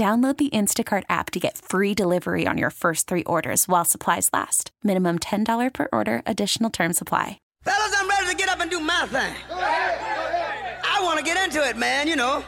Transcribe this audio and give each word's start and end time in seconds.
Download 0.00 0.34
the 0.38 0.48
Instacart 0.48 1.02
app 1.10 1.30
to 1.32 1.38
get 1.38 1.58
free 1.58 1.92
delivery 1.92 2.46
on 2.46 2.56
your 2.56 2.70
first 2.70 3.06
three 3.06 3.22
orders 3.24 3.68
while 3.68 3.84
supplies 3.84 4.30
last. 4.32 4.70
Minimum 4.82 5.18
$10 5.18 5.74
per 5.74 5.88
order, 5.92 6.22
additional 6.24 6.70
term 6.70 6.94
supply. 6.94 7.38
Fellas, 7.64 7.94
I'm 7.94 8.08
ready 8.08 8.30
to 8.30 8.34
get 8.34 8.48
up 8.48 8.60
and 8.60 8.70
do 8.70 8.80
my 8.80 9.06
thing. 9.08 9.34
I 9.50 11.00
want 11.02 11.18
to 11.18 11.22
get 11.22 11.36
into 11.44 11.62
it, 11.68 11.76
man, 11.76 12.08
you 12.08 12.16
know. 12.16 12.42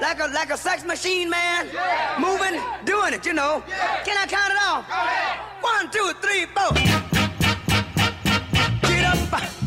Like 0.00 0.18
a 0.18 0.26
like 0.34 0.50
a 0.50 0.56
sex 0.56 0.84
machine, 0.84 1.30
man. 1.30 1.66
Moving, 2.18 2.60
doing 2.84 3.14
it, 3.14 3.24
you 3.24 3.32
know. 3.32 3.62
Can 4.04 4.16
I 4.18 4.26
count 4.26 4.50
it 4.50 4.58
off? 4.66 4.84
One, 5.62 5.88
two, 5.88 6.10
three, 6.20 6.46
four. 6.46 6.72
Get 8.90 9.04
up, 9.04 9.61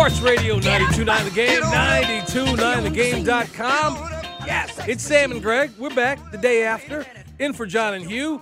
Sports 0.00 0.22
Radio 0.22 0.58
92.9 0.58 1.24
The 1.24 1.30
Game, 1.30 1.60
92.9thegame.com. 1.60 3.96
Yes, 4.46 4.88
it's 4.88 5.02
Sam 5.02 5.30
and 5.30 5.42
Greg. 5.42 5.72
We're 5.78 5.94
back 5.94 6.30
the 6.30 6.38
day 6.38 6.64
after. 6.64 7.04
In 7.38 7.52
for 7.52 7.66
John 7.66 7.92
and 7.92 8.06
Hugh. 8.06 8.40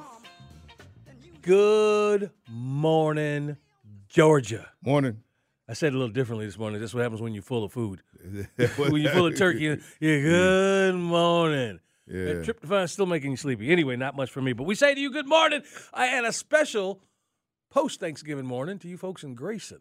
Good 1.43 2.31
morning, 2.49 3.57
Georgia. 4.09 4.69
Morning. 4.85 5.25
I 5.69 5.73
said 5.73 5.89
it 5.89 5.97
a 5.97 5.99
little 5.99 6.15
differently 6.15 6.47
this 6.47 6.57
morning. 6.57 6.79
That's 6.79 6.95
what 6.95 7.03
happens 7.03 7.21
when 7.21 7.35
you're 7.35 7.43
full 7.43 7.65
of 7.65 7.73
food. 7.73 8.05
when 8.77 8.95
you're 8.95 9.11
full 9.11 9.27
of 9.27 9.37
turkey, 9.37 9.65
yeah, 9.65 9.79
good 9.99 10.95
morning. 10.95 11.81
Yeah. 12.07 12.35
That 12.35 12.45
tryptophan 12.45 12.85
is 12.85 12.93
still 12.93 13.07
making 13.07 13.33
you 13.33 13.37
sleepy. 13.37 13.73
Anyway, 13.73 13.97
not 13.97 14.15
much 14.15 14.31
for 14.31 14.41
me, 14.41 14.53
but 14.53 14.63
we 14.63 14.77
say 14.77 14.95
to 14.95 15.01
you, 15.01 15.11
good 15.11 15.27
morning. 15.27 15.63
I 15.93 16.07
had 16.07 16.25
a 16.25 16.31
special 16.31 17.03
post 17.69 17.99
Thanksgiving 17.99 18.47
morning 18.47 18.79
to 18.79 18.87
you 18.87 18.97
folks 18.97 19.25
in 19.25 19.35
Grayson. 19.35 19.81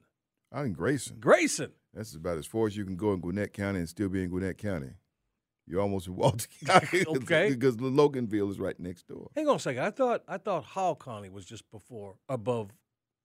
I'm 0.52 0.66
in 0.68 0.74
Grayson. 0.74 1.18
Grayson. 1.20 1.72
That's 1.94 2.16
about 2.16 2.38
as 2.38 2.46
far 2.46 2.68
as 2.68 2.78
you 2.78 2.86
can 2.86 2.96
go 2.96 3.14
in 3.14 3.20
Gwinnett 3.20 3.54
County 3.54 3.80
and 3.80 3.90
still 3.90 4.10
be 4.10 4.24
in 4.24 4.30
Gwinnett 4.30 4.58
County. 4.58 4.92
You're 5.66 5.82
almost 5.82 6.08
in 6.08 6.16
Walton 6.16 6.48
County. 6.66 7.04
Okay. 7.06 7.50
because 7.50 7.76
Loganville 7.76 8.50
is 8.52 8.60
right 8.60 8.80
next 8.80 9.08
door. 9.08 9.30
Hang 9.36 9.48
on 9.50 9.58
a 9.58 9.60
second. 9.60 9.84
I 9.84 9.90
thought 9.92 10.24
I 10.28 10.38
thought 10.38 10.64
Hall 10.64 10.96
County 10.96 11.30
was 11.30 11.46
just 11.46 11.70
before 11.72 12.16
above 12.30 12.70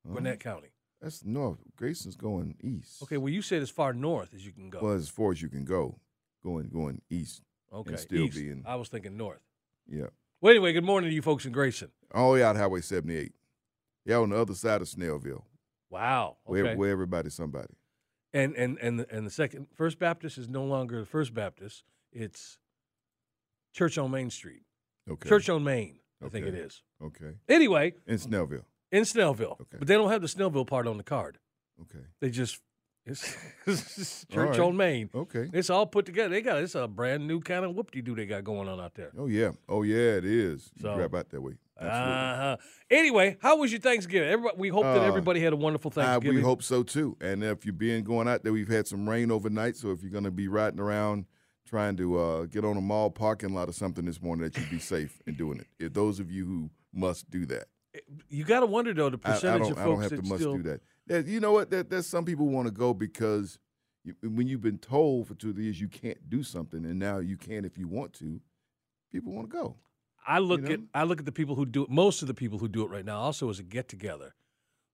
Gwinnett 0.06 0.40
County. 0.40 0.68
That's 1.00 1.24
north. 1.24 1.58
Grayson's 1.76 2.16
going 2.16 2.56
east. 2.62 3.02
Okay, 3.02 3.16
well 3.16 3.32
you 3.32 3.42
said 3.42 3.62
as 3.62 3.70
far 3.70 3.92
north 3.92 4.34
as 4.34 4.44
you 4.44 4.52
can 4.52 4.70
go. 4.70 4.80
Well, 4.82 4.94
as 4.94 5.08
far 5.08 5.32
as 5.32 5.40
you 5.42 5.48
can 5.48 5.64
go, 5.64 5.98
going 6.42 6.68
going 6.68 7.00
east. 7.10 7.42
okay, 7.72 7.90
and 7.90 7.98
still 8.00 8.22
east. 8.24 8.36
be 8.36 8.48
in. 8.50 8.64
I 8.66 8.74
was 8.76 8.88
thinking 8.88 9.16
north. 9.16 9.42
Yeah. 9.88 10.06
Well, 10.40 10.50
anyway, 10.50 10.72
good 10.72 10.84
morning 10.84 11.10
to 11.10 11.14
you 11.14 11.22
folks 11.22 11.44
in 11.44 11.52
Grayson. 11.52 11.90
All 12.12 12.30
the 12.32 12.34
way 12.34 12.42
out 12.42 12.56
Highway 12.56 12.80
78. 12.80 13.32
Yeah, 14.04 14.16
on 14.16 14.30
the 14.30 14.36
other 14.36 14.54
side 14.54 14.80
of 14.82 14.88
Snellville, 14.88 15.42
Wow. 15.92 16.38
Okay. 16.48 16.62
where 16.62 16.76
where 16.76 16.90
everybody's 16.90 17.34
somebody. 17.34 17.74
and 18.32 18.54
and 18.56 18.78
and 18.78 19.00
the, 19.00 19.14
and 19.14 19.26
the 19.26 19.30
second 19.30 19.66
First 19.74 19.98
Baptist 19.98 20.38
is 20.38 20.48
no 20.48 20.64
longer 20.64 21.00
the 21.00 21.06
First 21.06 21.34
Baptist. 21.34 21.84
It's 22.12 22.58
Church 23.74 23.98
on 23.98 24.10
Main 24.10 24.30
Street. 24.30 24.62
Okay. 25.10 25.28
Church 25.28 25.48
on 25.48 25.64
Main, 25.64 25.98
I 26.24 26.28
think 26.28 26.46
it 26.46 26.54
is. 26.54 26.82
Okay. 27.02 27.32
Anyway, 27.48 27.94
In 28.06 28.16
Snellville. 28.16 28.64
in 28.90 29.02
Snellville, 29.04 29.60
Okay. 29.60 29.78
but 29.78 29.86
they 29.88 29.94
don't 29.94 30.10
have 30.10 30.20
the 30.22 30.28
Snellville 30.28 30.66
part 30.66 30.86
on 30.86 30.96
the 30.96 31.02
card. 31.02 31.38
Okay. 31.80 32.04
They 32.20 32.30
just 32.30 32.60
it's, 33.04 33.36
it's 33.66 34.24
Church 34.26 34.50
right. 34.50 34.60
on 34.60 34.76
Main. 34.76 35.10
Okay. 35.14 35.50
It's 35.52 35.70
all 35.70 35.86
put 35.86 36.06
together. 36.06 36.28
They 36.30 36.40
got 36.40 36.58
it's 36.58 36.74
a 36.74 36.86
brand 36.86 37.26
new 37.26 37.40
kind 37.40 37.64
of 37.64 37.74
whoop 37.74 37.90
de 37.90 38.00
doo 38.02 38.14
they 38.14 38.26
got 38.26 38.44
going 38.44 38.68
on 38.68 38.80
out 38.80 38.94
there. 38.94 39.10
Oh 39.18 39.26
yeah. 39.26 39.50
Oh 39.68 39.82
yeah, 39.82 40.16
it 40.16 40.24
is. 40.24 40.70
You 40.76 40.82
So- 40.82 40.94
grab 40.96 41.14
out 41.14 41.28
that 41.30 41.40
way. 41.40 41.54
Uh-huh. 41.88 42.56
Anyway, 42.90 43.36
how 43.40 43.56
was 43.58 43.72
your 43.72 43.80
Thanksgiving? 43.80 44.28
Everybody, 44.28 44.56
we 44.58 44.68
hope 44.68 44.84
that 44.84 44.98
Uh, 45.02 45.06
everybody 45.06 45.40
had 45.40 45.52
a 45.52 45.56
wonderful 45.56 45.90
Uh, 45.90 46.02
Thanksgiving. 46.02 46.36
we 46.36 46.42
hope 46.42 46.62
so 46.62 46.82
too. 46.82 47.16
And 47.20 47.42
if 47.42 47.64
you're 47.64 47.72
being 47.72 48.04
going 48.04 48.28
out 48.28 48.42
there, 48.42 48.52
we've 48.52 48.68
had 48.68 48.86
some 48.86 49.08
rain 49.08 49.30
overnight. 49.30 49.76
So 49.76 49.90
if 49.90 50.02
you're 50.02 50.10
going 50.12 50.24
to 50.24 50.30
be 50.30 50.48
riding 50.48 50.80
around 50.80 51.26
trying 51.66 51.96
to 51.96 52.18
uh, 52.18 52.44
get 52.46 52.64
on 52.64 52.76
a 52.76 52.80
mall 52.80 53.10
parking 53.10 53.54
lot 53.54 53.68
or 53.68 53.72
something 53.72 54.04
this 54.04 54.20
morning, 54.20 54.44
that 54.44 54.58
you'd 54.58 54.70
be 54.70 54.78
safe 54.78 55.20
in 55.26 55.34
doing 55.34 55.58
it. 55.60 55.66
If 55.78 55.92
those 55.94 56.20
of 56.20 56.30
you 56.30 56.44
who 56.44 56.70
must 56.92 57.30
do 57.30 57.46
that, 57.46 57.64
You 58.28 58.44
got 58.44 58.60
to 58.60 58.66
wonder 58.66 58.92
though 58.94 59.10
the 59.10 59.18
I, 59.24 59.30
I 59.30 59.32
percentage 59.34 59.62
don't. 59.62 59.72
of 59.72 59.78
I 59.78 59.84
folks 59.84 59.94
don't 59.94 60.02
have 60.02 60.10
that 60.10 60.22
to 60.22 60.28
must 60.28 60.40
still 60.42 60.56
do 60.58 60.62
that. 61.08 61.26
You 61.26 61.40
know 61.40 61.52
what? 61.52 61.70
There, 61.70 61.82
there's 61.82 62.06
some 62.06 62.24
people 62.24 62.48
want 62.48 62.66
to 62.68 62.72
go 62.72 62.94
because 62.94 63.58
you, 64.04 64.14
when 64.22 64.46
you've 64.48 64.62
been 64.62 64.78
told 64.78 65.28
for 65.28 65.34
two 65.34 65.52
years 65.52 65.80
you 65.80 65.88
can't 65.88 66.28
do 66.28 66.42
something, 66.42 66.84
and 66.84 66.98
now 66.98 67.18
you 67.18 67.36
can 67.36 67.64
if 67.64 67.76
you 67.78 67.88
want 67.88 68.12
to. 68.14 68.40
People 69.10 69.32
want 69.32 69.50
to 69.50 69.52
go. 69.52 69.76
I 70.26 70.38
look 70.38 70.62
know? 70.62 70.72
at 70.72 70.80
I 70.94 71.04
look 71.04 71.18
at 71.20 71.26
the 71.26 71.32
people 71.32 71.54
who 71.54 71.66
do 71.66 71.82
it. 71.84 71.90
Most 71.90 72.22
of 72.22 72.28
the 72.28 72.34
people 72.34 72.58
who 72.58 72.68
do 72.68 72.82
it 72.84 72.90
right 72.90 73.04
now 73.04 73.18
also 73.20 73.50
as 73.50 73.58
a 73.58 73.62
get 73.62 73.88
together 73.88 74.34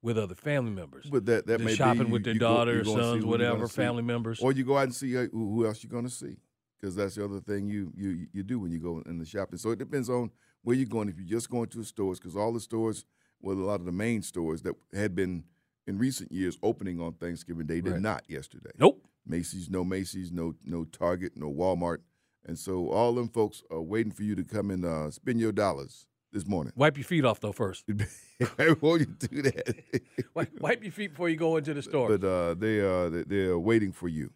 with 0.03 0.17
other 0.17 0.35
family 0.35 0.71
members. 0.71 1.07
But 1.11 1.27
that 1.27 1.47
that 1.47 1.61
may 1.61 1.75
shopping 1.75 2.07
be, 2.07 2.13
with 2.13 2.27
you- 2.27 2.33
their 2.35 2.41
daughters, 2.41 2.87
you're 2.87 2.97
gonna 2.97 3.07
see 3.15 3.21
sons, 3.21 3.25
whatever, 3.25 3.69
family 3.69 4.03
members. 4.03 4.41
Or 4.41 4.53
you 4.53 4.65
go 4.65 4.77
out 4.79 4.85
and 4.85 4.95
see 4.95 5.17
uh, 5.17 5.27
who 5.33 5.51
who 5.55 5.67
else 5.67 5.83
you're 5.83 5.91
going 5.91 6.05
to 6.07 6.11
see, 6.11 6.37
because 6.81 6.95
that's 6.97 7.15
the 7.17 7.25
other 7.25 7.41
thing 7.41 7.69
you 7.69 7.93
you 7.97 8.27
you 8.33 8.43
do 8.43 8.59
when 8.59 8.71
you 8.71 8.79
go 8.79 9.03
in 9.07 9.19
the 9.19 9.25
shopping. 9.27 9.59
So 9.59 9.71
it 9.71 9.79
depends 9.79 10.09
on 10.09 10.31
where 10.63 10.77
you're 10.77 10.87
going. 10.87 11.09
If 11.09 11.19
you're 11.19 11.29
just 11.29 11.51
going 11.51 11.69
to 11.71 11.79
the 11.79 11.85
stores, 11.85 12.19
because 12.19 12.37
all 12.37 12.53
the 12.53 12.61
stores, 12.61 13.05
well, 13.41 13.57
a 13.57 13.59
lot 13.59 13.81
of 13.81 13.87
the 13.87 13.93
main 13.93 14.23
stores 14.23 14.63
that 14.63 14.75
had 14.93 15.15
been 15.15 15.45
in 15.87 15.99
recent 15.99 16.31
years 16.31 16.59
opening 16.63 17.01
on 17.01 17.15
Thanksgiving 17.15 17.67
Day 17.67 17.81
did 17.81 17.93
Right. 17.95 18.01
not 18.03 18.25
yesterday. 18.29 18.71
Nope. 18.79 19.05
Macy's, 19.27 19.69
no 19.69 19.85
Macy's, 19.85 20.31
no 20.33 20.55
no 20.65 20.85
Target, 20.85 21.33
no 21.37 21.53
Walmart, 21.53 21.99
and 22.47 22.59
so 22.59 22.89
all 22.91 23.15
them 23.15 23.29
folks 23.29 23.63
are 23.71 23.81
waiting 23.81 24.13
for 24.13 24.23
you 24.23 24.35
to 24.35 24.45
come 24.45 24.71
and 24.71 24.85
uh, 24.85 25.11
spend 25.11 25.41
your 25.41 25.53
dollars 25.53 26.07
this 26.33 26.47
morning. 26.47 26.73
Wipe 26.77 26.97
your 26.97 27.05
feet 27.05 27.25
off 27.25 27.41
though 27.41 27.53
first. 27.53 27.85
Before 28.57 28.99
you 28.99 29.07
do 29.07 29.43
that, 29.43 29.77
wipe, 30.35 30.61
wipe 30.61 30.83
your 30.83 30.93
feet 30.93 31.11
before 31.13 31.29
you 31.29 31.37
go 31.37 31.57
into 31.57 31.75
the 31.75 31.83
store. 31.83 32.17
but 32.17 32.27
uh, 32.27 32.55
they 32.55 32.81
uh, 32.81 33.09
they- 33.09 33.25
they're 33.25 33.59
waiting 33.59 33.93
for 33.93 34.09
you. 34.09 34.31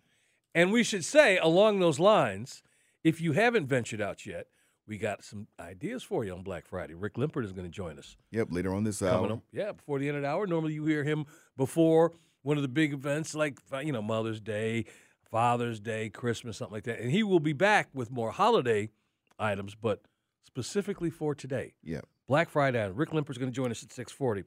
And 0.54 0.72
we 0.72 0.82
should 0.82 1.04
say 1.04 1.38
along 1.38 1.78
those 1.80 1.98
lines, 2.00 2.62
if 3.04 3.20
you 3.20 3.32
haven't 3.32 3.66
ventured 3.68 4.00
out 4.00 4.26
yet, 4.26 4.48
we 4.86 4.98
got 4.98 5.22
some 5.22 5.46
ideas 5.60 6.02
for 6.02 6.24
you 6.24 6.32
on 6.34 6.42
Black 6.42 6.66
Friday. 6.66 6.94
Rick 6.94 7.14
Limpert 7.14 7.44
is 7.44 7.52
going 7.52 7.64
to 7.66 7.70
join 7.70 7.98
us. 7.98 8.16
Yep, 8.32 8.48
later 8.50 8.74
on 8.74 8.82
this 8.84 8.98
coming 8.98 9.30
hour. 9.30 9.36
up. 9.38 9.42
Yeah, 9.52 9.72
before 9.72 9.98
the 10.00 10.08
end 10.08 10.16
of 10.16 10.22
the 10.24 10.28
hour. 10.28 10.46
Normally 10.46 10.74
you 10.74 10.84
hear 10.84 11.04
him 11.04 11.24
before 11.56 12.12
one 12.42 12.56
of 12.56 12.62
the 12.62 12.68
big 12.68 12.92
events 12.92 13.34
like 13.34 13.60
you 13.84 13.92
know 13.92 14.02
Mother's 14.02 14.40
Day, 14.40 14.86
Father's 15.32 15.80
Day, 15.80 16.10
Christmas, 16.10 16.58
something 16.58 16.74
like 16.74 16.84
that. 16.84 17.00
And 17.00 17.10
he 17.10 17.22
will 17.24 17.40
be 17.40 17.54
back 17.54 17.88
with 17.94 18.10
more 18.12 18.30
holiday 18.30 18.90
items, 19.38 19.74
but 19.74 20.02
specifically 20.44 21.10
for 21.10 21.34
today, 21.34 21.72
Yeah. 21.82 22.02
Black 22.28 22.50
Friday. 22.50 22.84
And 22.84 22.96
Rick 22.96 23.12
Limpert's 23.12 23.38
going 23.38 23.50
to 23.50 23.54
join 23.56 23.70
us 23.72 23.82
at 23.82 23.92
six 23.92 24.12
forty. 24.12 24.44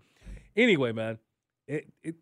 Anyway, 0.55 0.91
man, 0.93 1.17
it 1.67 1.91
it 2.03 2.15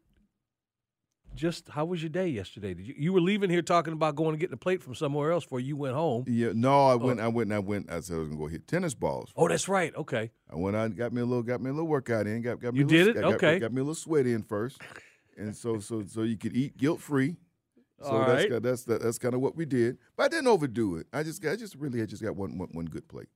just 1.35 1.67
how 1.69 1.83
was 1.85 2.01
your 2.01 2.09
day 2.09 2.27
yesterday? 2.27 2.73
Did 2.73 2.87
you 2.87 2.95
you 2.97 3.13
were 3.13 3.19
leaving 3.21 3.49
here 3.49 3.61
talking 3.61 3.91
about 3.93 4.15
going 4.15 4.31
to 4.31 4.37
get 4.37 4.49
the 4.51 4.57
plate 4.57 4.81
from 4.83 4.93
somewhere 4.95 5.31
else 5.31 5.43
before 5.45 5.59
you 5.59 5.75
went 5.75 5.95
home? 5.95 6.23
Yeah, 6.27 6.51
no, 6.53 6.87
I 6.87 6.95
went, 6.95 7.19
uh, 7.19 7.23
I 7.25 7.27
went, 7.27 7.51
I 7.51 7.59
went. 7.59 7.91
I 7.91 7.99
said 8.01 8.15
I 8.15 8.19
was 8.19 8.27
gonna 8.29 8.39
go 8.39 8.47
hit 8.47 8.67
tennis 8.67 8.93
balls. 8.93 9.31
Oh, 9.35 9.47
that's 9.47 9.67
right. 9.67 9.93
Okay. 9.95 10.31
I 10.49 10.55
went 10.55 10.75
out, 10.75 10.85
and 10.85 10.95
got 10.97 11.11
me 11.11 11.21
a 11.21 11.25
little, 11.25 11.43
got 11.43 11.59
me 11.61 11.69
a 11.69 11.73
little 11.73 11.87
workout 11.87 12.27
in. 12.27 12.41
Got, 12.41 12.59
got 12.61 12.73
me. 12.73 12.79
You 12.81 12.85
a 12.85 12.87
little, 12.87 13.05
did 13.05 13.17
it? 13.17 13.21
Got, 13.21 13.23
got- 13.23 13.35
Okay. 13.35 13.59
Got, 13.59 13.73
me 13.73 13.81
a 13.81 13.83
little 13.83 13.95
sweat 13.95 14.25
in 14.27 14.43
first, 14.43 14.79
and 15.37 15.55
so, 15.55 15.79
so, 15.79 16.03
so 16.07 16.21
you 16.21 16.37
could 16.37 16.55
eat 16.55 16.77
guilt 16.77 17.01
free. 17.01 17.35
So 18.03 18.09
All 18.11 18.25
that's 18.25 18.49
right. 18.49 18.61
that's 18.61 18.83
that, 18.83 19.01
that's 19.01 19.17
kind 19.17 19.33
of 19.33 19.41
what 19.41 19.55
we 19.55 19.65
did. 19.65 19.97
But 20.17 20.23
I 20.23 20.27
didn't 20.29 20.47
overdo 20.47 20.97
it. 20.97 21.07
I 21.13 21.23
just, 21.23 21.45
I 21.45 21.55
just 21.55 21.75
really, 21.75 22.01
I 22.01 22.05
just 22.05 22.21
got 22.21 22.35
one, 22.35 22.57
one, 22.57 22.69
one 22.73 22.85
good 22.85 23.07
plate. 23.07 23.29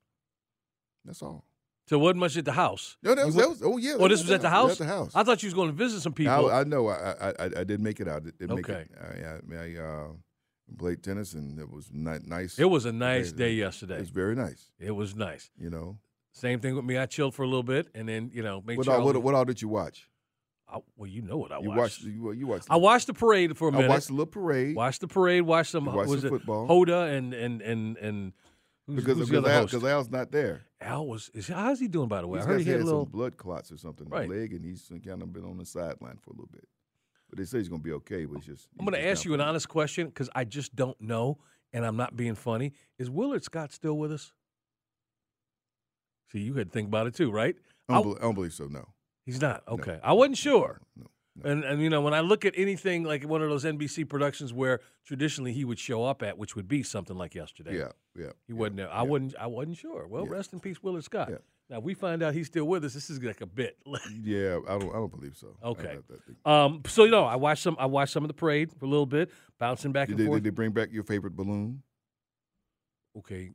That's 1.06 1.22
all. 1.22 1.46
So 1.88 1.96
it 1.96 2.00
wasn't 2.00 2.20
much 2.20 2.36
at 2.36 2.44
the 2.44 2.52
house. 2.52 2.98
No, 3.02 3.16
that 3.16 3.26
was, 3.26 3.36
that 3.36 3.48
was 3.50 3.62
oh 3.64 3.78
yeah. 3.78 3.94
Oh, 3.98 4.08
this 4.10 4.20
was 4.20 4.24
was 4.24 4.32
at 4.32 4.42
the 4.42 4.50
house. 4.50 4.72
At 4.74 4.78
the 4.80 4.86
house. 4.94 5.12
I 5.16 5.24
thought 5.24 5.42
you 5.42 5.48
was 5.48 5.54
going 5.54 5.70
to 5.70 5.76
visit 5.76 6.02
some 6.02 6.12
people. 6.12 6.50
I, 6.52 6.60
I 6.60 6.64
know. 6.66 6.88
I, 6.90 6.94
I 7.22 7.30
I 7.30 7.50
I 7.60 7.64
did 7.64 7.80
make 7.80 8.02
it 8.02 8.10
out. 8.10 8.26
It 8.26 8.38
did 8.38 8.50
make 8.50 8.70
Okay. 8.70 8.86
it. 8.90 8.92
I, 9.50 9.56
I, 9.56 9.58
I 9.58 9.84
uh, 9.84 10.08
played 10.78 11.02
tennis, 11.02 11.34
and 11.34 11.58
it 11.58 11.72
was 11.72 11.90
ni- 11.94 12.20
nice. 12.26 12.60
it 12.60 12.66
was 12.66 12.86
a 12.86 12.92
nice 12.92 13.30
It- 13.30 13.38
day 13.38 13.54
yesterday. 13.54 13.96
It 13.96 14.02
was 14.02 14.10
very 14.10 14.36
nice. 14.36 14.70
It 14.80 14.92
was 14.92 15.16
nice. 15.16 15.50
You 15.58 15.70
know. 15.70 15.98
Same 16.34 16.60
thing 16.60 16.76
with 16.76 16.84
me. 16.84 16.98
I 16.98 17.06
chilled 17.06 17.34
for 17.34 17.44
a 17.44 17.48
little 17.48 17.64
bit, 17.64 17.88
and 17.96 18.08
then 18.08 18.32
you 18.34 18.44
know, 18.44 18.62
make 18.66 18.78
What 18.78 18.86
sure. 18.86 18.96
All, 18.96 19.06
what, 19.06 19.16
what 19.24 19.34
all 19.34 19.46
did 19.46 19.62
you 19.62 19.70
watch? 19.70 20.10
I- 20.70 20.80
well, 20.98 21.08
you 21.10 21.22
know 21.22 21.38
what 21.38 21.52
I 21.52 21.60
you 21.60 21.70
watched. 21.70 21.78
watched. 21.80 22.04
You, 22.04 22.32
you 22.34 22.48
watched. 22.48 22.68
I 22.70 22.76
watched 22.76 23.08
the 23.08 23.14
parade 23.14 23.58
for 23.58 23.70
a 23.70 23.72
minute. 23.72 23.86
I 23.86 23.90
watched 23.90 24.08
the 24.08 24.14
little 24.14 24.26
parade 24.28 24.76
Watched 24.76 25.02
the 25.02 25.08
parade. 25.08 25.44
Watched 25.44 25.72
some. 25.72 25.86
You 25.86 25.92
uh, 25.92 25.96
watched 25.96 26.10
was 26.10 26.22
some 26.22 26.28
it 26.28 26.32
football. 26.32 26.68
Hoda 26.68 27.16
and 27.18 27.34
and 27.34 27.62
and 27.62 27.98
and 27.98 28.34
who's, 28.86 28.96
because 28.98 29.18
who's 29.18 29.30
because 29.30 29.46
Al, 29.46 29.66
because 29.66 29.84
Al's 29.84 30.10
not 30.10 30.32
there. 30.32 30.64
Al 30.82 31.08
was. 31.08 31.30
Is, 31.34 31.48
how's 31.48 31.80
he 31.80 31.88
doing 31.88 32.08
by 32.10 32.22
the 32.22 32.28
way? 32.28 32.40
He's 32.40 32.46
I 32.48 32.50
heard 32.52 32.62
he 32.62 32.70
had 32.70 32.82
a 32.82 32.84
little. 32.84 33.04
some 33.06 33.12
blood 33.12 33.38
clots 33.38 33.72
or 33.72 33.78
something 33.78 34.06
in 34.08 34.12
Right. 34.12 34.28
the 34.30 34.36
leg, 34.36 34.54
and 34.54 34.66
he's 34.66 34.92
kind 35.06 35.22
of 35.22 35.32
been 35.32 35.46
on 35.46 35.58
the 35.58 35.66
sideline 35.66 36.18
for 36.22 36.32
a 36.32 36.34
little 36.34 36.50
bit. 36.52 36.68
But 37.30 37.40
they 37.40 37.46
say 37.46 37.58
he's 37.60 37.70
going 37.70 37.82
to 37.82 37.86
be 37.86 37.94
okay. 37.94 38.26
But 38.26 38.38
it's 38.38 38.46
just. 38.46 38.68
I'm 38.80 38.86
going 38.86 39.02
to 39.02 39.08
ask 39.08 39.24
you 39.26 39.34
an 39.34 39.42
honest 39.42 39.70
question 39.70 40.08
because 40.08 40.30
I 40.36 40.44
just 40.44 40.76
don't 40.76 41.00
know, 41.02 41.38
and 41.74 41.86
I'm 41.86 41.98
not 41.98 42.16
being 42.18 42.36
funny. 42.36 42.74
Is 43.00 43.10
Willard 43.10 43.44
Scott 43.44 43.72
still 43.72 43.98
with 43.98 44.12
us? 44.12 44.32
See, 46.32 46.40
you 46.40 46.54
had 46.56 46.68
to 46.68 46.72
think 46.74 46.88
about 46.90 47.08
it 47.08 47.16
too, 47.16 47.32
right? 47.32 47.56
I 47.90 48.02
don't, 48.02 48.18
I 48.18 48.22
don't 48.24 48.34
believe 48.34 48.54
so. 48.54 48.66
No. 48.68 48.86
He's 49.28 49.42
not. 49.42 49.62
No. 49.68 49.74
Okay. 49.74 50.00
I 50.02 50.14
wasn't 50.14 50.38
sure. 50.38 50.80
No. 50.96 51.06
no. 51.36 51.52
And 51.52 51.64
and 51.66 51.82
you 51.82 51.90
know 51.90 52.02
when 52.02 52.14
I 52.16 52.22
look 52.22 52.46
at 52.46 52.54
anything 52.58 53.04
like 53.04 53.24
one 53.24 53.44
of 53.44 53.50
those 53.50 53.66
NBC 53.66 54.08
productions 54.10 54.54
where 54.54 54.80
traditionally 55.06 55.52
he 55.54 55.66
would 55.66 55.78
show 55.78 56.04
up 56.06 56.24
at, 56.24 56.38
which 56.38 56.56
would 56.56 56.68
be 56.68 56.82
something 56.82 57.16
like 57.18 57.36
yesterday. 57.36 57.78
Yeah. 57.78 57.92
Yeah. 58.16 58.32
He 58.48 58.54
yeah, 58.54 58.60
wasn't 58.60 58.78
there. 58.78 58.90
I 58.92 58.98
yeah. 58.98 59.02
wasn't. 59.04 59.36
I 59.40 59.48
wasn't 59.48 59.78
sure. 59.78 60.08
Well, 60.08 60.26
Yeah. 60.26 60.32
rest 60.32 60.54
in 60.54 60.60
peace, 60.62 60.82
Willard 60.82 61.04
Scott. 61.04 61.30
Now 61.70 61.80
if 61.80 61.84
we 61.84 61.94
find 61.94 62.24
out 62.24 62.34
he's 62.34 62.48
still 62.48 62.64
with 62.66 62.86
us. 62.86 62.94
This 62.94 63.10
is 63.10 63.22
like 63.22 63.42
a 63.42 63.46
bit. 63.46 63.78
Yeah, 64.24 64.60
I 64.68 64.80
don't. 64.80 64.90
I 64.90 64.94
don't 64.94 65.12
believe 65.12 65.36
so. 65.36 65.58
Okay. 65.62 65.90
I- 65.90 65.92
I 65.92 66.18
think- 66.26 66.38
um. 66.46 66.82
So 66.88 67.04
you 67.04 67.12
know, 67.12 67.26
I 67.26 67.36
watched 67.36 67.62
some. 67.64 67.76
I 67.78 67.86
watched 67.86 68.14
some 68.14 68.24
of 68.24 68.30
the 68.30 68.34
parade 68.34 68.72
for 68.72 68.86
a 68.86 68.88
little 68.88 69.06
bit, 69.06 69.30
bouncing 69.60 69.92
back 69.92 70.08
Did 70.08 70.14
and 70.14 70.20
they, 70.22 70.26
forth. 70.28 70.38
did 70.38 70.46
they 70.46 70.56
bring 70.56 70.72
back 70.72 70.90
your 70.94 71.04
favorite 71.04 71.36
balloon? 71.36 71.84
Okay. 73.18 73.52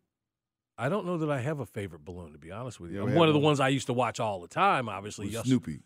I 0.83 0.89
don't 0.89 1.07
know 1.07 1.19
that 1.19 1.31
I 1.31 1.41
have 1.41 1.61
a 1.61 1.67
favorite 1.67 2.05
balloon, 2.05 2.33
to 2.33 2.39
be 2.39 2.51
honest 2.51 2.81
with 2.81 2.91
you. 2.91 3.03
I'm 3.07 3.15
one 3.15 3.29
of 3.29 3.35
the 3.35 3.39
one? 3.39 3.47
ones 3.51 3.61
I 3.61 3.69
used 3.69 3.87
to 3.87 3.93
watch 3.93 4.19
all 4.19 4.41
the 4.41 4.49
time, 4.49 4.89
obviously. 4.89 5.27
With 5.27 5.35
Yes- 5.35 5.45
Snoopy. 5.47 5.81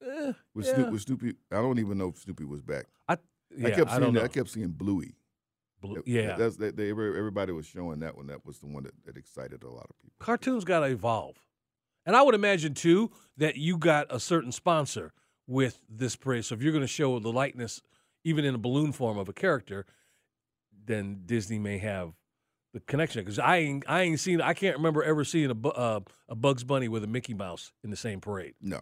Eh, 0.00 0.32
With, 0.54 0.66
yeah. 0.66 0.74
Snoop, 0.74 0.90
with 0.92 1.02
Snoopy, 1.02 1.34
I 1.52 1.56
don't 1.56 1.78
even 1.78 1.98
know 1.98 2.08
if 2.08 2.18
Snoopy 2.18 2.44
was 2.44 2.62
back. 2.62 2.86
I, 3.08 3.18
yeah, 3.54 3.66
I 3.68 3.70
kept 3.72 3.90
I 3.90 3.98
seeing. 3.98 4.12
know. 4.14 4.22
I 4.22 4.28
kept 4.28 4.48
seeing 4.48 4.68
Bluey. 4.68 5.14
Blue- 5.82 5.96
That- 5.96 6.08
yeah. 6.08 6.36
that's 6.36 6.56
that. 6.56 6.76
They, 6.76 6.88
everybody 6.90 7.52
was 7.52 7.66
showing 7.66 8.00
that 8.00 8.16
one. 8.16 8.28
That 8.28 8.46
was 8.46 8.58
the 8.60 8.66
one 8.66 8.84
that, 8.84 8.94
that 9.04 9.16
excited 9.18 9.62
a 9.62 9.68
lot 9.68 9.86
of 9.90 9.98
people. 9.98 10.16
Cartoons 10.20 10.64
got 10.64 10.80
to 10.80 10.86
evolve. 10.86 11.36
And 12.06 12.16
I 12.16 12.22
would 12.22 12.34
imagine, 12.34 12.72
too, 12.72 13.10
that 13.36 13.56
you 13.56 13.76
got 13.76 14.06
a 14.08 14.18
certain 14.18 14.52
sponsor 14.52 15.12
with 15.46 15.82
this 15.88 16.16
parade. 16.16 16.46
So 16.46 16.54
if 16.54 16.62
you're 16.62 16.72
going 16.72 16.80
to 16.80 16.88
show 16.88 17.18
the 17.18 17.30
likeness, 17.32 17.82
even 18.24 18.46
in 18.46 18.54
a 18.54 18.58
balloon 18.58 18.92
form 18.92 19.18
of 19.18 19.28
a 19.28 19.34
character, 19.34 19.84
then 20.86 21.22
Disney 21.26 21.58
may 21.58 21.76
have 21.78 22.14
the 22.72 22.80
connection. 22.80 23.22
Because 23.22 23.38
I 23.38 23.58
ain't, 23.58 23.84
I 23.88 24.02
ain't 24.02 24.20
seen, 24.20 24.40
I 24.40 24.54
can't 24.54 24.76
remember 24.76 25.02
ever 25.02 25.24
seeing 25.24 25.50
a, 25.50 25.68
uh, 25.68 26.00
a 26.28 26.34
Bugs 26.34 26.64
Bunny 26.64 26.88
with 26.88 27.04
a 27.04 27.06
Mickey 27.06 27.34
Mouse 27.34 27.72
in 27.82 27.90
the 27.90 27.96
same 27.96 28.20
parade. 28.20 28.54
No, 28.60 28.80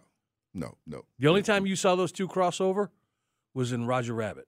no, 0.53 0.75
no. 0.85 1.05
The 1.19 1.27
only 1.27 1.41
No. 1.41 1.45
time 1.45 1.65
you 1.65 1.75
saw 1.75 1.95
those 1.95 2.11
two 2.11 2.27
crossover 2.27 2.89
was 3.53 3.71
in 3.71 3.85
Roger 3.85 4.13
Rabbit. 4.13 4.47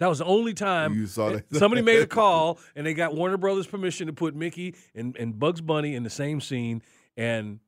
That 0.00 0.08
was 0.08 0.18
the 0.18 0.24
only 0.24 0.54
time 0.54 0.94
You 0.94 1.06
saw 1.06 1.30
that. 1.30 1.44
somebody 1.54 1.80
made 1.82 2.00
a 2.00 2.06
call 2.20 2.58
and 2.74 2.84
they 2.86 2.94
got 2.94 3.14
Warner 3.14 3.36
Brothers 3.36 3.66
permission 3.66 4.08
to 4.08 4.12
put 4.12 4.34
Mickey 4.34 4.74
and, 4.94 5.16
and 5.16 5.38
Bugs 5.38 5.60
Bunny 5.60 5.94
in 5.94 6.02
the 6.02 6.10
same 6.10 6.40
scene, 6.40 6.82
and 7.16 7.60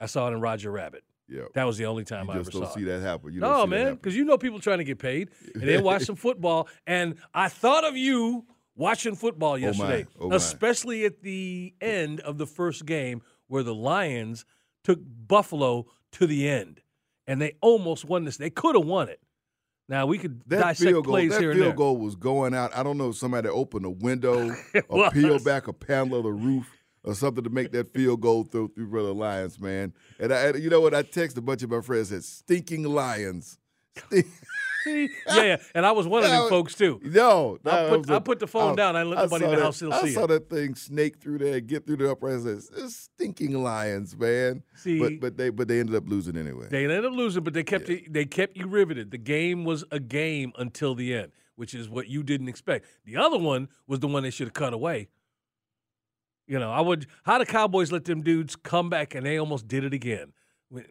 I 0.00 0.06
saw 0.06 0.28
it 0.28 0.32
in 0.32 0.40
Roger 0.40 0.70
Rabbit. 0.70 1.02
Yeah. 1.28 1.42
That 1.54 1.64
was 1.64 1.76
the 1.76 1.86
only 1.86 2.04
time 2.04 2.26
You 2.26 2.32
I 2.32 2.36
just 2.38 2.50
ever 2.50 2.58
don't 2.60 2.68
saw 2.68 2.74
see 2.76 2.82
it. 2.82 2.86
that 2.86 3.00
happen. 3.02 3.32
You 3.32 3.40
no, 3.40 3.66
man, 3.66 3.94
because 3.94 4.16
you 4.16 4.24
know 4.24 4.38
people 4.38 4.58
trying 4.60 4.78
to 4.78 4.84
get 4.84 4.98
paid 4.98 5.30
and 5.54 5.62
they 5.62 5.80
watch 5.80 6.02
some 6.06 6.16
football. 6.16 6.68
And 6.86 7.16
I 7.34 7.48
thought 7.48 7.84
of 7.84 7.96
you 7.96 8.46
watching 8.80 9.14
football 9.14 9.52
oh, 9.52 9.56
yesterday, 9.56 10.06
Oh, 10.18 10.30
my. 10.30 10.36
especially 10.36 11.04
at 11.04 11.22
the 11.22 11.74
end 11.80 12.20
of 12.20 12.38
the 12.38 12.46
first 12.46 12.86
game 12.86 13.22
where 13.46 13.62
the 13.62 13.74
Lions 13.74 14.44
took 14.82 14.98
Buffalo 15.02 15.86
to 16.12 16.26
the 16.26 16.48
end, 16.48 16.80
and 17.26 17.40
they 17.40 17.56
almost 17.60 18.04
won 18.04 18.24
this. 18.24 18.36
They 18.38 18.50
could 18.50 18.74
have 18.74 18.86
won 18.86 19.08
it. 19.08 19.20
Now 19.88 20.06
we 20.06 20.18
could 20.18 20.40
That 20.46 20.60
dissect 20.60 20.88
field 20.90 21.04
goal, 21.04 21.14
plays 21.14 21.30
that 21.32 21.40
here 21.40 21.52
field 21.52 21.62
and 21.64 21.70
there. 21.72 21.76
goal 21.76 21.96
was 21.96 22.14
going 22.14 22.54
out. 22.54 22.76
I 22.76 22.82
don't 22.82 22.96
know 22.96 23.10
if 23.10 23.16
somebody 23.16 23.48
opened 23.48 23.84
a 23.84 23.90
window 23.90 24.54
or 24.88 25.10
peeled 25.10 25.44
back 25.44 25.66
a 25.68 25.72
panel 25.72 26.18
of 26.18 26.24
the 26.24 26.32
roof 26.32 26.68
or 27.02 27.14
something 27.14 27.42
to 27.42 27.50
make 27.50 27.72
that 27.72 27.92
field 27.92 28.20
goal 28.20 28.44
through 28.44 28.68
through 28.76 28.88
the 29.04 29.14
Lions, 29.14 29.58
man. 29.58 29.92
And 30.20 30.32
I, 30.32 30.52
you 30.54 30.70
know 30.70 30.80
what? 30.80 30.94
I 30.94 31.02
texted 31.02 31.38
a 31.38 31.40
bunch 31.42 31.62
of 31.64 31.70
my 31.70 31.80
friends 31.80 32.10
said, 32.10 32.22
"Stinking 32.24 32.84
Lions." 32.84 33.58
Stink- 34.06 34.26
See? 34.84 35.10
yeah, 35.28 35.42
yeah, 35.42 35.56
and 35.74 35.84
I 35.84 35.92
was 35.92 36.06
one 36.06 36.24
of 36.24 36.30
them 36.30 36.48
folks 36.48 36.74
too. 36.74 37.00
No, 37.04 37.58
I 37.66 38.00
put- 38.02 38.24
put 38.24 38.38
the 38.38 38.46
phone 38.46 38.72
oh, 38.72 38.76
down. 38.76 38.96
I 38.96 39.02
let 39.02 39.18
nobody 39.18 39.44
in 39.44 39.50
the 39.50 39.56
that- 39.56 39.62
house 39.62 39.76
still 39.76 39.92
I 39.92 40.02
see 40.02 40.12
saw 40.12 40.24
it. 40.24 40.28
that 40.28 40.50
thing 40.50 40.74
snake 40.74 41.18
through 41.20 41.38
there, 41.38 41.58
and 41.58 41.66
get 41.66 41.86
through 41.86 41.96
the 41.98 42.10
upright. 42.10 42.36
I 42.36 42.38
said, 42.40 42.62
"It's 42.76 42.96
stinking 42.96 43.62
lions, 43.62 44.16
man." 44.16 44.62
See- 44.74 44.98
but 44.98 45.20
but 45.20 45.36
they 45.36 45.50
but 45.50 45.68
they 45.68 45.80
ended 45.80 45.94
up 45.96 46.08
losing 46.08 46.36
anyway. 46.36 46.68
They 46.70 46.84
ended 46.84 47.04
up 47.04 47.12
losing, 47.12 47.42
but 47.42 47.52
they 47.52 47.64
kept 47.64 47.88
you, 47.88 48.04
they 48.08 48.24
kept 48.24 48.56
you 48.56 48.66
riveted. 48.66 49.10
The 49.10 49.18
game 49.18 49.64
was 49.64 49.84
a 49.90 50.00
game 50.00 50.52
until 50.58 50.94
the 50.94 51.14
end, 51.14 51.32
which 51.56 51.74
is 51.74 51.88
what 51.88 52.08
you 52.08 52.22
didn't 52.22 52.48
expect. 52.48 52.86
The 53.04 53.16
other 53.16 53.38
one 53.38 53.68
was 53.86 54.00
the 54.00 54.08
one 54.08 54.22
they 54.22 54.30
should 54.30 54.46
have 54.46 54.54
cut 54.54 54.72
away. 54.72 55.08
You 56.46 56.58
know, 56.58 56.72
I 56.72 56.80
would. 56.80 57.06
How 57.24 57.38
the 57.38 57.46
Cowboys 57.46 57.92
let 57.92 58.06
them 58.06 58.22
dudes 58.22 58.56
come 58.56 58.90
back, 58.90 59.14
and 59.14 59.24
they 59.24 59.38
almost 59.38 59.68
did 59.68 59.84
it 59.84 59.94
again. 59.94 60.32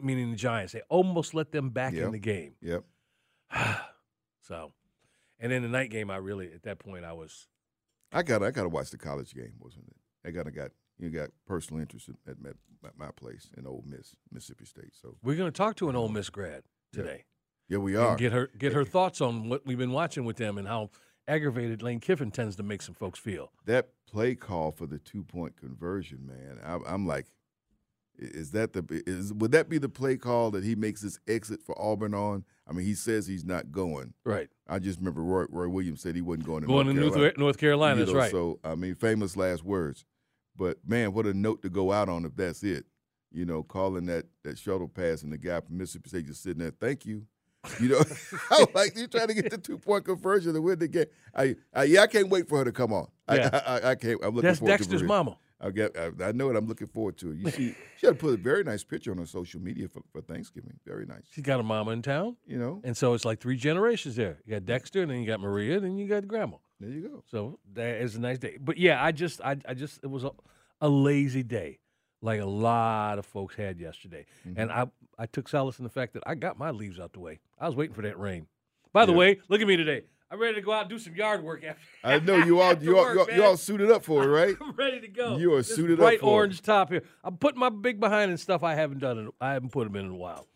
Meaning 0.01 0.31
the 0.31 0.38
Giants, 0.38 0.74
they 0.74 0.81
almost 0.89 1.33
let 1.33 1.51
them 1.51 1.69
back 1.69 1.94
in 1.94 2.12
the 2.12 2.19
game. 2.19 2.53
yep. 2.62 2.83
So, 4.41 4.71
and 5.39 5.51
then 5.51 5.61
the 5.61 5.67
night 5.67 5.91
game, 5.91 6.09
I 6.09 6.17
really 6.17 6.51
at 6.51 6.63
that 6.63 6.79
point 6.79 7.05
I 7.05 7.13
was 7.13 7.47
I 8.11 8.23
got 8.23 8.41
I 8.41 8.49
got 8.49 8.63
to 8.63 8.69
watch 8.69 8.89
the 8.89 8.97
college 8.97 9.33
game, 9.35 9.53
wasn't 9.59 9.85
it? 9.87 10.27
I 10.27 10.31
got 10.31 10.45
to 10.45 10.51
got 10.51 10.71
you 10.97 11.09
got 11.09 11.29
personal 11.45 11.81
interest 11.81 12.09
at, 12.27 12.31
at, 12.31 12.55
my 12.97 13.11
place 13.15 13.49
in 13.57 13.67
Ole 13.67 13.83
Miss, 13.85 14.15
Mississippi 14.31 14.65
State. 14.65 14.95
So 14.99 15.17
we're 15.21 15.35
going 15.35 15.51
to 15.51 15.55
talk 15.57 15.75
to 15.77 15.89
an 15.89 15.95
Ole 15.95 16.09
Miss 16.09 16.29
grad 16.29 16.63
today. 16.91 17.25
yeah, 17.67 17.77
we 17.77 17.95
and 17.95 18.03
are. 18.03 18.15
get 18.15 18.31
her 18.31 18.49
get 18.57 18.73
her 18.73 18.83
thoughts 18.83 19.21
on 19.21 19.49
what 19.49 19.65
we've 19.65 19.77
been 19.77 19.91
watching 19.91 20.25
with 20.25 20.37
them 20.37 20.57
and 20.57 20.67
how 20.67 20.89
aggravated 21.27 21.83
Lane 21.83 21.99
Kiffin 21.99 22.31
tends 22.31 22.55
to 22.55 22.63
make 22.63 22.81
some 22.81 22.95
folks 22.95 23.19
feel. 23.19 23.51
that 23.65 23.89
play 24.09 24.33
call 24.33 24.71
for 24.71 24.87
the 24.87 24.97
two 24.97 25.23
point 25.23 25.55
conversion, 25.57 26.25
man. 26.25 26.59
I, 26.63 26.79
I'm 26.91 27.05
like, 27.05 27.27
is 28.19 28.51
that 28.51 28.73
the 28.73 28.85
is 29.07 29.33
would 29.33 29.52
that 29.54 29.69
be 29.69 29.78
the 29.78 29.90
play 29.90 30.18
call 30.18 30.52
that 30.52 30.64
he 30.64 30.76
makes 30.76 31.02
his 31.02 31.19
exit 31.28 31.61
for 31.64 31.80
Auburn 31.81 32.14
on? 32.14 32.44
I 32.68 32.73
mean, 32.73 32.85
he 32.85 32.94
says 32.94 33.26
he's 33.26 33.45
not 33.45 33.71
going. 33.71 34.14
Right. 34.23 34.47
I 34.68 34.80
just 34.80 34.99
remember 34.99 35.23
Roy, 35.23 35.45
Roy 35.49 35.68
Williams 35.68 36.02
said 36.02 36.16
he 36.16 36.21
wasn't 36.21 36.45
going 36.45 36.61
to 36.61 36.68
Going 36.68 36.85
North 36.85 36.95
to 36.95 37.02
North, 37.02 37.14
Carolina. 37.14 37.33
North 37.38 37.57
Carolina, 37.57 37.99
that's 37.99 38.11
know, 38.11 38.18
right. 38.18 38.31
So 38.31 38.59
I 38.64 38.76
mean, 38.76 38.95
famous 38.95 39.35
last 39.35 39.64
words. 39.64 40.06
But 40.56 40.78
man, 40.85 41.14
what 41.14 41.26
a 41.26 41.33
note 41.33 41.61
to 41.64 41.69
go 41.69 41.92
out 41.92 42.09
on 42.09 42.26
if 42.26 42.35
that's 42.35 42.64
it. 42.64 42.85
You 43.31 43.45
know, 43.45 43.64
calling 43.64 44.06
that 44.07 44.26
that 44.44 44.57
shuttle 44.57 44.88
pass 44.88 45.23
and 45.23 45.31
the 45.31 45.38
guy 45.38 45.59
from 45.61 45.78
Mississippi 45.78 46.09
State 46.09 46.26
just 46.28 46.44
sitting 46.44 46.59
there, 46.59 46.71
thank 46.71 47.06
you. 47.06 47.26
You 47.80 47.90
know, 47.90 47.99
I 48.52 48.59
was 48.59 48.68
like 48.73 48.97
you're 48.97 49.07
trying 49.07 49.28
to 49.28 49.33
get 49.33 49.49
the 49.49 49.57
two 49.57 49.78
point 49.78 50.06
conversion 50.06 50.54
to 50.54 50.61
win 50.61 50.80
the 50.80 50.88
game. 50.88 51.06
I, 51.35 51.56
I 51.73 51.83
yeah, 51.83 52.02
I 52.02 52.07
can't 52.07 52.30
wait 52.30 52.47
for 52.47 52.59
her 52.59 52.66
to 52.66 52.71
come 52.71 52.94
on. 52.94 53.07
Yeah. 53.31 53.49
I, 53.54 53.57
I, 53.57 53.90
I 53.92 53.95
can't. 53.95 54.19
I'm 54.23 54.35
looking 54.35 54.47
That's 54.47 54.59
forward 54.59 54.78
Dexter's 54.78 55.02
to 55.02 55.06
it. 55.06 55.07
mama. 55.07 55.38
I 55.61 55.71
get. 55.71 55.95
I, 55.97 56.11
I 56.25 56.31
know 56.31 56.49
it. 56.49 56.56
I'm 56.56 56.68
looking 56.68 56.87
forward 56.87 57.18
to. 57.18 57.33
You 57.33 57.49
see, 57.51 57.75
she 57.97 58.07
had 58.07 58.18
to 58.18 58.19
put 58.25 58.33
a 58.33 58.37
very 58.37 58.63
nice 58.63 58.83
picture 58.83 59.11
on 59.11 59.18
her 59.18 59.25
social 59.25 59.59
media 59.61 59.87
for, 59.87 60.01
for 60.11 60.21
Thanksgiving. 60.21 60.80
Very 60.85 61.06
nice. 61.06 61.23
She's 61.31 61.44
got 61.44 61.59
a 61.59 61.63
mama 61.63 61.92
in 61.92 62.01
town, 62.01 62.37
You 62.45 62.57
know, 62.57 62.81
and 62.83 62.95
so 62.95 63.13
it's 63.13 63.25
like 63.25 63.39
three 63.39 63.57
generations 63.57 64.16
there. 64.16 64.39
You 64.45 64.54
got 64.54 64.66
Dexter, 64.66 65.01
and 65.01 65.11
then 65.11 65.19
you 65.19 65.28
got 65.28 65.39
Maria, 65.42 65.75
and 65.78 65.85
then 65.85 65.97
you 65.97 66.07
got 66.07 66.28
Grandma. 66.28 66.57
there 66.80 66.89
you 66.89 67.09
go. 67.09 67.23
So 67.30 67.59
that 67.73 68.01
is 68.01 68.16
a 68.16 68.19
nice 68.21 68.37
day. 68.39 68.57
But 68.59 68.78
yeah, 68.78 69.04
I 69.04 69.11
just, 69.11 69.42
I, 69.42 69.57
I 69.68 69.73
just, 69.73 69.99
it 70.04 70.07
was 70.09 70.23
a, 70.23 70.31
a 70.81 70.87
lazy 70.87 71.44
day, 71.44 71.80
like 72.21 72.39
a 72.39 72.45
lot 72.45 73.19
of 73.19 73.25
folks 73.25 73.56
had 73.56 73.80
yesterday, 73.80 74.25
Mm-hmm. 74.47 74.59
and 74.61 74.71
I, 74.71 74.85
I 75.18 75.25
took 75.25 75.49
solace 75.49 75.78
in 75.80 75.83
the 75.83 75.89
fact 75.89 76.13
that 76.13 76.23
I 76.25 76.35
got 76.35 76.57
my 76.57 76.71
leaves 76.71 76.99
out 76.99 77.11
the 77.11 77.19
way. 77.19 77.39
I 77.59 77.68
was 77.68 77.75
waiting 77.75 77.94
for 77.95 78.04
that 78.04 78.18
rain. 78.18 78.47
By 78.94 79.06
the 79.06 79.11
Yeah. 79.11 79.18
way, 79.18 79.39
look 79.49 79.59
at 79.61 79.68
me 79.68 79.75
today. 79.75 80.04
I'm 80.31 80.40
ready 80.40 80.56
to 80.56 80.62
go 80.62 80.71
out 80.71 80.81
and 80.81 80.90
do 80.90 81.00
some 81.00 81.16
yard 81.16 81.44
work 81.44 81.64
after. 81.64 81.81
I 82.04 82.19
know 82.19 82.38
you 82.38 82.59
all 82.59 82.76
you 82.78 82.98
all, 82.98 83.04
work, 83.04 83.16
you 83.16 83.21
all, 83.21 83.31
you 83.38 83.44
all 83.44 83.57
suited 83.57 83.90
up 83.90 84.04
for 84.06 84.24
it, 84.24 84.28
right? 84.28 84.56
I'm 84.62 84.74
ready 84.76 85.00
to 85.02 85.07
go. 85.07 85.38
You 85.38 85.54
are 85.54 85.57
This 85.57 85.76
suited 85.76 85.94
up 85.94 86.00
bright 86.00 86.19
for 86.19 86.26
it. 86.28 86.30
orange 86.30 86.62
top 86.62 86.90
here. 86.90 87.04
I'm 87.24 87.38
putting 87.38 87.59
my 87.59 87.69
big 87.69 88.00
behind 88.00 88.30
and 88.30 88.40
stuff 88.40 88.64
I 88.64 88.76
haven't 88.76 89.00
done. 89.00 89.18
In, 89.18 89.31
I 89.42 89.54
haven't 89.54 89.71
put 89.71 89.86
them 89.86 89.95
in 89.95 90.06
in 90.06 90.12
a 90.12 90.16
while. 90.18 90.48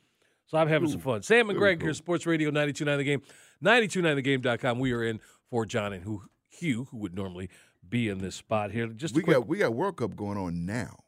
So 0.45 0.57
I'm 0.59 0.67
having 0.67 0.89
some 0.89 0.99
fun. 0.99 1.23
Sam 1.23 1.47
very 1.47 1.57
McGregor 1.57 1.79
cool. 1.79 1.87
here, 1.87 1.93
Sports 1.95 2.25
Radio 2.27 2.49
929 2.49 2.97
The 2.99 3.03
Game, 3.03 3.21
929thegame.com. 3.63 4.79
We 4.79 4.91
are 4.93 5.03
in 5.03 5.19
for 5.49 5.65
John 5.65 5.93
and 5.93 6.03
who, 6.03 6.23
Hugh, 6.49 6.87
who 6.91 6.97
would 6.97 7.15
normally 7.15 7.49
be 7.87 8.09
in 8.09 8.19
this 8.19 8.35
spot 8.35 8.71
here. 8.71 8.87
Just 8.87 9.15
we 9.15 9.23
quick, 9.23 9.37
got 9.37 9.47
we 9.47 9.57
got 9.57 9.73
World 9.73 9.97
Cup 9.97 10.15
going 10.15 10.37
on 10.37 10.65
now. 10.65 10.99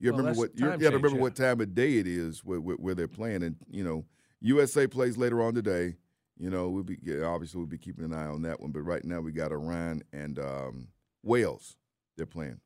You 0.00 0.12
Well, 0.12 0.18
remember 0.20 0.38
what 0.38 0.50
you, 0.58 0.66
got 0.66 0.78
to 0.78 0.86
remember 0.86 1.08
yeah. 1.10 1.22
what 1.22 1.34
time 1.34 1.60
of 1.60 1.74
day 1.74 1.98
it 1.98 2.06
is 2.06 2.44
where, 2.44 2.60
where, 2.60 2.76
where 2.76 2.94
they're 2.94 3.08
playing, 3.08 3.42
and 3.42 3.56
you 3.70 3.84
know 3.84 4.04
USA 4.40 4.86
plays 4.86 5.16
later 5.18 5.42
on 5.42 5.54
today. 5.54 5.96
You 6.38 6.50
know 6.50 6.68
we'll 6.68 6.84
be 6.84 6.98
yeah, 7.02 7.24
obviously 7.24 7.58
we'll 7.58 7.66
be 7.66 7.78
keeping 7.78 8.04
an 8.04 8.12
eye 8.12 8.26
on 8.26 8.42
that 8.42 8.60
one, 8.60 8.70
but 8.70 8.82
right 8.82 9.04
now 9.04 9.20
we 9.20 9.32
got 9.32 9.50
Iran 9.52 10.02
and 10.12 10.38
um, 10.38 10.88
Wales. 11.24 11.76
They're 12.16 12.26
playing, 12.26 12.60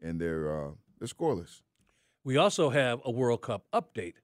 and 0.00 0.20
they're 0.20 0.50
uh, 0.66 0.70
they're 0.98 1.08
scoreless. 1.08 1.62
We 2.24 2.36
also 2.36 2.70
have 2.70 3.00
a 3.04 3.10
World 3.10 3.42
Cup 3.42 3.64
update 3.72 4.14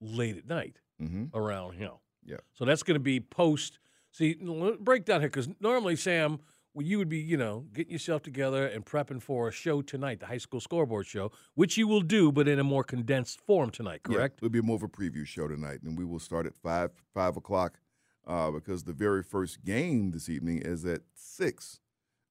late 0.00 0.36
at 0.36 0.46
night 0.46 0.76
Mm-hmm. 1.02 1.36
around 1.36 1.72
here. 1.74 1.90
Yeah. 2.24 2.36
So 2.52 2.64
that's 2.64 2.84
going 2.84 2.94
to 2.94 3.00
be 3.00 3.18
post. 3.18 3.80
See, 4.12 4.34
break 4.78 5.04
down 5.04 5.20
here 5.20 5.28
because 5.28 5.48
normally, 5.58 5.96
Sam, 5.96 6.38
well, 6.72 6.86
you 6.86 6.98
would 6.98 7.08
be, 7.08 7.18
you 7.18 7.36
know, 7.36 7.66
getting 7.72 7.92
yourself 7.92 8.22
together 8.22 8.66
and 8.68 8.86
prepping 8.86 9.20
for 9.20 9.48
a 9.48 9.52
show 9.52 9.82
tonight, 9.82 10.20
the 10.20 10.26
high 10.26 10.38
school 10.38 10.60
scoreboard 10.60 11.06
show, 11.06 11.32
which 11.54 11.76
you 11.76 11.88
will 11.88 12.00
do, 12.00 12.30
but 12.30 12.46
in 12.46 12.60
a 12.60 12.64
more 12.64 12.84
condensed 12.84 13.40
form 13.40 13.70
tonight, 13.70 14.02
Yeah, 14.08 14.14
correct? 14.16 14.38
it'll 14.38 14.50
be 14.50 14.60
more 14.60 14.76
of 14.76 14.84
a 14.84 14.88
preview 14.88 15.26
show 15.26 15.48
tonight, 15.48 15.80
and 15.82 15.98
we 15.98 16.04
will 16.04 16.20
start 16.20 16.46
at 16.46 16.54
five 16.54 16.90
five 17.12 17.36
o'clock 17.36 17.80
uh, 18.26 18.50
because 18.50 18.84
the 18.84 18.92
very 18.92 19.22
first 19.22 19.64
game 19.64 20.10
this 20.10 20.28
evening 20.28 20.58
is 20.62 20.84
at 20.84 21.02
six, 21.14 21.80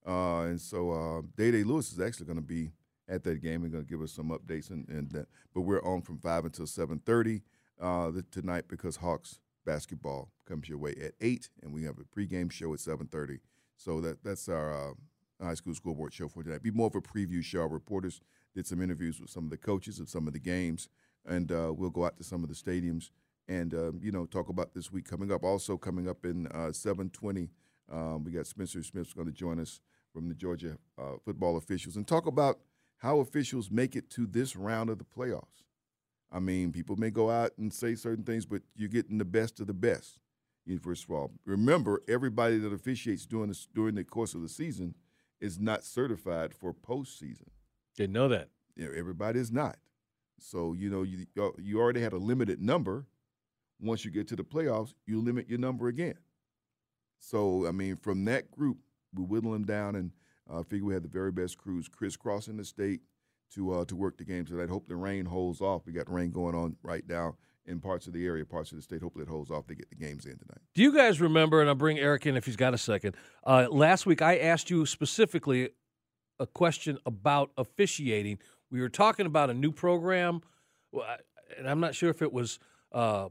uh, 0.07 0.41
and 0.41 0.59
so 0.59 0.91
uh, 0.91 1.21
Day 1.35 1.51
Day 1.51 1.63
Lewis 1.63 1.91
is 1.91 1.99
actually 1.99 2.25
going 2.25 2.37
to 2.37 2.41
be 2.41 2.71
at 3.07 3.23
that 3.23 3.41
game 3.41 3.63
and 3.63 3.71
going 3.71 3.83
to 3.83 3.89
give 3.89 4.01
us 4.01 4.11
some 4.11 4.29
updates 4.29 4.69
and, 4.69 4.87
and 4.89 5.11
that. 5.11 5.27
But 5.53 5.61
we're 5.61 5.83
on 5.83 6.01
from 6.01 6.17
five 6.19 6.45
until 6.45 6.67
seven 6.67 6.99
thirty 6.99 7.41
uh, 7.81 8.11
tonight 8.31 8.65
because 8.67 8.97
Hawks 8.97 9.39
basketball 9.65 10.29
comes 10.47 10.67
your 10.67 10.77
way 10.77 10.95
at 11.03 11.13
eight, 11.21 11.49
and 11.61 11.73
we 11.73 11.83
have 11.83 11.97
a 11.97 12.03
pregame 12.03 12.51
show 12.51 12.73
at 12.73 12.79
seven 12.79 13.07
thirty. 13.07 13.39
So 13.77 14.01
that 14.01 14.23
that's 14.23 14.49
our 14.49 14.91
uh, 14.91 14.93
high 15.43 15.55
school 15.55 15.75
school 15.75 15.95
board 15.95 16.13
show 16.13 16.27
for 16.27 16.43
tonight. 16.43 16.63
Be 16.63 16.71
more 16.71 16.87
of 16.87 16.95
a 16.95 17.01
preview 17.01 17.43
show. 17.43 17.61
Our 17.61 17.67
reporters 17.67 18.21
did 18.55 18.67
some 18.67 18.81
interviews 18.81 19.19
with 19.19 19.29
some 19.29 19.45
of 19.45 19.49
the 19.49 19.57
coaches 19.57 19.99
of 19.99 20.09
some 20.09 20.27
of 20.27 20.33
the 20.33 20.39
games, 20.39 20.89
and 21.25 21.51
uh, 21.51 21.73
we'll 21.75 21.89
go 21.89 22.05
out 22.05 22.17
to 22.17 22.23
some 22.23 22.43
of 22.43 22.49
the 22.49 22.55
stadiums 22.55 23.09
and 23.47 23.73
um, 23.73 23.99
you 24.01 24.11
know 24.11 24.25
talk 24.25 24.49
about 24.49 24.73
this 24.73 24.91
week 24.91 25.07
coming 25.07 25.31
up. 25.31 25.43
Also 25.43 25.77
coming 25.77 26.07
up 26.09 26.25
in 26.25 26.47
uh, 26.47 26.71
seven 26.71 27.09
twenty, 27.09 27.49
um, 27.91 28.23
we 28.23 28.31
got 28.31 28.47
Spencer 28.47 28.83
Smith's 28.83 29.13
going 29.13 29.27
to 29.27 29.33
join 29.33 29.59
us 29.59 29.79
from 30.13 30.29
the 30.29 30.35
Georgia 30.35 30.77
uh, 30.97 31.17
football 31.23 31.57
officials 31.57 31.95
and 31.95 32.07
talk 32.07 32.25
about 32.27 32.59
how 32.97 33.19
officials 33.19 33.69
make 33.71 33.95
it 33.95 34.09
to 34.11 34.25
this 34.25 34.55
round 34.55 34.89
of 34.89 34.97
the 34.99 35.03
playoffs. 35.05 35.63
I 36.31 36.39
mean, 36.39 36.71
people 36.71 36.95
may 36.95 37.09
go 37.11 37.29
out 37.29 37.51
and 37.57 37.73
say 37.73 37.95
certain 37.95 38.23
things, 38.23 38.45
but 38.45 38.61
you're 38.75 38.89
getting 38.89 39.17
the 39.17 39.25
best 39.25 39.59
of 39.59 39.67
the 39.67 39.73
best. 39.73 40.19
You- 40.65 40.79
First 40.79 41.03
of 41.05 41.11
all, 41.11 41.31
remember 41.45 42.01
everybody 42.07 42.57
that 42.59 42.71
officiates 42.73 43.25
during 43.25 43.49
the, 43.49 43.65
during 43.75 43.95
the 43.95 44.03
course 44.03 44.33
of 44.33 44.41
the 44.41 44.49
season 44.49 44.95
is 45.41 45.59
not 45.59 45.83
certified 45.83 46.53
for 46.53 46.73
postseason. 46.73 47.49
Didn't 47.97 48.13
know 48.13 48.29
that. 48.29 48.49
You 48.75 48.85
know, 48.85 48.93
everybody 48.95 49.39
is 49.39 49.51
not. 49.51 49.77
So 50.39 50.73
you 50.73 50.89
know 50.89 51.03
you 51.03 51.25
you 51.59 51.79
already 51.79 52.01
had 52.01 52.13
a 52.13 52.17
limited 52.17 52.61
number. 52.61 53.05
Once 53.83 54.05
you 54.05 54.11
get 54.11 54.27
to 54.29 54.35
the 54.35 54.43
playoffs, 54.43 54.93
you 55.05 55.21
limit 55.21 55.49
your 55.49 55.59
number 55.59 55.87
again. 55.87 56.15
So 57.19 57.67
I 57.67 57.71
mean, 57.71 57.95
from 57.95 58.25
that 58.25 58.49
group, 58.51 58.77
we 59.13 59.23
whittle 59.23 59.51
them 59.51 59.65
down 59.65 59.95
and 59.95 60.11
uh, 60.49 60.63
figure 60.63 60.85
we 60.85 60.93
had 60.93 61.03
the 61.03 61.09
very 61.09 61.31
best 61.31 61.57
crews 61.57 61.87
crisscrossing 61.87 62.57
the 62.57 62.65
state 62.65 63.01
to 63.53 63.73
uh, 63.73 63.85
to 63.85 63.95
work 63.95 64.17
the 64.17 64.23
game 64.23 64.45
tonight. 64.45 64.69
Hope 64.69 64.87
the 64.87 64.95
rain 64.95 65.25
holds 65.25 65.61
off. 65.61 65.85
We 65.85 65.93
got 65.93 66.11
rain 66.11 66.31
going 66.31 66.55
on 66.55 66.75
right 66.83 67.03
now 67.07 67.35
in 67.65 67.79
parts 67.79 68.07
of 68.07 68.13
the 68.13 68.25
area, 68.25 68.45
parts 68.45 68.71
of 68.71 68.77
the 68.77 68.81
state. 68.81 69.01
Hopefully 69.01 69.23
it 69.23 69.29
holds 69.29 69.51
off. 69.51 69.67
They 69.67 69.75
get 69.75 69.89
the 69.89 69.95
games 69.95 70.25
in 70.25 70.37
tonight. 70.37 70.59
Do 70.75 70.81
you 70.81 70.93
guys 70.93 71.21
remember, 71.21 71.61
and 71.61 71.69
I'll 71.69 71.75
bring 71.75 71.97
Eric 71.99 72.25
in 72.25 72.35
if 72.35 72.45
he's 72.45 72.55
got 72.55 72.73
a 72.73 72.77
second. 72.77 73.15
Uh, 73.45 73.67
last 73.69 74.05
week, 74.05 74.21
I 74.21 74.37
asked 74.37 74.69
you 74.69 74.85
specifically 74.85 75.69
a 76.39 76.47
question 76.47 76.97
about 77.05 77.51
officiating. 77.57 78.39
We 78.69 78.81
were 78.81 78.89
talking 78.89 79.25
about 79.25 79.49
a 79.49 79.53
new 79.53 79.71
program, 79.71 80.41
and 81.57 81.69
I'm 81.69 81.79
not 81.79 81.95
sure 81.95 82.09
if 82.09 82.21
it 82.21 82.33
was 82.33 82.59
uh, 82.91 83.29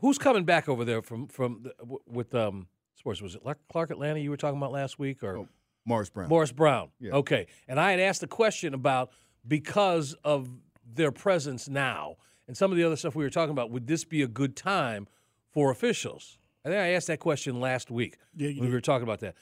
who's 0.00 0.18
coming 0.18 0.44
back 0.44 0.68
over 0.68 0.84
there 0.84 1.02
from 1.02 1.26
from 1.28 1.62
the, 1.62 1.74
with 2.06 2.34
um, 2.34 2.66
sports. 2.94 3.22
Was 3.22 3.34
it 3.36 3.42
Clark- 3.70 3.90
Atlanta 3.90 4.18
you 4.20 4.30
were 4.30 4.36
talking 4.36 4.58
about 4.58 4.72
last 4.72 4.98
week, 4.98 5.22
or 5.22 5.36
Oh, 5.38 5.48
Morris 5.84 6.10
Brown. 6.10 6.28
Morris 6.28 6.52
Brown? 6.52 6.88
Yeah. 7.00 7.12
Okay, 7.12 7.46
and 7.68 7.78
I 7.80 7.90
had 7.92 8.00
asked 8.00 8.22
a 8.22 8.26
question 8.26 8.74
about 8.74 9.10
because 9.46 10.14
of 10.24 10.48
their 10.92 11.12
presence 11.12 11.68
now 11.68 12.16
and 12.48 12.56
some 12.56 12.70
of 12.72 12.76
the 12.76 12.84
other 12.84 12.96
stuff 12.96 13.14
we 13.14 13.24
were 13.24 13.30
talking 13.30 13.52
about. 13.52 13.70
Would 13.70 13.86
this 13.86 14.04
be 14.04 14.22
a 14.22 14.28
good 14.28 14.56
time 14.56 15.06
for 15.52 15.70
officials? 15.70 16.36
I 16.64 16.68
think 16.68 16.78
I 16.80 16.88
asked 16.92 17.06
that 17.06 17.20
question 17.20 17.58
last 17.60 17.90
week 17.90 18.18
Yeah, 18.36 18.48
you 18.48 18.60
when 18.60 18.68
we 18.68 18.74
were 18.74 18.80
talking 18.82 19.04
about 19.04 19.20
that. 19.20 19.34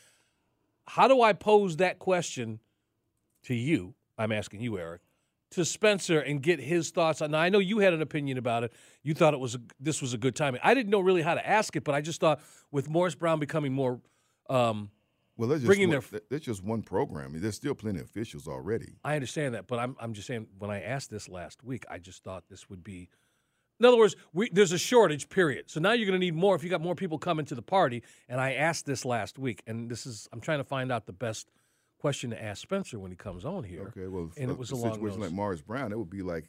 How 0.87 1.09
do 1.09 1.21
I 1.21 1.33
pose 1.33 1.77
that 1.79 1.99
question 1.99 2.61
to 3.45 3.55
you? 3.55 3.95
I'm 4.17 4.31
asking 4.33 4.61
you, 4.61 4.79
Eric, 4.79 5.01
to 5.53 5.65
Spencer 5.65 6.21
and 6.21 6.43
get 6.43 6.61
his 6.61 6.91
thoughts 6.91 7.23
on. 7.23 7.31
Now, 7.31 7.39
I 7.41 7.49
know 7.49 7.59
you 7.59 7.79
had 7.79 7.93
an 7.95 8.03
opinion 8.03 8.39
about 8.39 8.65
it. 8.65 8.73
You 9.03 9.15
thought 9.15 9.35
it 9.35 9.41
was 9.41 9.55
a, 9.55 9.61
this 9.81 10.03
was 10.03 10.13
a 10.13 10.19
good 10.19 10.37
timing. 10.37 10.61
I 10.63 10.75
didn't 10.75 10.91
know 10.91 11.01
really 11.01 11.23
how 11.23 11.35
to 11.35 11.47
ask 11.49 11.75
it, 11.77 11.85
but 11.85 11.95
I 11.95 12.01
just 12.01 12.21
thought 12.21 12.41
with 12.71 12.89
Morris 12.89 13.15
Brown 13.15 13.39
becoming 13.41 13.73
more. 13.73 14.01
Um, 14.51 14.91
Well, 15.37 15.49
that's 15.49 15.61
just 15.61 15.67
bringing 15.67 15.89
one, 15.89 16.03
their- 16.11 16.21
that's 16.31 16.45
just 16.45 16.63
one 16.63 16.83
program. 16.83 17.33
There's 17.41 17.55
still 17.57 17.75
plenty 17.75 18.01
of 18.01 18.07
officials 18.07 18.47
already. 18.49 18.97
I 19.05 19.15
understand 19.15 19.55
that, 19.55 19.67
but 19.67 19.79
I'm 19.79 19.97
I'm 20.01 20.13
just 20.13 20.27
saying 20.27 20.49
when 20.59 20.71
I 20.71 20.83
asked 20.83 21.11
this 21.11 21.29
last 21.29 21.63
week, 21.65 21.85
I 21.91 21.99
just 21.99 22.23
thought 22.25 22.45
this 22.51 22.69
would 22.69 22.83
be. 22.85 23.09
In 23.81 23.87
other 23.87 23.97
words, 23.97 24.17
we, 24.33 24.51
there's 24.51 24.73
a 24.73 24.79
shortage. 24.79 25.29
Period. 25.29 25.71
So 25.71 25.79
now 25.81 25.93
you're 25.93 26.07
going 26.07 26.19
to 26.21 26.25
need 26.27 26.35
more 26.35 26.57
if 26.57 26.65
you 26.65 26.69
got 26.71 26.81
more 26.81 26.97
people 26.97 27.17
coming 27.17 27.47
to 27.47 27.55
the 27.55 27.63
party. 27.63 28.03
And 28.29 28.41
I 28.41 28.55
asked 28.55 28.87
this 28.87 29.05
last 29.05 29.39
week, 29.39 29.63
and 29.69 29.89
this 29.89 30.05
is 30.05 30.29
I'm 30.33 30.41
trying 30.41 30.59
to 30.59 30.65
find 30.65 30.91
out 30.91 31.07
the 31.07 31.13
best 31.13 31.49
question 31.99 32.31
to 32.31 32.43
ask 32.43 32.63
Spencer 32.63 32.99
when 32.99 33.11
he 33.11 33.17
comes 33.17 33.45
on 33.45 33.65
here. 33.65 33.93
Okay, 33.97 34.07
well, 34.07 34.31
and 34.37 34.51
a, 34.51 34.55
it 34.55 34.59
was 34.59 34.71
a 34.73 34.77
situation 34.77 35.21
those. 35.21 35.29
like 35.29 35.33
Morris 35.33 35.61
Brown, 35.61 35.93
it 35.93 35.99
would 35.99 36.11
be 36.11 36.23
like. 36.23 36.49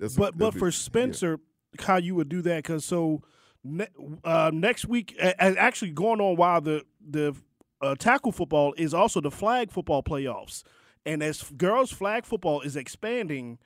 That's 0.00 0.14
But 0.16 0.36
but 0.36 0.46
that'd 0.46 0.58
for 0.58 0.68
be- 0.68 0.72
Spencer, 0.72 1.38
how 1.78 1.96
you 1.96 2.14
would 2.16 2.28
do 2.28 2.42
that? 2.42 2.56
Because 2.64 2.84
so 2.84 3.22
ne- 3.62 3.86
uh, 4.24 4.50
next 4.52 4.86
week, 4.86 5.14
a- 5.20 5.34
a- 5.38 5.56
actually 5.58 5.92
going 5.92 6.20
on 6.20 6.36
while 6.36 6.60
the 6.60 6.84
the 7.06 7.34
uh, 7.80 7.94
tackle 7.96 8.32
football 8.32 8.74
is 8.76 8.92
also 8.94 9.20
the 9.20 9.30
flag 9.30 9.70
football 9.70 10.02
playoffs, 10.02 10.62
and 11.06 11.22
as 11.22 11.42
girls 11.56 11.92
flag 11.92 12.24
football 12.24 12.60
is 12.62 12.74
expanding, 12.76 13.58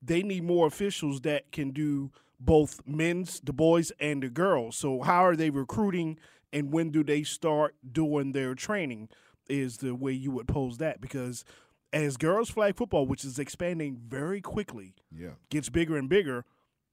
they 0.00 0.22
need 0.22 0.44
more 0.44 0.66
officials 0.66 1.20
that 1.22 1.50
can 1.52 1.70
do 1.72 2.10
both 2.40 2.80
men's, 2.86 3.40
the 3.40 3.52
boys, 3.52 3.90
and 4.00 4.22
the 4.22 4.28
girls. 4.28 4.76
So 4.76 5.02
how 5.02 5.24
are 5.24 5.36
they 5.36 5.50
recruiting, 5.50 6.18
and 6.52 6.72
when 6.72 6.90
do 6.90 7.02
they 7.04 7.22
start 7.24 7.74
doing 7.90 8.32
their 8.32 8.54
training? 8.54 9.08
Is 9.48 9.78
the 9.78 9.94
way 9.94 10.12
you 10.12 10.30
would 10.30 10.48
pose 10.48 10.78
that 10.78 11.00
because 11.00 11.44
as 11.92 12.16
girls 12.16 12.48
flag 12.50 12.76
football, 12.76 13.06
which 13.06 13.24
is 13.24 13.38
expanding 13.38 13.96
very 14.08 14.40
quickly, 14.40 14.94
Yeah. 15.12 15.32
gets 15.50 15.68
bigger 15.68 15.96
and 15.96 16.08
bigger, 16.08 16.44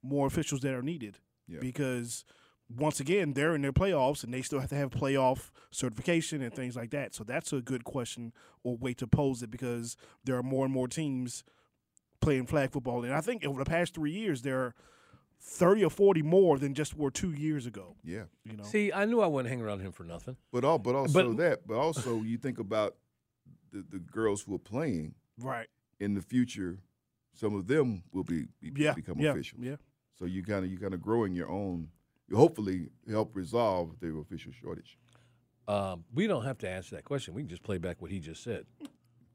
more 0.04 0.28
officials 0.28 0.62
that 0.62 0.74
are 0.74 0.82
needed. 0.84 1.18
Yeah. 1.48 1.60
Because 1.62 2.24
once 2.70 3.00
again, 3.00 3.34
they're 3.34 3.56
in 3.56 3.62
their 3.62 3.74
playoffs 3.74 4.24
and 4.24 4.34
they 4.34 4.42
still 4.42 4.60
have 4.60 4.70
to 4.70 4.76
have 4.76 4.90
playoff 4.92 5.50
certification 5.72 6.42
and 6.42 6.54
things 6.54 6.76
like 6.76 6.92
that. 6.92 7.14
So 7.16 7.24
that's 7.24 7.52
a 7.52 7.62
good 7.62 7.84
question 7.84 8.32
or 8.64 8.78
way 8.78 8.94
to 8.96 9.08
pose 9.08 9.42
it 9.44 9.50
because 9.52 9.98
there 10.24 10.38
are 10.38 10.44
more 10.44 10.66
and 10.66 10.74
more 10.74 10.88
teams 10.88 11.44
playing 12.22 12.46
flag 12.46 12.72
football. 12.72 13.04
And 13.04 13.14
I 13.14 13.22
think 13.22 13.46
over 13.46 13.64
the 13.64 13.70
past 13.70 13.94
three 13.96 14.12
years, 14.12 14.44
there 14.44 14.60
are 14.60 14.76
30 15.44 15.84
or 15.86 15.90
40 15.90 16.22
more 16.22 16.58
than 16.60 16.74
just 16.74 16.96
were 16.96 17.10
two 17.12 17.32
years 17.32 17.66
ago. 17.66 17.96
Yeah. 18.04 18.24
You 18.46 18.58
know, 18.58 18.64
See, 18.64 18.92
I 18.94 19.06
knew 19.06 19.22
I 19.22 19.28
wouldn't 19.28 19.50
hang 19.50 19.62
around 19.62 19.80
him 19.82 19.92
for 19.92 20.04
nothing. 20.04 20.38
But 20.52 20.64
all, 20.64 20.78
but 20.78 20.96
also 20.96 21.14
But- 21.32 21.38
that, 21.38 21.68
but 21.68 21.78
also 21.78 22.22
you 22.22 22.38
think 22.38 22.60
about 22.60 22.96
the, 23.72 23.84
the 23.90 24.00
girls 24.00 24.42
who 24.44 24.54
are 24.56 24.60
playing 24.60 25.16
right? 25.40 25.68
in 26.00 26.14
the 26.14 26.22
future. 26.22 26.80
Some 27.34 27.56
of 27.56 27.68
them 27.68 28.04
will 28.12 28.24
be, 28.24 28.48
be 28.62 28.84
Yeah, 28.84 28.94
become 28.94 29.20
yeah, 29.20 29.32
officials. 29.32 29.62
yeah. 29.64 29.76
So 30.20 30.26
you 30.26 30.44
kind 30.44 30.64
of 30.66 30.72
you 30.72 30.78
kind 30.78 30.94
of 30.94 31.02
growing 31.02 31.34
your 31.34 31.50
own. 31.50 31.88
You 32.28 32.36
hopefully 32.36 32.90
help 33.10 33.36
resolve 33.36 34.00
the 34.00 34.16
official 34.18 34.52
shortage. 34.52 34.98
Um, 35.68 36.04
we 36.14 36.28
don't 36.28 36.44
have 36.44 36.58
to 36.60 36.70
answer 36.70 36.96
that 36.96 37.06
question. 37.06 37.34
We 37.34 37.42
can 37.42 37.50
just 37.50 37.64
play 37.64 37.78
back 37.78 38.02
what 38.02 38.12
he 38.12 38.20
just 38.20 38.44
said. 38.44 38.66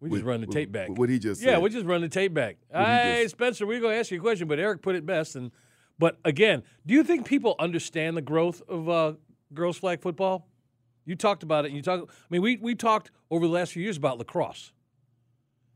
We 0.01 0.11
What- 0.11 0.17
just 0.19 0.27
run 0.27 0.41
the 0.43 0.47
what- 0.47 0.55
tape 0.55 0.71
back. 0.71 0.91
what 0.91 1.09
he 1.09 1.19
just 1.19 1.41
yeah, 1.43 1.53
said. 1.55 1.63
we 1.63 1.71
just 1.71 1.87
run 1.87 2.03
the 2.03 2.09
tape 2.09 2.35
back. 2.35 2.59
What 2.69 2.81
he 2.81 2.85
Hey, 2.93 3.23
just- 3.25 3.35
Spencer, 3.35 3.67
we're 3.67 3.81
going 3.81 3.95
to 3.95 3.99
ask 3.99 4.11
you 4.11 4.19
a 4.19 4.21
question, 4.21 4.47
but 4.47 4.59
Eric 4.61 4.83
put 4.83 4.95
it 4.95 5.05
best. 5.07 5.35
And 5.37 5.51
but 5.99 6.19
again, 6.25 6.63
do 6.85 6.95
you 6.95 7.03
think 7.05 7.27
people 7.27 7.55
understand 7.59 8.17
the 8.17 8.23
growth 8.23 8.63
of 8.69 8.89
uh, 8.89 9.13
girls 9.55 9.79
flag 9.79 10.01
football? 10.01 10.47
You 11.05 11.15
talked 11.17 11.43
about 11.43 11.65
it. 11.65 11.69
And 11.69 11.77
you 11.77 11.83
talk. 11.83 12.09
I 12.11 12.27
mean, 12.31 12.43
we 12.43 12.57
we 12.57 12.75
talked 12.75 13.11
over 13.31 13.47
the 13.47 13.53
last 13.53 13.73
few 13.73 13.83
years 13.83 13.97
about 13.97 14.19
lacrosse 14.19 14.73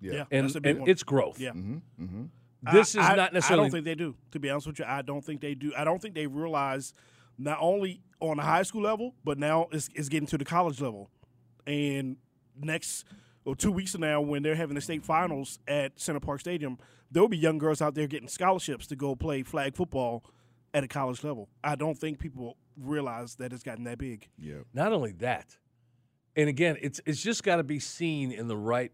Yeah. 0.01 0.13
Yeah, 0.13 0.25
and, 0.31 0.47
that's 0.47 0.57
a 0.57 0.61
big 0.61 0.77
and 0.79 0.89
its 0.89 1.03
growth. 1.03 1.39
Yeah. 1.41 1.51
Mm-hmm. 1.51 2.05
Mm-hmm. 2.05 2.25
This 2.73 2.97
I- 2.97 3.13
is 3.13 3.17
not 3.17 3.33
necessarily. 3.33 3.63
I 3.63 3.65
don't 3.65 3.71
think 3.73 3.85
they 3.85 3.95
do. 3.95 4.17
To 4.33 4.41
be 4.41 4.51
honest 4.51 4.67
with 4.67 4.79
you, 4.79 4.85
I 4.87 5.03
don't 5.03 5.25
think 5.25 5.41
they 5.41 5.55
do. 5.55 5.73
I 5.77 5.85
don't 5.85 6.01
think 6.03 6.15
they 6.15 6.27
realize 6.27 6.93
not 7.39 7.59
only 7.61 8.03
on 8.21 8.37
the 8.37 8.43
high 8.43 8.63
school 8.63 8.83
level, 8.83 9.15
but 9.25 9.39
now 9.39 9.69
it's, 9.73 9.89
it's 9.95 10.09
getting 10.11 10.27
to 10.27 10.37
the 10.37 10.45
college 10.45 10.81
level. 10.81 11.11
And 11.67 12.17
next 12.61 13.05
or 13.45 13.57
two 13.57 13.73
weeks 13.73 13.93
from 13.93 14.03
now, 14.03 14.21
when 14.21 14.43
they're 14.43 14.55
having 14.55 14.75
the 14.75 14.81
state 14.81 15.05
finals 15.05 15.59
at 15.67 15.99
Center 15.99 16.21
Parc 16.21 16.41
Stadium, 16.41 16.79
there 17.11 17.23
will 17.23 17.29
be 17.29 17.39
young 17.39 17.59
girls 17.59 17.81
out 17.81 17.95
there 17.95 18.07
getting 18.07 18.29
scholarships 18.29 18.87
to 18.89 18.97
go 18.97 19.15
play 19.17 19.43
flag 19.43 19.75
football 19.75 20.25
at 20.75 20.85
a 20.85 20.89
college 20.89 21.25
level. 21.25 21.49
I 21.65 21.75
don't 21.75 21.99
think 21.99 22.19
people 22.19 22.57
realize 22.77 23.37
that 23.37 23.53
it's 23.53 23.63
gotten 23.63 23.85
that 23.85 23.99
big. 23.99 24.29
Yeah. 24.39 24.61
Not 24.73 24.93
only 24.93 25.13
that, 25.13 25.57
and 26.37 26.49
again, 26.49 26.77
it's 26.81 27.01
it's 27.07 27.23
just 27.23 27.43
got 27.43 27.57
to 27.57 27.65
be 27.65 27.81
seen 27.81 28.31
in 28.31 28.49
the 28.49 28.57
right 28.57 28.93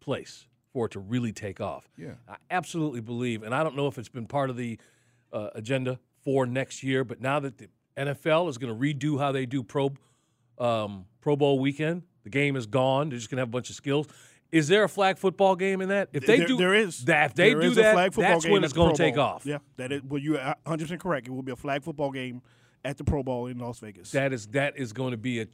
place 0.00 0.46
for 0.72 0.86
it 0.86 0.92
to 0.92 1.00
really 1.00 1.32
take 1.32 1.60
off. 1.60 1.88
Yeah. 1.96 2.14
I 2.28 2.36
absolutely 2.50 3.00
believe, 3.00 3.42
and 3.42 3.54
I 3.54 3.62
don't 3.62 3.76
know 3.76 3.86
if 3.88 3.98
it's 3.98 4.08
been 4.08 4.26
part 4.26 4.50
of 4.50 4.56
the 4.56 4.78
uh, 5.32 5.50
agenda 5.54 5.98
for 6.22 6.46
next 6.46 6.82
year, 6.82 7.04
but 7.04 7.20
now 7.20 7.40
that 7.40 7.58
the 7.58 7.68
NFL 7.96 8.48
is 8.48 8.58
going 8.58 8.72
to 8.72 8.78
redo 8.78 9.18
how 9.18 9.32
they 9.32 9.46
do 9.46 9.62
Pro 9.62 9.92
um, 10.58 11.06
Pro 11.20 11.36
Bowl 11.36 11.58
weekend, 11.58 12.02
the 12.26 12.30
game 12.30 12.56
is 12.56 12.66
gone. 12.66 13.08
They're 13.08 13.18
just 13.18 13.30
going 13.30 13.36
to 13.36 13.42
have 13.42 13.48
a 13.50 13.52
bunch 13.52 13.70
of 13.70 13.76
skills. 13.76 14.08
Is 14.50 14.66
there 14.66 14.82
a 14.82 14.88
flag 14.88 15.16
football 15.16 15.54
game 15.54 15.80
in 15.80 15.90
that? 15.90 16.08
If 16.12 16.26
they 16.26 16.38
there, 16.38 16.46
do, 16.48 16.56
there 16.56 16.74
is. 16.74 17.04
that, 17.04 17.30
if 17.30 17.34
they 17.36 17.50
There 17.50 17.60
do 17.60 17.70
that, 17.74 17.94
flag 17.94 18.14
football 18.14 18.32
that's 18.32 18.44
game 18.44 18.52
when 18.52 18.64
it's 18.64 18.72
going 18.72 18.96
to 18.96 19.00
take 19.00 19.16
off. 19.16 19.46
Yeah, 19.46 19.58
that 19.76 19.92
is. 19.92 20.02
Well, 20.02 20.20
you're 20.20 20.38
100 20.38 20.84
percent 20.84 21.00
correct. 21.00 21.28
It 21.28 21.30
will 21.30 21.44
be 21.44 21.52
a 21.52 21.56
flag 21.56 21.84
football 21.84 22.10
game 22.10 22.42
at 22.84 22.96
the 22.96 23.04
Pro 23.04 23.22
Bowl 23.22 23.46
in 23.46 23.58
Las 23.60 23.78
Vegas. 23.78 24.10
That 24.10 24.32
is 24.32 24.48
that 24.48 24.76
is 24.76 24.92
going 24.92 25.12
to 25.12 25.16
be 25.16 25.40
a, 25.40 25.46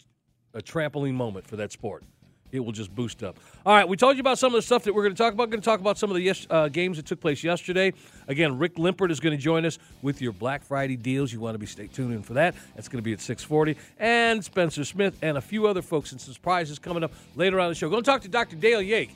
a 0.54 0.62
trampoline 0.62 1.12
moment 1.12 1.46
for 1.46 1.56
that 1.56 1.72
sport. 1.72 2.04
It 2.52 2.60
will 2.60 2.72
just 2.72 2.94
boost 2.94 3.22
up. 3.22 3.38
All 3.64 3.74
right, 3.74 3.88
we 3.88 3.96
told 3.96 4.16
you 4.16 4.20
about 4.20 4.38
some 4.38 4.54
of 4.54 4.58
the 4.58 4.62
stuff 4.62 4.84
that 4.84 4.94
we're 4.94 5.02
going 5.02 5.14
to 5.14 5.18
talk 5.18 5.32
about. 5.32 5.48
We're 5.48 5.52
going 5.52 5.62
to 5.62 5.64
talk 5.64 5.80
about 5.80 5.96
some 5.96 6.10
of 6.10 6.14
the 6.14 6.20
yes, 6.22 6.46
uh, 6.50 6.68
games 6.68 6.98
that 6.98 7.06
took 7.06 7.18
place 7.18 7.42
yesterday. 7.42 7.94
Again, 8.28 8.58
Rick 8.58 8.76
Limpert 8.76 9.10
is 9.10 9.20
going 9.20 9.34
to 9.34 9.42
join 9.42 9.64
us 9.64 9.78
with 10.02 10.20
your 10.20 10.32
Black 10.32 10.62
Friday 10.62 10.96
deals. 10.96 11.32
You 11.32 11.40
want 11.40 11.54
to 11.54 11.58
be 11.58 11.64
stay 11.64 11.86
tuned 11.86 12.12
in 12.12 12.22
for 12.22 12.34
that. 12.34 12.54
That's 12.74 12.88
going 12.88 12.98
to 12.98 13.02
be 13.02 13.14
at 13.14 13.20
6:40. 13.20 13.76
And 13.98 14.44
Spencer 14.44 14.84
Smith 14.84 15.16
and 15.22 15.38
a 15.38 15.40
few 15.40 15.66
other 15.66 15.80
folks 15.80 16.12
and 16.12 16.20
some 16.20 16.34
surprises 16.34 16.78
coming 16.78 17.02
up 17.02 17.12
later 17.36 17.58
on 17.58 17.70
the 17.70 17.74
show. 17.74 17.88
Going 17.88 18.02
to 18.02 18.10
talk 18.10 18.20
to 18.22 18.28
Dr. 18.28 18.56
Dale 18.56 18.82
Yake. 18.82 19.10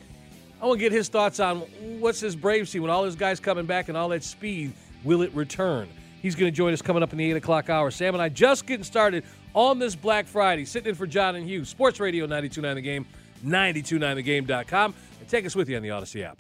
I 0.61 0.65
want 0.65 0.79
to 0.79 0.83
get 0.83 0.93
his 0.93 1.09
thoughts 1.09 1.39
on 1.39 1.59
what's 2.01 2.21
this 2.21 2.35
Braves 2.35 2.73
team 2.73 2.81
with 2.83 2.91
all 2.91 3.05
his 3.05 3.17
guys 3.17 3.39
coming 3.39 3.67
back 3.67 3.89
and 3.89 3.99
all 3.99 4.09
that 4.09 4.25
speed. 4.25 4.73
Will 5.05 5.21
it 5.21 5.33
return? 5.35 5.89
He's 6.23 6.35
going 6.35 6.51
to 6.51 6.57
join 6.57 6.73
us 6.73 6.81
coming 6.81 7.03
up 7.03 7.13
in 7.13 7.19
the 7.19 7.31
8 7.31 7.37
o'clock 7.37 7.69
hour. 7.69 7.91
Sam 7.91 8.15
and 8.15 8.23
I 8.23 8.31
just 8.31 8.67
getting 8.67 8.83
started 8.83 9.25
on 9.55 9.79
this 9.79 9.95
Black 9.95 10.27
Friday, 10.27 10.65
sitting 10.65 10.89
in 10.89 10.95
for 10.95 11.07
John 11.07 11.37
and 11.37 11.47
Hugh. 11.47 11.65
Sports 11.65 12.01
Radio 12.01 12.25
929 12.25 12.75
The 12.75 12.81
Game, 12.81 13.07
929thegame.com. 13.47 14.95
And 15.21 15.29
take 15.29 15.47
us 15.47 15.57
with 15.57 15.69
you 15.69 15.77
on 15.77 15.83
the 15.83 15.89
Audacy 15.89 16.23
app. 16.23 16.39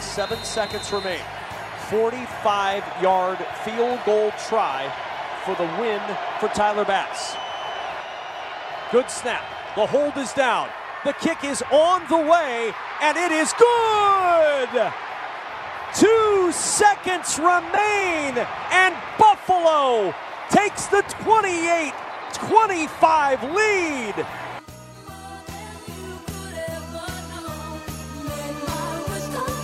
Seven 0.00 0.38
seconds 0.42 0.92
remain. 0.92 1.20
45 1.90 2.84
yard 3.00 3.38
field 3.64 4.00
goal 4.04 4.32
try 4.48 4.92
for 5.44 5.54
the 5.54 5.64
win 5.80 6.00
for 6.40 6.48
Tyler 6.48 6.84
Bass. 6.84 7.36
Good 8.90 9.10
snap. 9.10 9.44
The 9.76 9.86
hold 9.86 10.16
is 10.16 10.32
down. 10.32 10.68
The 11.04 11.12
kick 11.12 11.44
is 11.44 11.62
on 11.70 12.02
the 12.08 12.18
way, 12.18 12.72
and 13.00 13.16
it 13.16 13.30
is 13.30 13.52
good! 13.52 14.92
Two 15.94 16.50
seconds 16.52 17.38
remain, 17.38 18.36
and 18.70 18.94
Buffalo 19.18 20.14
takes 20.50 20.86
the 20.86 21.02
28 21.22 21.92
25 22.34 23.42
lead. 23.52 24.14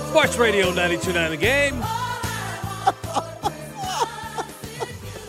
Sports 0.08 0.38
Radio 0.38 0.66
929 0.66 1.30
The 1.30 1.36
Game. 1.36 1.74
I 1.82 2.94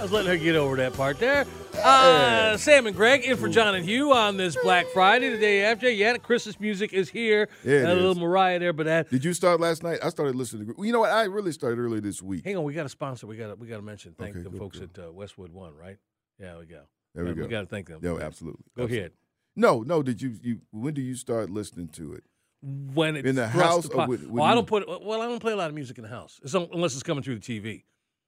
was 0.01 0.11
letting 0.11 0.29
her 0.29 0.37
get 0.37 0.55
over 0.55 0.75
that 0.77 0.93
part 0.93 1.19
there. 1.19 1.45
Uh, 1.89 2.57
Sam 2.57 2.87
and 2.87 2.95
Greg 2.95 3.23
in 3.25 3.37
for 3.37 3.47
John 3.47 3.75
and 3.75 3.85
Hugh 3.85 4.11
on 4.11 4.37
this 4.37 4.57
Black 4.63 4.87
Friday, 4.87 5.29
the 5.29 5.37
day 5.37 5.63
after. 5.63 5.87
Yeah, 5.89 6.17
Christmas 6.17 6.59
music 6.59 6.93
is 6.93 7.09
here. 7.09 7.47
Yeah, 7.63 7.73
it 7.81 7.89
a 7.89 7.93
little 7.93 8.11
is. 8.13 8.17
Mariah 8.17 8.57
there, 8.57 8.73
but 8.73 8.87
that. 8.87 9.09
Did 9.11 9.23
you 9.23 9.33
start 9.33 9.59
last 9.59 9.83
night? 9.83 9.99
I 10.01 10.09
started 10.09 10.35
listening 10.35 10.73
to. 10.73 10.83
You 10.83 10.91
know 10.91 11.01
what? 11.01 11.11
I 11.11 11.25
really 11.25 11.51
started 11.51 11.77
early 11.79 11.99
this 11.99 12.23
week. 12.23 12.43
Hang 12.43 12.57
on, 12.57 12.63
we 12.63 12.73
got 12.73 12.87
a 12.87 12.89
sponsor. 12.89 13.27
We 13.27 13.37
got 13.37 13.49
to 13.49 13.55
we 13.55 13.67
got 13.67 13.75
to 13.77 13.81
mention. 13.83 14.15
Thank 14.17 14.35
Okay, 14.35 14.49
the 14.49 14.57
folks 14.57 14.79
good. 14.79 14.97
at 14.97 15.05
uh, 15.05 15.11
Westwood 15.11 15.51
One, 15.51 15.75
right? 15.75 15.97
Yeah, 16.39 16.57
we 16.57 16.65
go. 16.65 16.81
There 17.13 17.23
we 17.23 17.29
Uh, 17.31 17.33
go. 17.35 17.41
We 17.43 17.47
got 17.49 17.61
to 17.61 17.67
thank 17.67 17.87
them. 17.87 17.99
No, 18.01 18.19
absolutely. 18.19 18.63
Go 18.75 18.83
Absolutely. 18.83 18.97
ahead. 18.97 19.11
No, 19.55 19.81
no. 19.83 20.01
Did 20.01 20.21
you? 20.23 20.33
You 20.41 20.61
when 20.71 20.95
do 20.95 21.01
you 21.01 21.15
start 21.15 21.51
listening 21.51 21.89
to 21.89 22.13
it? 22.13 22.23
When 22.63 23.15
it's 23.15 23.27
In 23.29 23.35
the 23.35 23.47
house 23.47 23.85
upon- 23.85 24.09
with- 24.09 24.23
when 24.23 24.33
well, 24.41 24.43
I 24.45 24.55
don't 24.55 24.65
put. 24.65 24.87
Well, 24.87 25.21
I 25.21 25.27
don't 25.27 25.39
play 25.39 25.53
a 25.53 25.55
lot 25.55 25.69
of 25.69 25.75
music 25.75 25.97
in 25.99 26.03
the 26.03 26.09
house, 26.09 26.39
It's 26.43 26.55
unless 26.55 26.93
it's 26.95 27.03
coming 27.03 27.23
through 27.23 27.37
the 27.39 27.41
TV. 27.61 27.83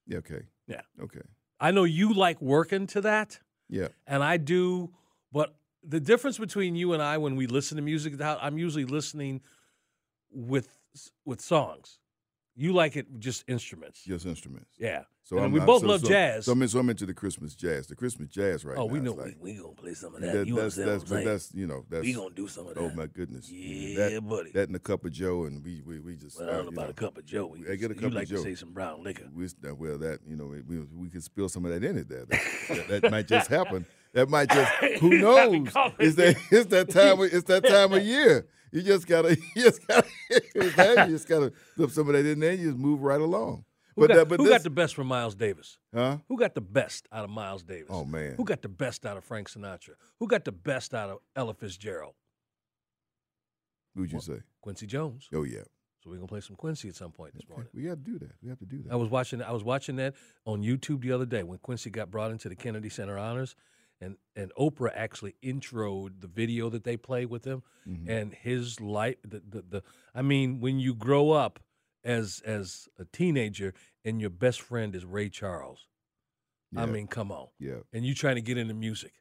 Yeah. 0.05 0.19
Okay. 0.19 0.41
Yeah. 0.67 0.81
Okay. 1.01 1.21
I 1.59 1.71
know 1.71 1.85
you 1.85 2.13
like 2.13 2.39
working 2.39 2.85
to 2.87 3.01
that. 3.01 3.39
Yeah. 3.69 3.89
and 4.05 4.23
I 4.23 4.37
do. 4.37 4.91
But 5.31 5.55
the 5.83 5.99
difference 5.99 6.37
between 6.37 6.75
you 6.75 6.93
and 6.93 7.01
I 7.01 7.17
when 7.17 7.35
we 7.35 7.47
listen 7.47 7.77
to 7.77 7.83
music, 7.83 8.19
I'm 8.21 8.57
usually 8.57 8.85
listening 8.85 9.41
with 10.31 10.73
with 11.25 11.41
songs. 11.41 11.99
You 12.55 12.73
like 12.73 12.95
it 12.95 13.19
just 13.19 13.43
instruments. 13.47 14.03
Just 14.03 14.25
instruments. 14.25 14.71
Yeah. 14.77 15.03
So 15.27 15.45
we 15.49 15.59
both 15.59 15.81
so- 15.81 15.87
love 15.87 15.99
so- 15.99 16.07
jaz. 16.07 16.43
So 16.45 16.53
I'm, 16.53 16.61
in- 16.61 16.69
so 16.69 16.79
I'm 16.79 16.89
into 16.89 17.05
the 17.05 17.13
Christmas 17.13 17.53
jazz. 17.53 17.87
The 17.87 17.97
Christmas 17.97 18.29
jazz 18.29 18.63
right 18.63 18.77
oh, 18.77 18.87
now. 18.87 18.93
we 18.93 19.01
know 19.01 19.11
like- 19.11 19.35
we, 19.41 19.51
we 19.51 19.59
gonna 19.59 19.73
play 19.75 19.93
some 19.93 20.15
of 20.15 20.21
that. 20.21 20.31
that- 20.33 20.47
you 20.47 20.55
that's 20.55 20.75
that's 20.75 21.03
that's 21.03 21.53
you 21.53 21.67
know 21.67 21.83
that's 21.89 22.03
we 22.03 22.13
gonna 22.13 22.33
do 22.33 22.47
some 22.47 22.65
of 22.65 22.75
that. 22.75 22.79
Oh 22.79 22.91
my 22.91 23.07
goodness. 23.07 23.51
Yeah, 23.51 24.07
that, 24.07 24.21
buddy. 24.21 24.51
That 24.51 24.69
and 24.69 24.75
a 24.77 24.79
cup 24.79 25.03
of 25.03 25.11
Joe, 25.11 25.43
and 25.43 25.61
we 25.61 25.81
we, 25.85 25.99
we 25.99 26.15
just. 26.15 26.39
Well, 26.39 26.47
I 26.47 26.51
don't 26.53 26.59
uh, 26.59 26.63
know 26.63 26.69
you 26.71 26.77
about 26.77 26.89
a 26.91 26.93
cup 26.93 27.17
of 27.17 27.25
Joe. 27.25 27.45
We- 27.47 27.69
I 27.69 27.75
get 27.75 27.91
a 27.91 27.95
you 27.95 27.99
cup 27.99 28.13
like 28.13 28.23
of 28.23 28.29
to 28.29 28.35
Joe. 28.35 28.43
say 28.43 28.55
some 28.55 28.71
brown 28.71 29.03
liquor. 29.03 29.27
We, 29.35 29.47
uh, 29.47 29.75
well, 29.75 29.97
that 29.97 30.19
you 30.25 30.37
know, 30.37 30.45
we, 30.45 30.61
we, 30.61 30.79
we 30.95 31.09
could 31.09 31.23
spill 31.23 31.49
some 31.49 31.65
of 31.65 31.71
that 31.73 31.83
in 31.83 31.97
it. 31.97 32.07
There, 32.07 32.23
that, 32.23 32.41
that, 32.87 33.01
that 33.01 33.11
might 33.11 33.27
just 33.27 33.49
happen. 33.49 33.85
That 34.13 34.29
might 34.29 34.49
just. 34.49 34.71
Who 35.01 35.11
You 35.13 35.19
knows? 35.19 35.67
It's 35.99 36.15
that. 36.15 36.37
It's 36.51 36.67
that 36.67 36.89
time. 36.89 37.19
Of, 37.19 37.33
it's 37.33 37.43
that 37.47 37.65
time 37.65 37.91
of 37.91 38.01
year. 38.01 38.47
You 38.71 38.81
just 38.81 39.05
gotta. 39.05 39.37
You 39.57 39.63
just 39.63 39.85
gotta. 39.85 40.07
you 40.29 40.71
just 40.71 41.27
gotta 41.27 41.51
slip 41.75 41.91
some 41.91 42.07
of 42.07 42.13
that 42.13 42.25
in 42.25 42.39
there. 42.39 42.53
You 42.53 42.67
just 42.67 42.77
move 42.77 43.01
right 43.01 43.19
along. 43.19 43.65
Who, 43.97 44.01
but 44.03 44.07
got, 44.09 44.15
that, 44.15 44.29
but 44.29 44.37
who 44.39 44.43
this, 44.45 44.53
got 44.53 44.63
the 44.63 44.69
best 44.69 44.93
from 44.95 45.07
Miles 45.07 45.33
Davis? 45.35 45.79
Huh? 45.93 46.17
Who 46.29 46.37
got 46.37 46.53
the 46.53 46.61
best 46.61 47.07
out 47.11 47.23
of 47.23 47.31
Miles 47.31 47.63
Davis? 47.63 47.87
Oh 47.89 48.05
man. 48.05 48.35
Who 48.37 48.45
got 48.45 48.61
the 48.61 48.69
best 48.69 49.05
out 49.07 49.17
of 49.17 49.23
Frank 49.25 49.49
Sinatra? 49.49 49.95
Who 50.19 50.27
got 50.27 50.45
the 50.45 50.51
best 50.51 50.93
out 50.93 51.09
of 51.09 51.17
Ella 51.35 51.55
Fitzgerald? 51.55 52.13
Who'd 53.95 54.11
you 54.11 54.19
say? 54.21 54.39
Quincy 54.61 54.85
Jones. 54.85 55.27
Oh 55.33 55.43
yeah. 55.43 55.63
So 56.03 56.11
we're 56.11 56.17
gonna 56.17 56.27
play 56.27 56.41
some 56.41 56.55
Quincy 56.55 56.87
at 56.89 56.95
some 56.95 57.11
point 57.11 57.33
this 57.33 57.49
morning. 57.49 57.67
We 57.73 57.83
got 57.83 58.05
to 58.05 58.11
do 58.11 58.19
that. 58.19 58.33
We 58.43 58.49
have 58.49 58.59
to 58.59 58.65
do 58.65 58.83
that. 58.83 58.93
I 58.93 58.95
was 58.95 59.09
watching. 59.09 59.41
I 59.41 59.51
was 59.51 59.63
watching 59.63 59.95
that 59.95 60.13
on 60.45 60.61
YouTube 60.61 61.01
the 61.01 61.11
other 61.11 61.25
day 61.25 61.41
when 61.41 61.57
Quincy 61.57 61.89
got 61.89 62.11
brought 62.11 62.29
into 62.29 62.49
the 62.49 62.55
Kennedy 62.55 62.89
Center 62.89 63.17
Honors, 63.17 63.55
and 63.99 64.15
and 64.35 64.51
Oprah 64.59 64.91
actually 64.93 65.35
introed 65.43 66.21
the 66.21 66.27
video 66.27 66.69
that 66.69 66.83
they 66.83 66.97
played 66.97 67.31
with 67.31 67.45
him, 67.45 67.63
Mhm. 67.89 68.07
and 68.07 68.33
his 68.35 68.79
life. 68.79 69.15
The, 69.23 69.41
the 69.49 69.61
the 69.67 69.83
I 70.13 70.21
mean, 70.21 70.59
when 70.59 70.79
you 70.79 70.93
grow 70.93 71.31
up 71.31 71.59
as 72.07 72.41
as 72.45 72.87
a 72.97 73.05
teenager 73.05 73.73
and 74.03 74.19
your 74.21 74.29
best 74.31 74.61
friend 74.61 74.95
is 74.95 75.05
Ray 75.05 75.29
Charles, 75.29 75.85
I 76.75 76.85
mean, 76.85 77.07
come 77.07 77.31
on, 77.31 77.47
Yeah. 77.59 77.81
and 77.93 78.05
you 78.05 78.13
trying 78.15 78.35
to 78.35 78.41
get 78.41 78.57
into 78.57 78.73
music, 78.73 79.13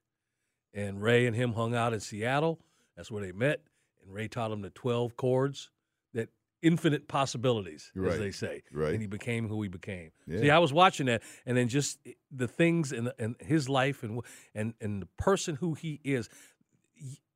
and 0.72 1.02
Ray 1.02 1.26
and 1.26 1.34
him 1.36 1.52
hung 1.52 1.74
out 1.74 1.92
in 1.92 2.00
Seattle. 2.00 2.60
That's 2.96 3.10
where 3.10 3.22
they 3.22 3.32
met, 3.32 3.60
and 4.02 4.12
Ray 4.14 4.28
taught 4.28 4.50
him 4.52 4.62
the 4.62 4.70
twelve 4.70 5.16
chords 5.16 5.70
that 6.14 6.28
infinite 6.62 7.08
possibilities, 7.08 7.92
as 8.06 8.18
they 8.18 8.30
say. 8.30 8.62
Right. 8.72 8.92
And 8.92 9.00
he 9.00 9.06
became 9.06 9.48
who 9.48 9.60
he 9.62 9.68
became. 9.68 10.12
Yeah. 10.26 10.40
See, 10.40 10.50
I 10.50 10.58
was 10.58 10.72
watching 10.72 11.06
that, 11.06 11.22
and 11.44 11.56
then 11.56 11.68
just 11.68 11.98
eh, 12.06 12.12
the 12.30 12.48
things 12.48 12.92
in, 12.92 13.10
in 13.18 13.36
his 13.40 13.68
life 13.68 14.02
and 14.02 14.20
and 14.54 14.74
and 14.80 15.02
the 15.02 15.08
person 15.18 15.56
who 15.56 15.74
he 15.74 16.00
is. 16.04 16.28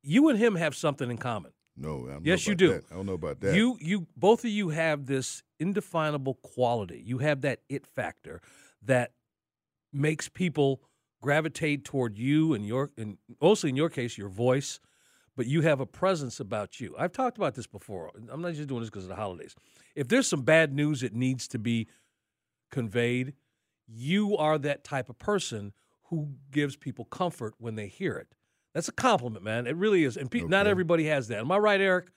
You 0.03 0.29
and 0.29 0.39
him 0.39 0.55
have 0.55 0.75
something 0.75 1.11
in 1.11 1.17
common. 1.17 1.51
No, 1.81 2.07
I 2.07 2.13
don't 2.13 2.25
Yes, 2.25 2.47
you 2.47 2.55
do. 2.55 2.69
that. 2.69 2.83
I 2.91 2.95
don't 2.95 3.05
know 3.05 3.13
about 3.13 3.39
that. 3.41 3.55
You 3.55 3.77
you 3.81 4.07
both 4.15 4.43
of 4.43 4.51
you 4.51 4.69
have 4.69 5.05
this 5.05 5.43
indefinable 5.59 6.35
quality. 6.35 7.01
You 7.05 7.19
have 7.19 7.41
that 7.41 7.61
it 7.69 7.85
factor 7.87 8.41
that 8.83 9.13
makes 9.91 10.29
people 10.29 10.81
gravitate 11.21 11.85
toward 11.85 12.17
you 12.17 12.53
and 12.53 12.65
your 12.65 12.89
and 12.97 13.17
mostly 13.41 13.69
in 13.69 13.75
your 13.75 13.89
case 13.89 14.17
your 14.17 14.29
voice, 14.29 14.79
but 15.35 15.45
you 15.47 15.61
have 15.61 15.79
a 15.79 15.85
presence 15.85 16.39
about 16.39 16.79
you. 16.79 16.95
I've 16.97 17.11
talked 17.11 17.37
about 17.37 17.55
this 17.55 17.67
before. 17.67 18.11
I'm 18.31 18.41
not 18.41 18.53
just 18.53 18.69
doing 18.69 18.81
this 18.81 18.89
because 18.89 19.03
of 19.03 19.09
the 19.09 19.15
holidays. 19.15 19.55
If 19.95 20.07
there's 20.07 20.27
some 20.27 20.43
bad 20.43 20.73
news 20.73 21.01
that 21.01 21.13
needs 21.13 21.47
to 21.49 21.59
be 21.59 21.87
conveyed, 22.69 23.33
you 23.87 24.37
are 24.37 24.57
that 24.59 24.83
type 24.83 25.09
of 25.09 25.17
person 25.19 25.73
who 26.05 26.35
gives 26.51 26.75
people 26.75 27.05
comfort 27.05 27.55
when 27.57 27.75
they 27.75 27.87
hear 27.87 28.15
it. 28.15 28.27
That's 28.73 28.87
a 28.87 28.91
compliment, 28.93 29.43
man. 29.43 29.67
It 29.67 29.75
really 29.75 30.03
is. 30.03 30.15
And 30.17 30.29
pe- 30.31 30.41
not 30.41 30.65
everybody 30.67 31.05
has 31.05 31.27
that. 31.27 31.39
Am 31.39 31.51
I 31.51 31.57
right, 31.57 31.81
Eric? 31.81 32.07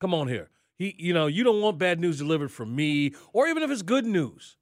Come 0.00 0.14
on 0.14 0.28
here. 0.28 0.50
He, 0.76 0.94
you 0.98 1.12
know, 1.14 1.26
you 1.26 1.44
don't 1.44 1.60
want 1.60 1.78
bad 1.78 2.00
news 2.00 2.18
delivered 2.18 2.50
from 2.50 2.74
me, 2.74 3.12
or 3.32 3.46
even 3.46 3.62
if 3.62 3.70
it's 3.70 3.82
good 3.82 4.04
news. 4.04 4.56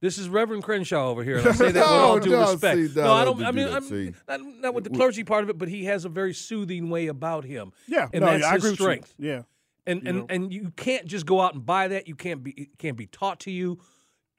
This 0.00 0.16
is 0.16 0.28
Reverend 0.28 0.62
Crenshaw 0.62 1.08
over 1.08 1.24
here, 1.24 1.38
and 1.38 1.48
I 1.48 1.52
say 1.52 1.72
that 1.72 1.80
with 1.90 1.90
all 1.90 2.18
due 2.20 2.30
no, 2.30 2.52
respect. 2.52 2.76
see, 2.76 2.92
no, 2.94 3.04
no, 3.04 3.12
I 3.12 3.24
don't. 3.24 3.42
I 3.42 3.50
do 3.50 3.56
mean, 3.56 3.68
I'm, 3.68 4.14
not, 4.28 4.60
not 4.60 4.74
with 4.74 4.84
the 4.84 4.90
clergy 4.90 5.24
part 5.24 5.42
of 5.42 5.50
it, 5.50 5.58
but 5.58 5.68
he 5.68 5.86
has 5.86 6.04
a 6.04 6.08
very 6.08 6.32
soothing 6.32 6.88
way 6.88 7.08
about 7.08 7.44
him. 7.44 7.72
Yeah, 7.88 8.08
and 8.12 8.24
no, 8.24 8.30
that's 8.30 8.44
I 8.44 8.54
his 8.54 8.58
agree 8.64 8.70
with 8.70 8.78
you. 8.80 8.84
strength. 8.84 9.14
Yeah. 9.18 9.42
and 9.88 10.02
You 10.02 10.08
and 10.08 10.18
know. 10.18 10.26
and 10.30 10.52
you 10.52 10.72
can't 10.76 11.04
just 11.06 11.26
go 11.26 11.40
out 11.40 11.54
and 11.54 11.66
buy 11.66 11.88
that. 11.88 12.06
You 12.06 12.14
can't 12.14 12.44
be 12.44 12.52
it 12.52 12.78
can't 12.78 12.96
be 12.96 13.06
taught 13.06 13.40
to 13.40 13.50
you. 13.50 13.80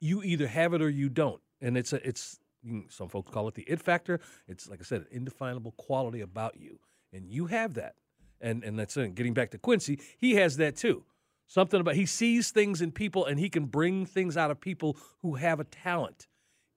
You 0.00 0.22
either 0.22 0.46
have 0.46 0.72
it 0.72 0.80
or 0.80 0.88
you 0.88 1.10
don't, 1.10 1.42
and 1.60 1.76
it's 1.76 1.92
a 1.92 2.08
it's 2.08 2.38
some 2.88 3.08
folks 3.08 3.30
call 3.30 3.48
it 3.48 3.54
the 3.54 3.62
it 3.62 3.80
factor. 3.80 4.20
It's 4.46 4.68
like 4.68 4.80
I 4.80 4.84
said, 4.84 5.02
an 5.02 5.06
indefinable 5.10 5.72
quality 5.72 6.20
about 6.20 6.56
you, 6.58 6.78
and 7.12 7.30
you 7.30 7.46
have 7.46 7.74
that. 7.74 7.94
And 8.40 8.64
and 8.64 8.78
that's 8.78 8.96
it. 8.96 9.14
Getting 9.14 9.34
back 9.34 9.50
to 9.50 9.58
Quincy, 9.58 10.00
he 10.18 10.34
has 10.36 10.56
that 10.56 10.76
too. 10.76 11.04
Something 11.46 11.80
about 11.80 11.96
he 11.96 12.06
sees 12.06 12.50
things 12.50 12.80
in 12.80 12.92
people, 12.92 13.26
and 13.26 13.38
he 13.38 13.48
can 13.48 13.66
bring 13.66 14.06
things 14.06 14.36
out 14.36 14.50
of 14.50 14.60
people 14.60 14.96
who 15.18 15.34
have 15.34 15.60
a 15.60 15.64
talent. 15.64 16.26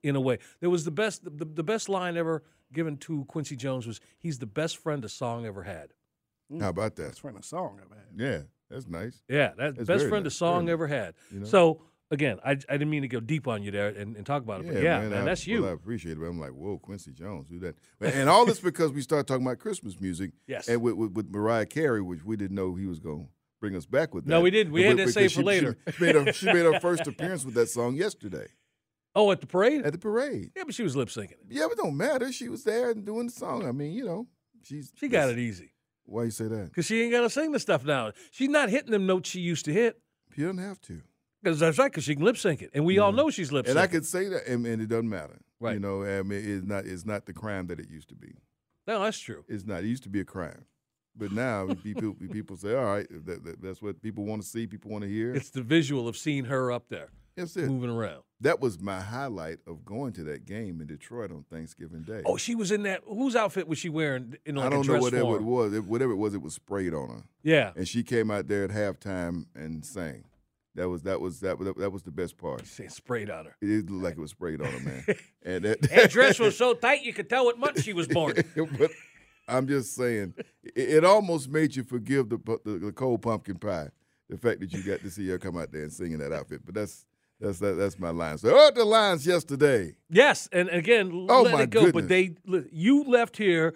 In 0.01 0.17
a 0.17 0.21
way, 0.21 0.39
there 0.59 0.69
was 0.69 0.83
the 0.83 0.91
best 0.91 1.23
the, 1.23 1.45
the 1.45 1.63
best 1.63 1.87
line 1.87 2.17
ever 2.17 2.43
given 2.73 2.97
to 2.97 3.23
Quincy 3.25 3.55
Jones 3.55 3.87
was 3.87 4.01
he's 4.17 4.39
the 4.39 4.45
best 4.45 4.77
friend 4.77 5.05
a 5.05 5.09
song 5.09 5.45
ever 5.45 5.63
had. 5.63 5.93
Mm. 6.51 6.61
How 6.61 6.69
about 6.69 6.95
that? 6.97 7.03
That's 7.03 7.19
from 7.19 7.37
a 7.37 7.43
song 7.43 7.79
I've 7.81 7.95
had. 7.95 8.07
Yeah, 8.17 8.41
that's 8.69 8.87
nice. 8.87 9.23
Yeah, 9.29 9.51
that's 9.57 9.77
That's 9.77 9.87
best 9.87 10.09
friend 10.09 10.25
nice, 10.25 10.33
a 10.33 10.37
song 10.37 10.65
very 10.65 10.73
ever 10.73 10.87
had. 10.87 11.13
You 11.31 11.39
know? 11.41 11.45
So 11.45 11.81
again, 12.13 12.39
I, 12.45 12.51
I 12.51 12.55
didn't 12.55 12.89
mean 12.89 13.01
to 13.01 13.07
go 13.07 13.19
deep 13.19 13.47
on 13.47 13.63
you 13.63 13.71
there 13.71 13.89
and, 13.89 14.15
and 14.15 14.25
talk 14.25 14.43
about 14.43 14.61
it, 14.61 14.67
but 14.73 14.81
yeah, 14.81 15.01
man, 15.01 15.13
I, 15.13 15.25
that's 15.25 15.45
you. 15.47 15.63
Well, 15.63 15.71
I 15.71 15.73
appreciate 15.73 16.13
it. 16.13 16.19
But 16.19 16.27
I'm 16.27 16.39
like, 16.39 16.51
whoa, 16.51 16.77
Quincy 16.77 17.11
Jones, 17.11 17.47
do 17.47 17.59
that. 17.59 17.75
And 17.99 18.29
all 18.29 18.45
this 18.45 18.59
because 18.59 18.91
we 18.91 19.01
started 19.01 19.27
talking 19.27 19.45
about 19.45 19.59
Christmas 19.59 19.99
music. 19.99 20.31
Yes. 20.47 20.67
And 20.67 20.81
with, 20.81 20.93
with, 20.95 21.11
with 21.13 21.29
Mariah 21.29 21.65
Carey, 21.65 22.01
which 22.01 22.23
we 22.23 22.35
didn't 22.35 22.55
know 22.55 22.75
he 22.75 22.85
was 22.85 22.99
going 22.99 23.23
to 23.25 23.29
bring 23.59 23.75
us 23.75 23.85
back 23.85 24.13
with 24.13 24.25
that. 24.25 24.29
No, 24.29 24.41
we 24.41 24.51
didn't. 24.51 24.71
We 24.73 24.85
And 24.85 24.99
had 24.99 25.07
that 25.07 25.11
saved 25.13 25.33
for 25.33 25.39
she- 25.41 25.45
later. 25.45 25.77
She 25.97 26.03
made, 26.05 26.15
her, 26.15 26.33
she 26.33 26.45
made 26.47 26.65
her 26.65 26.79
first 26.81 27.07
appearance 27.07 27.43
with 27.45 27.55
that 27.55 27.69
song 27.69 27.95
yesterday 27.95 28.47
oh, 29.15 29.31
at 29.31 29.41
the 29.41 29.47
parade? 29.47 29.83
at 29.85 29.93
the 29.93 29.97
parade. 29.99 30.51
yeah, 30.55 30.63
but 30.65 30.75
she 30.75 30.83
was 30.83 30.95
lip 30.95 31.07
syncing. 31.09 31.33
Yeah, 31.49 31.65
but 31.69 31.77
don't 31.77 31.95
matter. 31.97 32.31
She 32.31 32.49
was 32.49 32.63
there 32.63 32.91
and 32.91 33.05
doing 33.05 33.27
the 33.27 33.31
song. 33.31 33.65
I 33.67 33.71
mean, 33.71 33.93
you 33.93 34.05
know, 34.05 34.27
she's 34.63 34.91
She 34.95 35.07
got 35.07 35.29
it 35.29 35.39
easy 35.39 35.71
Why 36.05 36.25
you 36.25 36.31
say 36.31 36.47
that? 36.49 36.65
because 36.65 36.85
she 36.85 37.01
ain't 37.03 37.11
got 37.11 37.21
to 37.21 37.29
sing 37.29 37.51
the 37.51 37.59
stuff 37.59 37.83
now. 37.85 38.11
She's 38.31 38.49
not 38.49 38.69
hitting 38.69 38.91
them 38.91 39.05
notes 39.07 39.29
she 39.29 39.39
used 39.39 39.65
to 39.65 39.73
hit. 39.73 39.99
She 40.35 40.41
doesn't 40.41 40.57
have 40.57 40.81
to. 40.81 41.01
Because 41.43 41.59
that's 41.59 41.77
right, 41.77 41.91
because 41.91 42.05
she 42.05 42.15
can 42.15 42.23
lip 42.23 42.37
sync 42.37 42.61
it, 42.61 42.69
and 42.73 42.85
we 42.85 42.99
all 42.99 43.11
know 43.11 43.29
she's 43.29 43.51
lip 43.51 43.65
syncing. 43.65 43.71
And 43.71 43.79
I 43.79 43.87
could 43.87 44.05
say 44.05 44.29
that, 44.29 44.47
and, 44.47 44.65
and 44.65 44.81
it 44.81 44.87
doesn't 44.87 45.09
matter. 45.09 45.39
Right. 45.59 45.73
You 45.73 45.79
know, 45.79 46.03
I 46.03 46.23
mean, 46.23 46.41
it's 46.43 46.65
not 46.65 46.85
it's 46.85 47.05
not 47.05 47.25
the 47.25 47.33
crime 47.33 47.67
that 47.67 47.79
it 47.79 47.89
used 47.89 48.09
to 48.09 48.15
be. 48.15 48.33
no, 48.87 49.01
that's 49.03 49.19
true. 49.19 49.43
It's 49.47 49.65
not. 49.65 49.83
It 49.83 49.87
used 49.87 50.03
to 50.03 50.09
be 50.09 50.19
a 50.21 50.25
crime, 50.25 50.65
but 51.15 51.31
now 51.33 51.67
people 51.83 52.13
people 52.31 52.55
say, 52.57 52.73
all 52.75 52.85
right, 52.85 53.07
that, 53.25 53.43
that, 53.43 53.61
that's 53.61 53.81
what 53.81 54.01
people 54.01 54.25
want 54.25 54.41
to 54.41 54.47
see, 54.47 54.67
people 54.67 54.89
want 54.91 55.03
to 55.03 55.09
hear. 55.09 55.33
It's 55.35 55.49
the 55.49 55.61
visual 55.61 56.07
of 56.07 56.15
seeing 56.17 56.45
her 56.45 56.71
up 56.71 56.87
there 56.89 57.09
That's 57.35 57.55
it. 57.57 57.67
moving 57.69 57.89
around. 57.89 58.23
That 58.41 58.59
was 58.59 58.77
my 58.81 58.99
highlight 58.99 59.59
of 59.65 59.85
going 59.85 60.11
to 60.13 60.23
that 60.25 60.45
game 60.45 60.81
in 60.81 60.87
Detroit 60.87 61.31
on 61.31 61.45
Thanksgiving 61.49 62.01
Day. 62.01 62.23
Oh, 62.25 62.35
she 62.35 62.55
was 62.55 62.71
in 62.73 62.83
that. 62.83 63.01
Whose 63.07 63.37
outfit 63.37 63.69
was 63.69 63.77
she 63.79 63.87
wearing? 63.87 64.35
In 64.45 64.55
like 64.55 64.65
I 64.65 64.67
a 64.67 64.69
don't 64.71 64.79
know 64.87 64.93
dress 64.93 65.01
whatever 65.01 65.23
form? 65.23 65.35
it 65.43 65.45
was. 65.45 65.73
It, 65.73 65.85
whatever 65.85 66.11
it 66.11 66.17
was, 66.17 66.33
it 66.33 66.41
was 66.41 66.53
sprayed 66.55 66.93
on 66.93 67.07
her, 67.09 67.23
Yeah, 67.41 67.71
and 67.77 67.87
she 67.87 68.03
came 68.03 68.29
out 68.31 68.47
there 68.49 68.65
at 68.65 68.71
halftime 68.71 69.45
and 69.55 69.85
sang. 69.85 70.25
That 70.75 70.89
was 70.89 71.03
that 71.03 71.21
was 71.21 71.39
that 71.41 71.57
that 71.77 71.91
was 71.91 72.01
the 72.03 72.11
best 72.11 72.37
part. 72.37 72.65
She 72.65 72.87
sprayed 72.87 73.29
on 73.29 73.45
her. 73.45 73.55
It 73.61 73.89
looked 73.89 74.03
like 74.03 74.13
it 74.13 74.19
was 74.19 74.31
sprayed 74.31 74.59
on 74.61 74.67
her, 74.71 74.79
man. 74.79 75.03
and 75.43 75.65
that, 75.65 75.81
That 75.83 76.09
dress 76.09 76.39
was 76.39 76.57
so 76.57 76.73
tight 76.73 77.03
you 77.03 77.13
could 77.13 77.29
tell 77.29 77.45
what 77.45 77.59
month 77.59 77.83
she 77.83 77.93
was 77.93 78.07
born. 78.07 78.33
but 78.79 78.89
I'm 79.47 79.67
just 79.67 79.93
saying, 79.95 80.33
it, 80.63 80.73
it 80.75 81.05
almost 81.05 81.49
made 81.49 81.75
you 81.75 81.83
forgive 81.83 82.29
the, 82.29 82.37
the 82.65 82.79
the 82.79 82.91
cold 82.91 83.21
pumpkin 83.21 83.57
pie. 83.59 83.89
The 84.29 84.37
fact 84.37 84.61
that 84.61 84.73
you 84.73 84.81
got 84.81 85.01
to 85.01 85.11
see 85.11 85.27
her 85.29 85.37
come 85.37 85.57
out 85.57 85.71
there 85.71 85.83
and 85.83 85.93
sing 85.93 86.11
in 86.13 86.19
that 86.19 86.31
outfit. 86.31 86.61
But 86.65 86.73
that's 86.73 87.05
that's 87.39 87.59
that, 87.59 87.73
that's 87.73 87.99
my 87.99 88.09
line. 88.09 88.39
So 88.39 88.49
I 88.49 88.57
heard 88.57 88.75
the 88.75 88.85
lines 88.85 89.27
yesterday. 89.27 89.95
Yes, 90.09 90.49
and 90.51 90.69
again, 90.69 91.27
Oh, 91.29 91.43
let 91.43 91.59
it 91.59 91.69
go. 91.69 91.91
But 91.91 92.07
they, 92.07 92.35
you 92.71 93.03
left 93.03 93.37
here 93.37 93.75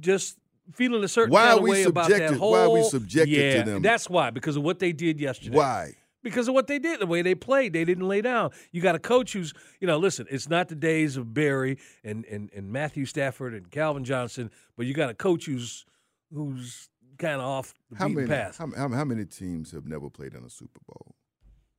just 0.00 0.36
feeling 0.72 1.02
a 1.04 1.08
certain 1.08 1.32
Why 1.32 1.46
kind 1.46 1.58
of 1.58 1.64
way 1.64 1.82
about 1.84 2.08
that 2.08 2.16
subjected- 2.16 2.38
whole. 2.38 2.52
why 2.52 2.60
are 2.64 2.70
we 2.70 2.82
subjected 2.82 3.64
to 3.64 3.70
them? 3.70 3.82
That's 3.82 4.10
why, 4.10 4.30
because 4.30 4.56
of 4.56 4.62
what 4.62 4.78
they 4.78 4.92
did 4.92 5.20
yesterday. 5.20 5.56
Why? 5.56 5.92
Because 6.22 6.46
of 6.48 6.54
what 6.54 6.66
they 6.68 6.78
did, 6.78 7.00
the 7.00 7.06
way 7.06 7.22
they 7.22 7.34
played, 7.34 7.72
they 7.72 7.84
didn't 7.84 8.06
lay 8.06 8.20
down. 8.22 8.50
You 8.70 8.80
got 8.80 8.94
a 8.94 8.98
coach 9.00 9.32
who's, 9.32 9.52
you 9.80 9.86
know, 9.86 9.98
listen, 9.98 10.26
it's 10.30 10.48
not 10.48 10.68
the 10.68 10.74
days 10.76 11.16
of 11.16 11.34
Barry 11.34 11.78
and 12.04 12.24
and, 12.26 12.50
and 12.54 12.70
Matthew 12.70 13.06
Stafford 13.06 13.54
and 13.54 13.70
Calvin 13.70 14.04
Johnson, 14.04 14.50
but 14.76 14.86
you 14.86 14.94
got 14.94 15.10
a 15.10 15.14
coach 15.14 15.46
who's 15.46 15.84
who's 16.32 16.88
kind 17.18 17.34
of 17.40 17.46
off 17.46 17.74
the 17.90 17.96
How 17.96 18.08
beaten 18.08 18.28
many 18.28 18.34
path. 18.42 18.58
how, 18.58 18.70
how, 18.76 18.88
how 18.88 19.04
many 19.04 19.24
teams 19.24 19.70
have 19.72 19.86
never 19.86 20.08
played 20.10 20.34
in 20.34 20.44
a 20.44 20.50
Super 20.50 20.80
Bowl? 20.86 21.14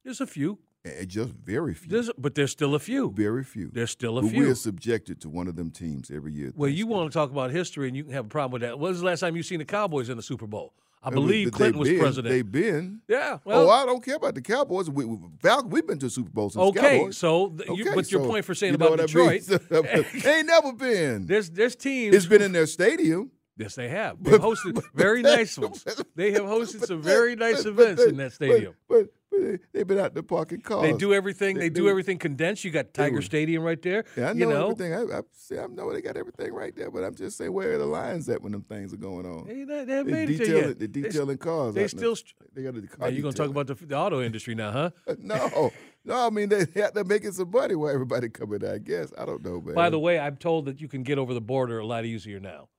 There's 0.04 0.22
a 0.22 0.28
few, 0.28 0.60
Eh, 0.86 1.06
just 1.06 1.32
very 1.32 1.74
few. 1.74 1.90
there's, 1.90 2.12
but 2.18 2.36
there's 2.36 2.52
still 2.52 2.76
a 2.76 2.80
few. 2.80 3.12
very 3.12 3.44
few. 3.46 3.70
There's 3.74 3.92
still 3.92 4.18
a 4.18 4.22
But 4.22 4.32
few. 4.32 4.40
We 4.44 4.50
are 4.50 4.56
subjected 4.56 5.22
to 5.22 5.30
one 5.30 5.48
of 5.48 5.56
them 5.56 5.72
teams 5.72 6.12
every 6.12 6.34
year. 6.34 6.52
Well, 6.56 6.70
you 6.70 6.86
want 6.88 7.10
to 7.10 7.18
talk 7.18 7.32
about 7.32 7.52
history, 7.52 7.88
and 7.88 7.96
you 7.96 8.04
can 8.04 8.12
have 8.14 8.26
a 8.26 8.30
problem 8.30 8.52
with 8.52 8.62
that. 8.64 8.78
When 8.78 8.92
was 8.92 9.00
the 9.00 9.06
last 9.06 9.22
time 9.22 9.36
you 9.38 9.44
seen 9.44 9.60
the 9.60 9.66
Cowboys 9.66 10.10
in 10.10 10.18
the 10.18 10.24
Super 10.24 10.46
Bowl? 10.46 10.74
I 11.06 11.10
believe 11.10 11.52
but 11.52 11.58
Clinton 11.58 11.80
was 11.80 11.90
been- 11.90 12.00
president. 12.00 12.32
They've 12.34 12.50
been. 12.52 13.02
yeah. 13.08 13.38
Oh, 13.38 13.40
well, 13.46 13.68
oh, 13.68 13.70
I 13.70 13.86
don't 13.86 14.04
care 14.04 14.16
about 14.16 14.36
the 14.36 14.42
Cowboys. 14.42 14.90
We, 14.90 15.04
we, 15.06 15.18
Falcon, 15.42 15.70
we've 15.70 15.86
been 15.86 16.00
to 16.00 16.10
Super 16.10 16.30
Bowl 16.30 16.50
since 16.50 16.64
okay. 16.70 17.00
Cowboys. 17.00 17.18
So, 17.18 17.50
th- 17.50 17.68
you, 17.70 17.84
Okay, 17.86 17.96
but 17.96 18.12
your 18.12 18.26
point 18.26 18.46
for 18.46 18.56
saying 18.56 18.74
you 18.74 18.76
about 18.76 18.92
what 18.92 19.00
I 19.02 19.14
mean? 19.14 19.42
Detroit, 19.48 20.06
ain't 20.26 20.48
never 20.48 20.72
been. 20.74 21.26
there's 21.26 21.50
there's 21.50 21.76
teams. 21.76 22.16
It's 22.16 22.26
been 22.26 22.42
in 22.42 22.52
their 22.54 22.66
stadium. 22.68 23.32
yes, 23.58 23.76
they 23.76 23.90
have. 23.90 24.18
They've 24.24 24.40
hosted 24.40 24.82
very 24.94 25.22
nice 25.22 25.58
ones. 25.58 25.84
They 26.16 26.32
have 26.32 26.44
hosted 26.44 26.80
But 26.80 26.88
some 26.88 27.02
very 27.02 27.36
nice 27.36 27.64
but- 27.64 27.76
but 27.76 27.82
events 27.84 28.04
in 28.04 28.18
that 28.18 28.34
stadium. 28.34 28.76
But, 28.88 29.08
but, 29.34 29.42
but 29.42 29.48
they, 29.52 29.60
they've 29.80 29.88
been 29.88 30.00
out 30.00 30.14
there 30.14 30.24
parking 30.24 30.62
cars. 30.62 30.84
They 30.84 30.94
do 30.98 31.14
everything. 31.14 31.56
They, 31.56 31.64
They 31.64 31.70
do 31.70 31.82
do. 31.84 31.90
everything 31.90 32.18
condensed. 32.18 32.64
You 32.64 32.72
got 32.72 32.94
Tiger 32.94 33.22
Stadium 33.22 33.64
right 33.64 33.82
there. 33.82 34.06
Yeah, 34.16 34.30
I 34.30 34.34
know, 34.34 34.40
you 34.40 34.46
know, 34.54 34.64
everything. 34.72 34.94
I, 34.94 35.18
I, 35.18 35.22
see, 35.34 35.58
I 35.58 35.66
know 35.68 35.92
they 35.92 36.02
got 36.02 36.18
everything 36.18 36.54
right 36.54 36.76
there, 36.76 36.92
but 36.92 37.04
I'm 37.04 37.16
just 37.16 37.38
saying, 37.38 37.52
where 37.54 37.74
are 37.74 37.78
the 37.78 37.86
lines 37.86 38.30
at 38.30 38.42
when 38.42 38.52
them 38.52 38.64
things 38.64 38.94
are 38.94 38.98
going 38.98 39.26
on? 39.26 39.48
They, 39.48 39.64
they, 39.64 39.86
they 39.86 39.94
haven't 39.96 40.12
made 40.12 40.30
it 40.30 40.38
detail 40.38 40.58
yet. 40.58 40.66
it- 40.70 40.80
they 40.80 40.88
They- 40.88 41.02
detailing 41.10 41.38
cars. 41.38 41.74
They 41.76 41.84
the- 41.84 41.90
still. 41.90 42.16
They 42.54 42.64
got 42.64 42.76
the 42.76 42.88
car. 42.88 42.98
Now, 43.00 43.08
you're 43.08 43.22
going 43.24 43.34
to 43.34 43.38
talk 43.42 43.50
about 43.50 43.68
the, 43.68 43.74
the 43.76 43.98
auto 43.98 44.22
industry 44.22 44.54
now, 44.56 44.72
huh? 44.72 44.90
no, 45.20 45.72
no. 46.06 46.28
I 46.28 46.30
mean, 46.30 46.50
they 46.50 46.66
they're 46.66 47.04
making 47.04 47.32
some 47.32 47.50
money 47.50 47.76
while 47.76 47.90
everybody 47.94 48.30
coming. 48.30 48.64
I 48.66 48.78
guess 48.78 49.12
I 49.18 49.26
don't 49.26 49.44
know, 49.44 49.60
man. 49.62 49.74
By 49.76 49.90
the 49.90 50.00
way, 50.00 50.20
I'm 50.20 50.36
told 50.38 50.66
that 50.66 50.80
you 50.80 50.88
can 50.88 51.04
get 51.04 51.18
over 51.18 51.34
the 51.34 51.42
border 51.42 51.80
a 51.80 51.86
lot 51.86 52.06
easier 52.06 52.40
now. 52.40 52.70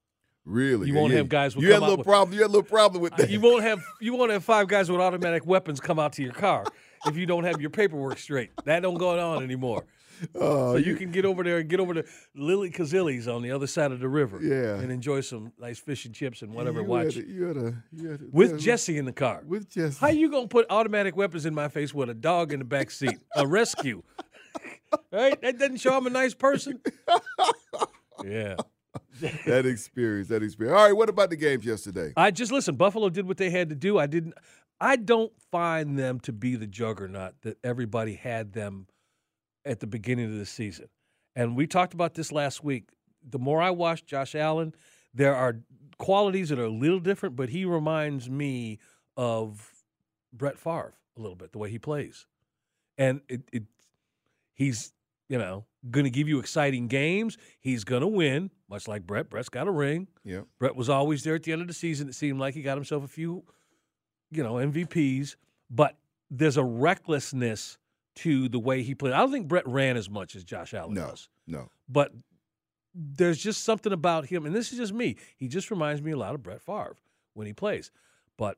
Really, 0.44 0.88
you 0.88 0.94
won't 0.94 1.12
yeah. 1.12 1.18
have 1.18 1.28
guys 1.28 1.54
You 1.54 1.72
had 1.72 1.78
a 1.78 1.80
little 1.80 1.96
with- 1.98 2.06
problem. 2.06 2.34
You 2.34 2.42
had 2.42 2.48
a 2.48 2.52
little 2.52 2.62
problem 2.62 3.02
with 3.02 3.16
that. 3.16 3.30
You 3.30 3.40
won't 3.40 3.62
have 3.62 3.82
you 4.00 4.14
won't 4.14 4.30
have 4.32 4.44
five 4.44 4.68
guys 4.68 4.90
with 4.90 5.00
automatic 5.00 5.46
weapons 5.46 5.80
come 5.80 5.98
out 5.98 6.12
to 6.14 6.22
your 6.22 6.32
car 6.32 6.64
if 7.06 7.16
you 7.16 7.26
don't 7.26 7.44
have 7.44 7.60
your 7.60 7.70
paperwork 7.70 8.18
straight. 8.18 8.50
That 8.64 8.80
don't 8.80 8.98
go 8.98 9.18
on 9.18 9.42
anymore. 9.42 9.84
Oh, 10.36 10.74
so 10.74 10.76
you, 10.76 10.94
can 10.94 11.10
get 11.10 11.24
over 11.24 11.42
there 11.42 11.58
and 11.58 11.68
get 11.68 11.80
over 11.80 11.92
to 11.92 12.04
Lily 12.36 12.70
Kazilli's 12.70 13.26
on 13.26 13.42
the 13.42 13.50
other 13.50 13.66
side 13.66 13.90
of 13.90 13.98
the 13.98 14.08
river. 14.08 14.40
Yeah. 14.40 14.80
And 14.80 14.92
enjoy 14.92 15.22
some 15.22 15.52
nice 15.58 15.80
fish 15.80 16.04
and 16.04 16.14
chips 16.14 16.42
and 16.42 16.54
whatever. 16.54 16.82
You 16.82 16.86
watch 16.86 17.14
Had 17.16 17.24
a, 17.24 17.28
you 17.28 17.44
had 17.44 17.56
a, 17.56 17.74
you 17.92 18.10
had 18.10 18.20
a, 18.20 18.24
with 18.30 18.52
yeah, 18.52 18.56
Jesse 18.58 18.96
in 18.96 19.06
the 19.06 19.12
car. 19.12 19.42
With 19.44 19.68
Jesse. 19.68 19.98
How 20.00 20.08
you 20.08 20.30
gonna 20.30 20.46
put 20.46 20.66
automatic 20.70 21.16
weapons 21.16 21.46
in 21.46 21.52
my 21.52 21.66
face 21.68 21.92
with 21.92 22.08
a 22.08 22.14
dog 22.14 22.52
in 22.52 22.60
the 22.60 22.64
back 22.64 22.92
seat? 22.92 23.18
A 23.34 23.44
rescue. 23.46 24.02
right? 25.12 25.40
That 25.42 25.58
doesn't 25.58 25.78
show 25.78 25.96
I'm 25.96 26.06
a 26.06 26.10
nice 26.10 26.34
person. 26.34 26.80
Yeah. 28.24 28.56
that 29.46 29.66
experience. 29.66 30.28
That 30.28 30.42
experience. 30.42 30.76
All 30.76 30.84
right. 30.84 30.96
What 30.96 31.08
about 31.08 31.30
the 31.30 31.36
games 31.36 31.64
yesterday? 31.64 32.12
I 32.16 32.30
just 32.30 32.52
listen. 32.52 32.76
Buffalo 32.76 33.08
did 33.08 33.26
what 33.26 33.36
they 33.36 33.50
had 33.50 33.68
to 33.68 33.74
do. 33.74 33.98
I 33.98 34.06
didn't. 34.06 34.34
I 34.80 34.96
don't 34.96 35.32
find 35.50 35.98
them 35.98 36.20
to 36.20 36.32
be 36.32 36.56
the 36.56 36.66
juggernaut 36.66 37.34
that 37.42 37.58
everybody 37.62 38.14
had 38.14 38.52
them 38.52 38.86
at 39.64 39.80
the 39.80 39.86
beginning 39.86 40.26
of 40.26 40.38
the 40.38 40.46
season. 40.46 40.88
And 41.36 41.56
we 41.56 41.66
talked 41.66 41.94
about 41.94 42.14
this 42.14 42.32
last 42.32 42.62
week. 42.64 42.88
The 43.28 43.38
more 43.38 43.62
I 43.62 43.70
watch 43.70 44.04
Josh 44.04 44.34
Allen, 44.34 44.74
there 45.14 45.34
are 45.34 45.56
qualities 45.98 46.48
that 46.50 46.58
are 46.58 46.64
a 46.64 46.70
little 46.70 47.00
different, 47.00 47.36
but 47.36 47.48
he 47.48 47.64
reminds 47.64 48.28
me 48.28 48.78
of 49.16 49.70
Brett 50.32 50.58
Favre 50.58 50.94
a 51.16 51.20
little 51.20 51.36
bit, 51.36 51.52
the 51.52 51.58
way 51.58 51.70
he 51.70 51.78
plays. 51.78 52.26
And 52.98 53.20
it, 53.28 53.42
it 53.52 53.62
he's, 54.54 54.92
you 55.28 55.38
know, 55.38 55.64
going 55.90 56.04
to 56.04 56.10
give 56.10 56.28
you 56.28 56.38
exciting 56.38 56.88
games. 56.88 57.36
He's 57.60 57.84
going 57.84 58.00
to 58.02 58.06
win, 58.08 58.50
much 58.68 58.88
like 58.88 59.06
Brett. 59.06 59.28
Brett's 59.30 59.48
got 59.48 59.66
a 59.68 59.70
ring. 59.70 60.08
Yeah. 60.24 60.42
Brett 60.58 60.76
was 60.76 60.88
always 60.88 61.22
there 61.24 61.34
at 61.34 61.42
the 61.42 61.52
end 61.52 61.60
of 61.62 61.68
the 61.68 61.74
season. 61.74 62.08
It 62.08 62.14
seemed 62.14 62.38
like 62.40 62.54
he 62.54 62.62
got 62.62 62.76
himself 62.76 63.04
a 63.04 63.08
few, 63.08 63.44
you 64.30 64.42
know, 64.42 64.54
MVPs. 64.54 65.36
But 65.70 65.96
there's 66.30 66.56
a 66.56 66.64
recklessness 66.64 67.78
to 68.16 68.48
the 68.48 68.58
way 68.58 68.82
he 68.82 68.94
played. 68.94 69.12
I 69.12 69.18
don't 69.18 69.32
think 69.32 69.48
Brett 69.48 69.66
ran 69.66 69.96
as 69.96 70.08
much 70.08 70.36
as 70.36 70.44
Josh 70.44 70.72
Allen 70.72 70.94
No. 70.94 71.08
does. 71.08 71.28
No. 71.46 71.68
But 71.88 72.12
there's 72.94 73.38
just 73.38 73.64
something 73.64 73.92
about 73.92 74.26
him, 74.26 74.46
and 74.46 74.54
this 74.54 74.70
is 74.72 74.78
just 74.78 74.92
me. 74.94 75.16
He 75.36 75.48
just 75.48 75.70
reminds 75.70 76.00
me 76.00 76.12
a 76.12 76.16
lot 76.16 76.34
of 76.34 76.42
Brett 76.42 76.62
Favre 76.62 76.96
when 77.34 77.46
he 77.46 77.52
plays. 77.52 77.90
But 78.38 78.56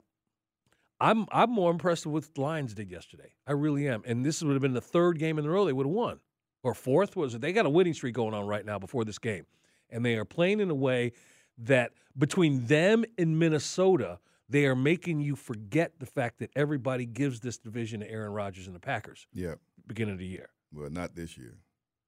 I'm 1.01 1.27
I'm 1.33 1.51
more 1.51 1.71
impressed 1.71 2.07
with 2.07 2.27
what 2.27 2.35
the 2.35 2.41
Lions 2.43 2.75
did 2.75 2.91
yesterday. 2.91 3.33
I 3.47 3.53
really 3.53 3.89
am. 3.89 4.03
And 4.07 4.25
this 4.25 4.43
would 4.43 4.53
have 4.53 4.63
been 4.63 4.75
the 4.75 4.81
third 4.81 5.19
game 5.19 5.39
in 5.39 5.47
a 5.47 5.51
row 5.51 5.65
they 5.65 5.73
would 5.73 5.87
have 5.87 5.95
won. 5.95 6.21
Or 6.67 6.75
fourth 6.75 7.15
was 7.15 7.33
it? 7.37 7.41
They 7.41 7.53
got 7.53 7.65
a 7.65 7.71
winning 7.71 7.95
streak 7.95 8.15
going 8.15 8.35
on 8.35 8.45
right 8.45 8.67
now 8.67 8.77
before 8.77 9.05
this 9.05 9.19
game. 9.21 9.47
And 9.89 10.05
they 10.05 10.17
are 10.17 10.25
playing 10.25 10.59
in 10.59 10.69
a 10.69 10.75
way 10.75 11.13
that 11.59 11.93
between 12.19 12.67
them 12.67 13.05
and 13.17 13.39
Minnesota, 13.39 14.19
they 14.49 14.67
are 14.67 14.75
making 14.75 15.21
you 15.21 15.37
forget 15.37 15.93
the 16.01 16.07
fact 16.07 16.41
that 16.41 16.51
everybody 16.57 17.07
gives 17.07 17.39
this 17.39 17.57
division 17.57 18.01
to 18.01 18.11
Aaron 18.11 18.33
Rodgers 18.33 18.67
and 18.67 18.75
the 18.75 18.81
Packers 18.81 19.29
Yeah. 19.33 19.55
beginning 19.87 20.15
of 20.15 20.19
the 20.19 20.27
year. 20.27 20.49
Well, 20.73 20.91
not 20.91 21.15
this 21.15 21.39
year. 21.39 21.55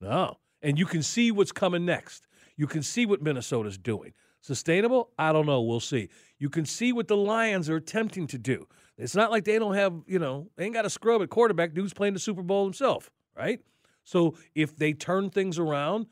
No. 0.01 0.39
And 0.61 0.77
you 0.77 0.87
can 0.87 1.05
see 1.05 1.31
what's 1.31 1.53
coming 1.53 1.85
next. 1.85 2.27
You 2.57 2.67
can 2.67 2.83
see 2.83 3.07
what 3.07 3.23
Minnesota's 3.23 3.79
doing. 3.79 4.13
Sustainable? 4.41 5.11
I 5.17 5.33
don't 5.33 5.47
know. 5.47 5.63
We'll 5.63 5.79
see. 5.79 6.09
You 6.41 6.51
can 6.51 6.67
see 6.67 6.93
what 6.93 7.07
the 7.07 7.17
Lions 7.17 7.71
are 7.71 7.77
attempting 7.77 8.27
to 8.27 8.39
do. 8.39 8.67
It's 8.97 9.15
not 9.15 9.31
like 9.31 9.45
they 9.45 9.61
don't 9.61 9.75
have, 9.75 9.95
you 10.09 10.19
know, 10.19 10.51
they 10.57 10.65
ain't 10.65 10.75
got 10.75 10.85
a 10.85 10.91
scrub 10.91 11.23
at 11.23 11.31
quarterback. 11.31 11.75
Dude's 11.75 11.95
playing 11.95 12.15
the 12.15 12.21
Super 12.21 12.43
Bowl 12.43 12.65
himself, 12.65 13.09
right? 13.37 13.61
So 14.09 14.37
if 14.55 14.75
they 14.75 14.95
turn 14.95 15.29
things 15.29 15.59
around, 15.59 16.07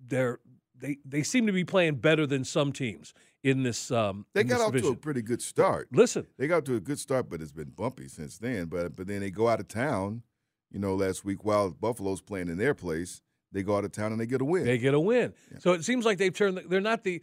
they're 0.00 0.38
they 0.74 0.96
they 1.04 1.22
seem 1.22 1.46
to 1.46 1.52
be 1.52 1.64
playing 1.64 1.96
better 1.96 2.26
than 2.26 2.44
some 2.44 2.72
teams 2.72 3.12
in 3.42 3.62
this. 3.62 3.90
Um, 3.90 4.24
They 4.32 4.40
in 4.40 4.46
got 4.46 4.72
this 4.72 4.82
off 4.82 4.88
to 4.88 4.94
a 4.94 4.96
pretty 4.96 5.20
good 5.20 5.42
start. 5.42 5.88
Listen, 5.92 6.26
They 6.38 6.46
got 6.46 6.64
to 6.64 6.76
a 6.76 6.80
good 6.80 6.98
start, 6.98 7.28
but 7.28 7.42
it's 7.42 7.52
been 7.52 7.68
bumpy 7.76 8.08
since 8.08 8.38
then. 8.38 8.66
But 8.66 8.96
but 8.96 9.06
then 9.06 9.20
they 9.20 9.30
go 9.30 9.48
out 9.48 9.60
of 9.60 9.68
town, 9.68 10.22
you 10.70 10.78
know, 10.78 10.94
last 10.94 11.26
week 11.26 11.44
while 11.44 11.68
Buffalo's 11.68 12.22
playing 12.22 12.48
in 12.48 12.56
their 12.56 12.74
place. 12.74 13.20
They 13.52 13.62
go 13.62 13.76
out 13.76 13.84
of 13.84 13.92
town 13.92 14.12
and 14.12 14.20
they 14.20 14.26
get 14.26 14.40
a 14.40 14.44
win. 14.44 14.64
They 14.64 14.78
get 14.78 14.94
a 14.94 15.00
win. 15.00 15.34
So 15.58 15.72
it 15.72 15.84
seems 15.84 16.06
like 16.06 16.16
they've 16.16 16.34
turned. 16.34 16.62
They're 16.68 16.80
not 16.80 17.04
the 17.04 17.22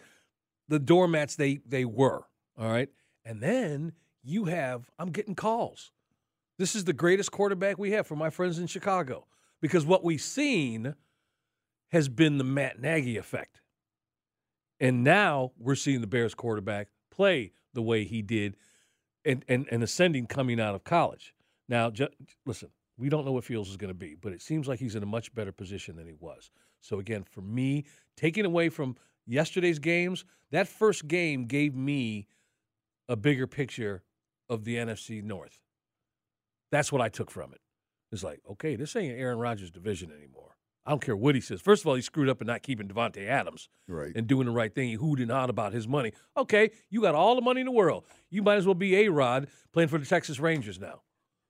the 0.67 0.77
doormats 0.77 1.35
they 1.35 1.57
they 1.65 1.85
were. 1.85 2.23
All 2.55 2.69
right, 2.69 2.89
and 3.25 3.41
then 3.41 3.93
you 4.21 4.45
have. 4.45 4.91
I'm 4.99 5.09
getting 5.09 5.33
calls. 5.33 5.91
This 6.59 6.75
is 6.75 6.83
the 6.83 6.93
greatest 6.93 7.31
quarterback 7.31 7.79
we 7.79 7.91
have 7.91 8.05
for 8.05 8.15
my 8.15 8.29
friends 8.29 8.59
in 8.59 8.67
Chicago 8.67 9.25
because 9.63 9.85
what 9.85 10.03
we've 10.03 10.21
seen 10.21 10.93
has 11.93 12.09
been 12.09 12.37
the 12.37 12.43
Matt 12.43 12.81
Nagy 12.81 13.15
effect. 13.15 13.61
And 14.81 15.05
now 15.05 15.53
we're 15.57 15.75
seeing 15.75 16.01
the 16.01 16.07
Bears 16.07 16.35
quarterback 16.35 16.89
play 17.09 17.53
the 17.73 17.81
way 17.81 18.03
he 18.03 18.21
did 18.21 18.57
and, 19.23 19.45
and, 19.47 19.65
and 19.71 19.81
ascending 19.81 20.27
coming 20.27 20.59
out 20.59 20.75
of 20.75 20.83
college. 20.83 21.33
Now, 21.69 21.91
ju- 21.91 22.09
listen, 22.45 22.71
we 22.97 23.07
don't 23.07 23.23
know 23.23 23.31
what 23.31 23.45
Fields 23.45 23.69
is 23.69 23.77
going 23.77 23.87
to 23.87 23.97
be, 23.97 24.15
but 24.15 24.33
it 24.33 24.41
seems 24.41 24.67
like 24.67 24.79
he's 24.79 24.95
in 24.95 25.03
a 25.03 25.05
much 25.05 25.33
better 25.33 25.53
position 25.53 25.95
than 25.95 26.07
he 26.07 26.15
was. 26.19 26.51
So, 26.81 26.99
again, 26.99 27.23
for 27.23 27.39
me, 27.39 27.85
taking 28.17 28.43
away 28.43 28.67
from 28.67 28.97
yesterday's 29.25 29.79
games, 29.79 30.25
that 30.51 30.67
first 30.67 31.07
game 31.07 31.45
gave 31.45 31.73
me 31.73 32.27
a 33.07 33.15
bigger 33.15 33.47
picture 33.47 34.03
of 34.49 34.65
the 34.65 34.75
NFC 34.75 35.23
North. 35.23 35.61
That's 36.69 36.91
what 36.91 37.01
I 37.01 37.07
took 37.07 37.31
from 37.31 37.53
it. 37.53 37.61
It's 38.13 38.23
like, 38.23 38.39
okay, 38.51 38.75
this 38.75 38.95
ain't 38.95 39.17
Aaron 39.19 39.39
Rodgers' 39.39 39.71
division 39.71 40.11
anymore. 40.11 40.55
I 40.85 40.91
don't 40.91 41.01
care 41.01 41.15
what 41.15 41.33
he 41.33 41.41
says. 41.41 41.61
First 41.61 41.81
of 41.83 41.87
all, 41.87 41.95
he 41.95 42.01
screwed 42.01 42.29
up 42.29 42.41
in 42.41 42.47
not 42.47 42.61
keeping 42.61 42.87
Davante 42.87 43.27
Adams 43.27 43.69
Right. 43.87 44.11
and 44.15 44.27
doing 44.27 44.45
the 44.45 44.51
right 44.51 44.73
thing. 44.73 44.89
He 44.89 44.95
hooed 44.95 45.19
and 45.19 45.31
hawed 45.31 45.49
about 45.49 45.73
his 45.73 45.87
money. 45.87 46.11
Okay, 46.37 46.71
you 46.89 47.01
got 47.01 47.15
all 47.15 47.35
the 47.35 47.41
money 47.41 47.61
in 47.61 47.65
the 47.65 47.71
world. 47.71 48.03
You 48.29 48.43
might 48.43 48.55
as 48.57 48.65
well 48.65 48.75
be 48.75 48.95
A 48.97 49.07
Rod 49.09 49.47
playing 49.71 49.89
for 49.89 49.97
the 49.97 50.05
Texas 50.05 50.39
Rangers 50.39 50.79
now. 50.79 51.01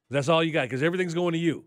That's 0.09 0.29
all 0.29 0.43
you 0.43 0.51
got 0.51 0.63
because 0.63 0.81
everything's 0.83 1.13
going 1.15 1.33
to 1.33 1.39
you. 1.39 1.65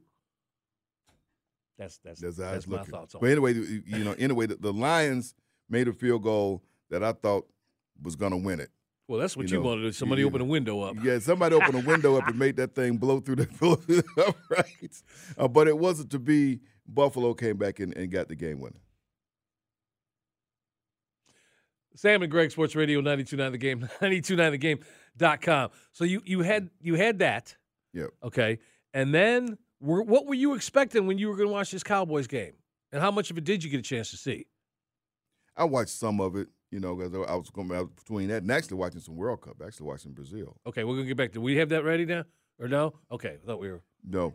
That's 1.78 1.98
that's 1.98 2.20
That's 2.20 2.36
that's, 2.36 2.66
my 2.66 2.78
looking. 2.78 2.92
thoughts 2.92 3.14
on 3.14 3.20
But 3.20 3.30
anyway, 3.30 3.52
you 3.52 3.82
you 3.84 4.04
know, 4.04 4.14
anyway, 4.18 4.46
the, 4.46 4.56
the 4.56 4.72
Lions 4.72 5.34
made 5.68 5.88
a 5.88 5.92
field 5.92 6.22
goal 6.22 6.62
that 6.90 7.02
I 7.04 7.12
thought 7.12 7.46
was 8.02 8.16
going 8.16 8.30
to 8.32 8.38
win 8.38 8.60
it. 8.60 8.70
Well, 9.08 9.20
that's 9.20 9.36
what 9.36 9.48
you 9.48 9.58
you, 9.58 9.62
know, 9.62 9.68
wanted. 9.68 9.82
to 9.82 9.88
do. 9.88 9.92
Somebody 9.92 10.22
you- 10.22 10.26
open 10.26 10.40
a 10.40 10.44
window 10.44 10.80
up. 10.80 10.96
Yeah, 11.02 11.18
somebody 11.20 11.54
open 11.54 11.76
a 11.76 11.86
window 11.86 12.16
up 12.16 12.26
and 12.26 12.38
made 12.38 12.56
that 12.56 12.74
thing 12.74 12.96
blow 12.96 13.20
through 13.20 13.36
the 13.36 14.34
right. 14.50 15.02
Uh, 15.38 15.48
but 15.48 15.68
it 15.68 15.78
wasn't 15.78 16.10
to 16.10 16.18
be. 16.18 16.60
Buffalo 16.88 17.34
came 17.34 17.56
back 17.56 17.80
and, 17.80 17.96
and 17.96 18.10
got 18.12 18.28
the 18.28 18.36
game 18.36 18.60
winner. 18.60 18.80
Sam 21.96 22.22
and 22.22 22.30
Greg 22.30 22.50
Sports 22.50 22.76
Radio 22.76 23.00
929 23.00 23.52
the 23.52 23.58
game 23.58 23.80
929thegame.com. 24.00 25.70
So 25.92 26.04
you 26.04 26.22
you 26.24 26.40
had 26.42 26.70
you 26.80 26.94
had 26.94 27.18
that. 27.20 27.56
Yep. 27.94 28.10
Okay. 28.24 28.58
And 28.92 29.14
then 29.14 29.56
were, 29.80 30.02
what 30.02 30.26
were 30.26 30.34
you 30.34 30.54
expecting 30.54 31.06
when 31.06 31.18
you 31.18 31.28
were 31.28 31.36
going 31.36 31.48
to 31.48 31.52
watch 31.52 31.70
this 31.70 31.82
Cowboys 31.82 32.26
game? 32.26 32.52
And 32.92 33.00
how 33.00 33.10
much 33.10 33.30
of 33.30 33.38
it 33.38 33.44
did 33.44 33.64
you 33.64 33.70
get 33.70 33.80
a 33.80 33.82
chance 33.82 34.10
to 34.10 34.16
see? 34.16 34.46
I 35.56 35.64
watched 35.64 35.90
some 35.90 36.20
of 36.20 36.36
it, 36.36 36.48
you 36.70 36.80
know, 36.80 36.94
because 36.96 37.14
I 37.28 37.34
was 37.34 37.50
going 37.50 37.68
between 37.96 38.28
that 38.28 38.42
and 38.42 38.50
actually 38.52 38.76
watching 38.76 39.00
some 39.00 39.16
World 39.16 39.40
Cup, 39.40 39.56
actually 39.64 39.86
watching 39.86 40.12
Brazil. 40.12 40.56
Okay, 40.66 40.84
we're 40.84 40.94
going 40.94 41.04
to 41.04 41.08
get 41.08 41.16
back 41.16 41.32
to 41.32 41.40
we 41.40 41.56
have 41.56 41.68
that 41.70 41.84
ready 41.84 42.04
now 42.04 42.24
or 42.58 42.68
no? 42.68 42.94
Okay, 43.10 43.38
I 43.42 43.46
thought 43.46 43.60
we 43.60 43.70
were 43.70 43.82
No, 44.04 44.34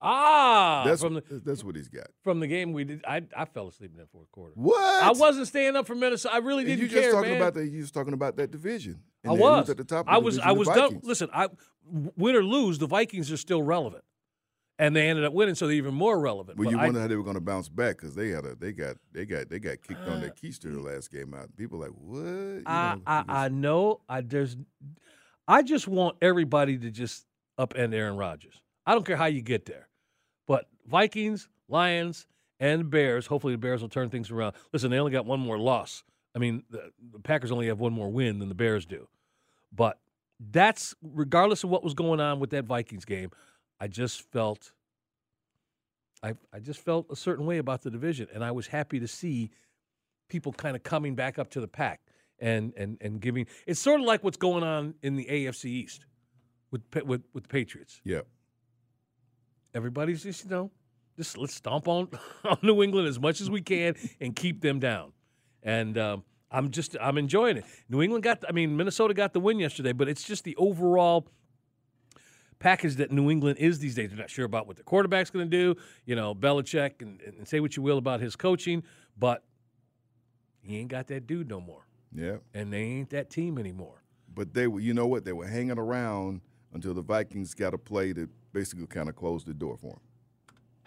Ah, 0.00 0.84
that's 0.86 1.02
from 1.02 1.14
the 1.14 1.22
that's 1.44 1.64
what 1.64 1.74
he's 1.74 1.88
got. 1.88 2.06
from 2.22 2.38
the 2.38 2.46
game 2.46 2.72
we 2.72 2.84
did 2.84 3.04
I 3.04 3.22
I 3.36 3.46
fell 3.46 3.66
asleep 3.66 3.90
in 3.90 3.98
that 3.98 4.08
fourth 4.12 4.30
quarter. 4.30 4.52
What? 4.54 5.02
I 5.02 5.10
wasn't 5.10 5.48
staying 5.48 5.74
up 5.74 5.88
for 5.88 5.96
Minnesota. 5.96 6.36
I 6.36 6.38
really 6.38 6.62
didn't 6.64 6.82
you 6.82 6.88
just 6.88 7.02
care, 7.02 7.10
talking 7.10 7.30
man. 7.32 7.40
about 7.40 7.54
that. 7.54 7.66
You 7.66 7.80
was 7.80 7.90
talking 7.90 8.12
about 8.12 8.36
that 8.36 8.52
division. 8.52 9.00
I 9.24 9.30
And 9.30 9.40
then 9.40 9.50
was 9.50 9.70
at 9.70 9.76
the 9.76 9.82
top. 9.82 10.06
Of 10.06 10.14
I 10.14 10.18
was. 10.18 10.38
I 10.38 10.52
was 10.52 10.68
done. 10.68 11.00
Listen, 11.02 11.28
I 11.34 11.48
win 11.84 12.36
or 12.36 12.44
lose, 12.44 12.78
the 12.78 12.86
Vikings 12.86 13.32
are 13.32 13.36
still 13.36 13.60
relevant, 13.60 14.04
and 14.78 14.94
they 14.94 15.08
ended 15.08 15.24
up 15.24 15.32
winning, 15.32 15.54
so 15.54 15.66
they're 15.66 15.76
even 15.76 15.94
more 15.94 16.18
relevant. 16.20 16.58
Well, 16.58 16.66
But 16.66 16.70
you 16.72 16.78
I- 16.78 16.84
wonder 16.84 17.00
how 17.00 17.08
they 17.08 17.16
were 17.16 17.22
going 17.24 17.34
to 17.34 17.40
bounce 17.40 17.68
back 17.68 17.96
because 17.96 18.14
they 18.14 18.28
had 18.30 18.44
a 18.44 18.54
they 18.54 18.72
got 18.72 18.96
they 19.12 19.24
got 19.24 19.48
they 19.48 19.58
got 19.58 19.82
kicked 19.82 20.06
on 20.08 20.20
their 20.20 20.30
keister 20.30 20.72
the 20.72 20.80
last 20.80 21.10
game 21.10 21.34
out. 21.34 21.54
People 21.56 21.80
like 21.80 21.90
what? 21.90 22.22
You 22.24 22.62
I, 22.66 22.94
know, 22.94 23.02
I, 23.06 23.24
I 23.28 23.48
know. 23.48 24.00
I 24.08 24.20
there's. 24.20 24.56
I 25.46 25.62
just 25.62 25.88
want 25.88 26.16
everybody 26.20 26.76
to 26.78 26.90
just 26.90 27.26
upend 27.58 27.94
Aaron 27.94 28.16
Rodgers. 28.16 28.60
I 28.86 28.92
don't 28.94 29.04
care 29.06 29.16
how 29.16 29.26
you 29.26 29.40
get 29.42 29.66
there, 29.66 29.88
but 30.46 30.66
Vikings, 30.86 31.48
Lions, 31.68 32.26
and 32.60 32.90
Bears. 32.90 33.26
Hopefully, 33.26 33.54
the 33.54 33.58
Bears 33.58 33.80
will 33.82 33.88
turn 33.88 34.10
things 34.10 34.30
around. 34.30 34.54
Listen, 34.72 34.90
they 34.90 34.98
only 34.98 35.12
got 35.12 35.26
one 35.26 35.40
more 35.40 35.58
loss. 35.58 36.04
I 36.34 36.38
mean, 36.38 36.62
the, 36.70 36.92
the 37.12 37.18
Packers 37.18 37.50
only 37.50 37.66
have 37.66 37.80
one 37.80 37.92
more 37.92 38.08
win 38.10 38.38
than 38.38 38.48
the 38.48 38.54
Bears 38.54 38.86
do, 38.86 39.08
but 39.74 39.98
that's 40.52 40.94
regardless 41.02 41.64
of 41.64 41.70
what 41.70 41.82
was 41.82 41.94
going 41.94 42.20
on 42.20 42.38
with 42.38 42.50
that 42.50 42.64
Vikings 42.64 43.04
game. 43.04 43.30
I 43.80 43.88
just 43.88 44.22
felt. 44.32 44.72
I 46.22 46.34
I 46.52 46.58
just 46.58 46.80
felt 46.80 47.06
a 47.10 47.16
certain 47.16 47.46
way 47.46 47.58
about 47.58 47.82
the 47.82 47.90
division, 47.90 48.28
and 48.34 48.44
I 48.44 48.50
was 48.50 48.66
happy 48.66 48.98
to 49.00 49.08
see 49.08 49.50
people 50.28 50.52
kind 50.52 50.76
of 50.76 50.82
coming 50.82 51.14
back 51.14 51.38
up 51.38 51.50
to 51.50 51.60
the 51.60 51.68
pack 51.68 52.00
and 52.38 52.72
and 52.76 52.98
and 53.00 53.20
giving. 53.20 53.46
It's 53.66 53.80
sort 53.80 54.00
of 54.00 54.06
like 54.06 54.24
what's 54.24 54.36
going 54.36 54.62
on 54.64 54.94
in 55.02 55.16
the 55.16 55.26
AFC 55.26 55.66
East 55.66 56.06
with 56.70 56.82
with 57.04 57.22
with 57.32 57.44
the 57.44 57.48
Patriots. 57.48 58.00
yeah. 58.04 58.20
Everybody's 59.74 60.22
just 60.22 60.44
you 60.44 60.50
know 60.50 60.70
just 61.16 61.36
let's 61.36 61.54
stomp 61.54 61.88
on 61.88 62.08
on 62.44 62.58
New 62.62 62.82
England 62.82 63.06
as 63.06 63.20
much 63.20 63.40
as 63.40 63.50
we 63.50 63.60
can 63.60 63.94
and 64.20 64.34
keep 64.34 64.60
them 64.60 64.78
down. 64.80 65.12
And 65.62 65.98
um, 65.98 66.24
I'm 66.50 66.70
just 66.70 66.96
I'm 67.00 67.18
enjoying 67.18 67.58
it. 67.58 67.64
New 67.88 68.02
England 68.02 68.24
got 68.24 68.44
I 68.48 68.52
mean 68.52 68.76
Minnesota 68.76 69.14
got 69.14 69.32
the 69.32 69.40
win 69.40 69.58
yesterday, 69.58 69.92
but 69.92 70.08
it's 70.08 70.24
just 70.24 70.44
the 70.44 70.56
overall 70.56 71.28
package 72.58 72.96
that 72.96 73.10
New 73.12 73.30
England 73.30 73.58
is 73.58 73.78
these 73.78 73.94
days. 73.94 74.10
They're 74.10 74.18
not 74.18 74.30
sure 74.30 74.44
about 74.44 74.66
what 74.66 74.76
the 74.76 74.82
quarterback's 74.82 75.30
going 75.30 75.48
to 75.50 75.56
do. 75.74 75.80
You 76.04 76.16
know, 76.16 76.34
Belichick, 76.34 77.02
and, 77.02 77.20
and 77.20 77.46
say 77.46 77.60
what 77.60 77.76
you 77.76 77.82
will 77.82 77.98
about 77.98 78.20
his 78.20 78.36
coaching, 78.36 78.82
but 79.18 79.44
he 80.62 80.78
ain't 80.78 80.88
got 80.88 81.06
that 81.08 81.26
dude 81.26 81.48
no 81.48 81.60
more, 81.60 81.86
Yeah, 82.14 82.36
and 82.54 82.72
they 82.72 82.82
ain't 82.82 83.10
that 83.10 83.30
team 83.30 83.58
anymore. 83.58 84.02
but 84.34 84.54
they 84.54 84.66
were. 84.66 84.80
You 84.80 84.92
know 84.94 85.06
what? 85.06 85.24
They 85.24 85.32
were 85.32 85.46
hanging 85.46 85.78
around 85.78 86.40
until 86.74 86.94
the 86.94 87.02
Vikings 87.02 87.54
got 87.54 87.72
a 87.74 87.78
play 87.78 88.12
that 88.12 88.28
basically 88.52 88.86
kind 88.86 89.08
of 89.08 89.16
closed 89.16 89.46
the 89.46 89.54
door 89.54 89.76
for 89.76 89.92
them. 89.94 90.00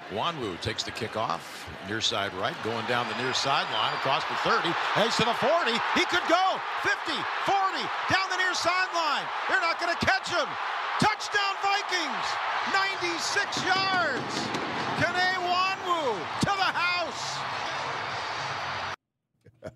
Nwangwu 0.10 0.60
takes 0.62 0.82
the 0.84 0.90
kickoff, 0.92 1.42
near 1.88 2.02
side 2.02 2.34
right, 2.34 2.56
going 2.64 2.86
down 2.88 3.06
the 3.08 3.18
near 3.22 3.34
sideline, 3.34 3.94
across 4.02 4.26
the 4.26 4.36
30, 4.42 4.70
heads 4.98 5.16
to 5.18 5.26
the 5.26 5.34
40. 5.38 5.72
He 5.94 6.04
could 6.10 6.26
go 6.26 6.58
50, 6.82 7.14
40, 7.46 7.86
down 8.10 8.26
the 8.34 8.38
near 8.42 8.54
sideline. 8.58 9.26
They're 9.50 9.62
not 9.62 9.78
going 9.80 9.94
to 9.94 10.02
catch 10.06 10.30
him. 10.30 10.50
Touchdown 11.00 11.51
Vikings, 11.92 12.26
96 12.74 13.66
yards. 13.66 14.36
Kene 14.98 15.34
Nwangwu 15.36 16.40
to 16.40 16.46
the 16.46 16.52
house. 16.52 17.40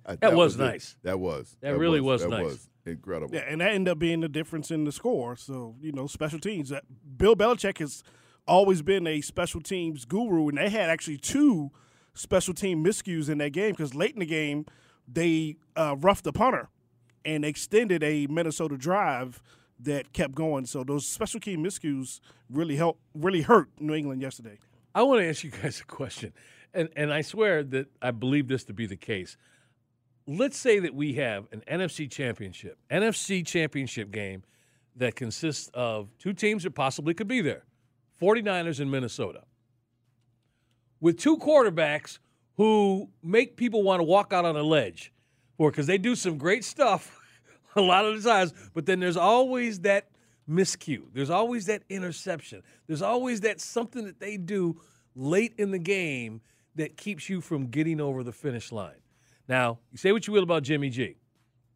that, 0.19 0.34
was 0.34 0.56
it. 0.56 0.60
nice. 0.60 0.95
That 1.04 1.19
was. 1.19 1.58
That 1.62 1.78
really 1.78 2.01
was 2.01 2.21
that 2.21 2.30
nice. 2.30 2.43
Was 2.43 2.69
incredible. 2.86 3.36
Yeah, 3.36 3.43
and 3.47 3.62
that 3.62 3.71
ended 3.71 3.91
up 3.91 3.99
being 3.99 4.21
the 4.21 4.30
difference 4.30 4.71
in 4.71 4.84
the 4.86 4.91
score. 4.91 5.36
So 5.36 5.75
you 5.82 5.91
know, 5.91 6.08
special 6.08 6.39
teams. 6.39 6.69
That 6.69 6.84
Bill 7.17 7.36
Belichick 7.36 7.80
has 7.80 8.04
always 8.47 8.82
been 8.82 9.08
a 9.08 9.21
special 9.21 9.62
teams 9.62 10.06
guru, 10.06 10.47
and 10.49 10.58
they 10.58 10.69
had 10.69 10.89
actually 10.89 11.17
two 11.17 11.71
special 12.13 12.54
team 12.54 12.84
miscues 12.84 13.30
in 13.30 13.39
that 13.39 13.51
game 13.51 13.71
because 13.71 13.93
late 13.93 14.13
in 14.13 14.19
the 14.19 14.25
game 14.25 14.65
they 15.08 15.58
uh, 15.75 15.95
roughed 15.99 16.23
the 16.23 16.32
punter 16.32 16.69
and 17.25 17.43
extended 17.43 18.04
a 18.04 18.28
Minnesota 18.28 18.78
drive 18.78 19.41
that 19.80 20.14
kept 20.14 20.36
going. 20.36 20.66
So 20.66 20.84
those 20.84 21.08
special 21.08 21.40
team 21.40 21.64
miscues 21.64 22.20
really 22.50 22.76
helped, 22.76 23.02
really 23.14 23.42
hurt 23.42 23.70
New 23.80 23.94
England 23.94 24.22
yesterday. 24.22 24.58
I 24.94 25.04
want 25.04 25.20
to 25.22 25.28
ask 25.28 25.44
you 25.44 25.52
guys 25.52 25.82
a 25.82 25.86
question, 25.86 26.34
and 26.74 26.90
and 26.96 27.14
I 27.14 27.22
swear 27.22 27.64
that 27.64 27.88
I 28.02 28.12
believe 28.12 28.48
this 28.48 28.64
to 28.66 28.74
be 28.74 28.86
the 28.86 28.96
case. 28.96 29.38
Let's 30.28 30.58
say 30.58 30.80
that 30.80 30.96
we 30.96 31.14
have 31.14 31.48
an 31.52 31.62
NFC 31.70 32.10
championship, 32.10 32.80
NFC 32.90 33.46
championship 33.46 34.10
game 34.12 34.44
that 34.96 35.16
consists 35.16 35.70
of 35.74 36.10
two 36.18 36.34
teams 36.34 36.64
that 36.64 36.72
possibly 36.72 37.14
could 37.14 37.28
be 37.28 37.42
there 37.42 37.64
49ers 38.22 38.80
and 38.80 38.90
Minnesota, 38.90 39.44
with 41.00 41.20
two 41.20 41.38
quarterbacks 41.38 42.20
who 42.56 43.10
make 43.22 43.58
people 43.58 43.84
want 43.84 44.00
to 44.00 44.04
walk 44.04 44.32
out 44.32 44.46
on 44.46 44.56
a 44.56 44.64
ledge 44.64 45.14
for 45.58 45.70
because 45.70 45.88
they 45.88 45.98
do 45.98 46.16
some 46.16 46.38
great 46.38 46.64
stuff 46.64 47.20
a 47.78 47.82
lot 47.82 48.06
of 48.06 48.22
the 48.22 48.30
times, 48.30 48.54
but 48.74 48.86
then 48.86 49.00
there's 49.00 49.18
always 49.18 49.80
that 49.82 50.10
miscue. 50.50 51.04
There's 51.14 51.30
always 51.30 51.66
that 51.66 51.84
interception. 51.90 52.64
There's 52.88 53.02
always 53.02 53.42
that 53.42 53.60
something 53.60 54.06
that 54.06 54.20
they 54.20 54.38
do 54.38 54.80
late 55.16 55.54
in 55.58 55.72
the 55.72 55.80
game 55.80 56.42
that 56.76 56.98
keeps 56.98 57.30
you 57.30 57.42
from 57.42 57.68
getting 57.68 58.00
over 58.00 58.24
the 58.24 58.32
finish 58.32 58.72
line. 58.72 59.00
Now, 59.48 59.80
you 59.92 59.98
say 59.98 60.12
what 60.12 60.28
you 60.28 60.34
will 60.34 60.44
about 60.44 60.64
Jimmy 60.64 60.90
G. 60.90 61.18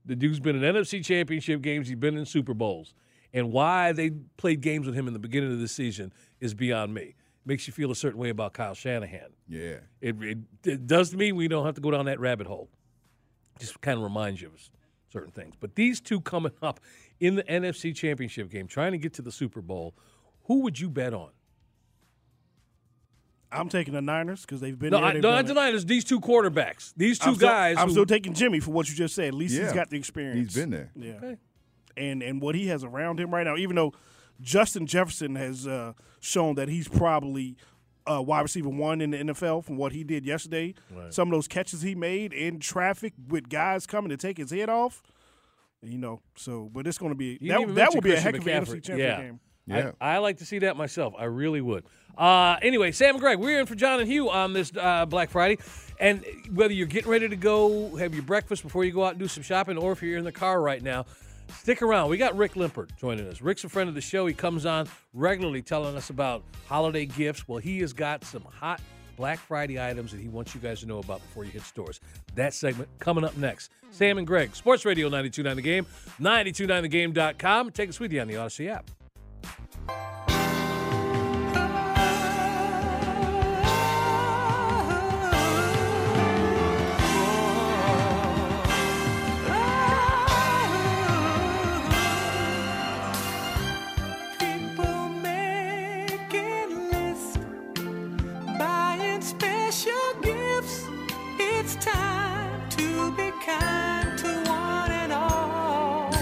The 0.05 0.15
dude's 0.15 0.39
been 0.39 0.61
in 0.61 0.73
NFC 0.73 1.03
championship 1.03 1.61
games, 1.61 1.87
he's 1.87 1.97
been 1.97 2.17
in 2.17 2.25
Super 2.25 2.53
Bowls. 2.53 2.93
And 3.33 3.51
why 3.51 3.91
they 3.91 4.09
played 4.37 4.61
games 4.61 4.87
with 4.87 4.95
him 4.95 5.07
in 5.07 5.13
the 5.13 5.19
beginning 5.19 5.51
of 5.51 5.59
the 5.59 5.67
season 5.67 6.11
is 6.39 6.53
beyond 6.55 6.93
me. 6.93 7.15
Makes 7.45 7.67
you 7.67 7.73
feel 7.73 7.91
a 7.91 7.95
certain 7.95 8.19
way 8.19 8.29
about 8.29 8.53
Kyle 8.53 8.73
Shanahan. 8.73 9.29
Yeah. 9.47 9.77
It, 10.01 10.15
it, 10.21 10.37
it 10.63 10.87
does 10.87 11.11
to 11.11 11.17
me. 11.17 11.31
We 11.31 11.47
don't 11.47 11.65
have 11.65 11.75
to 11.75 11.81
go 11.81 11.91
down 11.91 12.05
that 12.05 12.19
rabbit 12.19 12.47
hole. 12.47 12.69
Just 13.59 13.79
kind 13.81 13.97
of 13.97 14.03
reminds 14.03 14.41
you 14.41 14.47
of 14.47 14.69
certain 15.11 15.31
things. 15.31 15.55
But 15.59 15.75
these 15.75 15.99
two 15.99 16.21
coming 16.21 16.51
up 16.61 16.79
in 17.19 17.35
the 17.35 17.43
NFC 17.43 17.95
Championship 17.95 18.49
game, 18.49 18.67
trying 18.67 18.91
to 18.93 18.97
get 18.97 19.13
to 19.15 19.21
the 19.21 19.31
Super 19.31 19.61
Bowl, 19.61 19.95
who 20.45 20.61
would 20.61 20.79
you 20.79 20.89
bet 20.89 21.13
on? 21.13 21.29
I'm 23.51 23.67
taking 23.67 23.95
the 23.95 24.01
Niners 24.01 24.41
because 24.41 24.61
they've 24.61 24.77
been 24.77 24.91
No, 24.91 24.97
there. 24.97 25.05
I, 25.07 25.13
they've 25.13 25.23
no 25.23 25.31
not 25.31 25.45
it. 25.45 25.47
denying 25.47 25.85
these 25.87 26.03
two 26.03 26.19
quarterbacks. 26.19 26.93
These 26.95 27.17
2 27.19 27.29
I'm 27.29 27.35
still- 27.35 27.49
guys. 27.49 27.77
I'm 27.79 27.87
who, 27.87 27.93
still 27.93 28.05
taking 28.05 28.33
Jimmy 28.33 28.59
for 28.59 28.69
what 28.71 28.87
you 28.87 28.95
just 28.95 29.15
said. 29.15 29.29
At 29.29 29.33
least 29.33 29.55
Yeah. 29.55 29.63
he's 29.63 29.73
got 29.73 29.89
the 29.89 29.97
experience. 29.97 30.53
He's 30.53 30.61
been 30.63 30.69
there. 30.69 30.91
Yeah. 30.95 31.13
Okay. 31.13 31.37
and 31.97 32.21
and 32.21 32.39
what 32.41 32.53
he 32.55 32.67
has 32.67 32.83
around 32.83 33.19
him 33.19 33.33
right 33.33 33.43
now. 33.45 33.57
Even 33.57 33.75
though 33.75 33.93
Justin 34.39 34.85
Jefferson 34.85 35.35
has 35.35 35.65
uh, 35.67 35.93
shown 36.19 36.55
that 36.55 36.69
he's 36.69 36.87
probably 36.87 37.57
uh, 38.09 38.21
wide 38.21 38.41
receiver 38.41 38.69
one 38.69 39.01
in 39.01 39.11
the 39.11 39.17
NFL 39.17 39.63
from 39.65 39.77
what 39.77 39.91
he 39.91 40.03
did 40.03 40.25
yesterday. 40.25 40.73
Right. 40.93 41.13
Some 41.13 41.27
of 41.27 41.33
those 41.33 41.47
catches 41.47 41.81
he 41.81 41.95
made 41.95 42.33
in 42.33 42.59
traffic 42.59 43.13
with 43.27 43.49
guys 43.49 43.85
coming 43.85 44.09
to 44.09 44.17
take 44.17 44.37
his 44.37 44.51
head 44.51 44.69
off. 44.69 45.01
You 45.81 45.97
know, 45.97 46.21
so 46.35 46.69
but 46.73 46.87
it's 46.87 46.97
going 46.97 47.11
to 47.11 47.15
be 47.17 47.37
You 47.39 47.51
that, 47.51 47.59
didn't 47.59 47.75
that 47.75 47.93
will 47.93 48.01
mention 48.01 48.01
be 48.01 48.09
a 48.09 48.13
Christian 48.13 48.33
heck 48.33 48.41
of 48.41 48.47
an 48.47 48.53
McCaffrey. 48.53 48.79
NFC 48.79 48.83
championship 48.83 48.97
yeah. 48.99 49.21
game. 49.21 49.39
Yeah. 49.65 49.91
I, 50.01 50.15
I 50.15 50.17
like 50.17 50.37
to 50.37 50.45
see 50.45 50.59
that 50.59 50.75
myself. 50.75 51.13
I 51.17 51.25
really 51.25 51.61
would. 51.61 51.85
Uh, 52.17 52.57
anyway, 52.61 52.91
Sam 52.91 53.15
and 53.15 53.21
Greg, 53.21 53.39
we're 53.39 53.59
in 53.59 53.65
for 53.65 53.75
John 53.75 53.99
and 53.99 54.09
Hugh 54.09 54.29
on 54.29 54.51
this 54.51 54.71
uh, 54.75 55.05
Black 55.05 55.29
Friday. 55.29 55.57
And 55.99 56.25
whether 56.51 56.73
you're 56.73 56.87
getting 56.87 57.09
ready 57.09 57.29
to 57.29 57.35
go 57.35 57.95
have 57.95 58.13
your 58.13 58.23
breakfast 58.23 58.63
before 58.63 58.83
you 58.83 58.91
go 58.91 59.05
out 59.05 59.11
and 59.11 59.19
do 59.19 59.27
some 59.27 59.43
shopping, 59.43 59.77
or 59.77 59.91
if 59.91 60.01
you're 60.01 60.17
in 60.17 60.25
the 60.25 60.31
car 60.31 60.61
right 60.61 60.81
now, 60.81 61.05
stick 61.51 61.81
around. 61.81 62.09
We 62.09 62.17
got 62.17 62.35
Rick 62.35 62.53
Limpert 62.53 62.95
joining 62.97 63.27
us. 63.27 63.41
Rick's 63.41 63.63
a 63.63 63.69
friend 63.69 63.89
of 63.89 63.95
the 63.95 64.01
show. 64.01 64.25
He 64.25 64.33
comes 64.33 64.65
on 64.65 64.87
regularly 65.13 65.61
telling 65.61 65.95
us 65.95 66.09
about 66.09 66.43
holiday 66.67 67.05
gifts. 67.05 67.47
Well, 67.47 67.59
he 67.59 67.79
has 67.79 67.93
got 67.93 68.23
some 68.23 68.43
hot 68.43 68.81
Black 69.17 69.39
Friday 69.39 69.81
items 69.83 70.11
that 70.11 70.21
he 70.21 70.29
wants 70.29 70.55
you 70.55 70.61
guys 70.61 70.79
to 70.79 70.85
know 70.85 70.99
about 70.99 71.21
before 71.21 71.43
you 71.43 71.51
hit 71.51 71.63
stores. 71.63 71.99
That 72.35 72.53
segment 72.53 72.89
coming 72.99 73.23
up 73.25 73.35
next. 73.35 73.69
Sam 73.91 74.17
and 74.17 74.25
Greg, 74.25 74.55
Sports 74.55 74.85
Radio 74.85 75.07
929 75.07 75.55
The 75.55 75.61
Game, 75.61 75.85
929thegame.com. 76.21 77.71
Take 77.71 77.89
us 77.89 77.99
with 77.99 78.13
you 78.13 78.21
on 78.21 78.27
the 78.27 78.35
Audacy 78.35 78.69
app. 78.69 78.89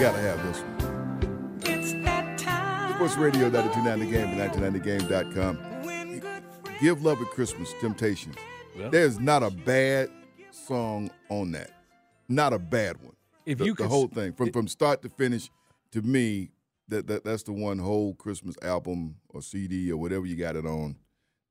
Gotta 0.08 0.22
have 0.22 0.42
this 0.46 0.60
one. 0.62 1.60
It's 1.66 1.92
that 2.04 2.38
time. 2.38 2.94
Sports 2.94 3.16
Radio 3.18 3.50
929 3.50 3.98
The 3.98 4.06
Game 4.06 4.40
and 4.40 4.40
929thegame.com. 4.80 6.78
Give 6.80 7.02
Love 7.02 7.20
at 7.20 7.26
Christmas, 7.28 7.74
Temptations. 7.78 8.36
Yeah. 8.74 8.88
There's 8.88 9.20
not 9.20 9.42
a 9.42 9.50
bad 9.50 10.08
song 10.50 11.10
on 11.28 11.52
that. 11.52 11.72
Not 12.26 12.54
a 12.54 12.58
bad 12.58 12.96
one. 13.02 13.16
If 13.44 13.58
the, 13.58 13.66
you 13.66 13.72
the 13.72 13.76
could 13.76 13.84
s- 13.84 13.90
whole 13.90 14.08
thing 14.08 14.32
from 14.32 14.50
from 14.50 14.66
start 14.66 15.02
to 15.02 15.10
finish, 15.10 15.50
to 15.92 16.00
me, 16.00 16.52
that, 16.88 17.06
that 17.08 17.22
that's 17.24 17.42
the 17.42 17.52
one 17.52 17.78
whole 17.78 18.14
Christmas 18.14 18.56
album 18.62 19.16
or 19.28 19.42
CD 19.42 19.92
or 19.92 19.98
whatever 19.98 20.24
you 20.24 20.36
got 20.36 20.56
it 20.56 20.64
on. 20.64 20.96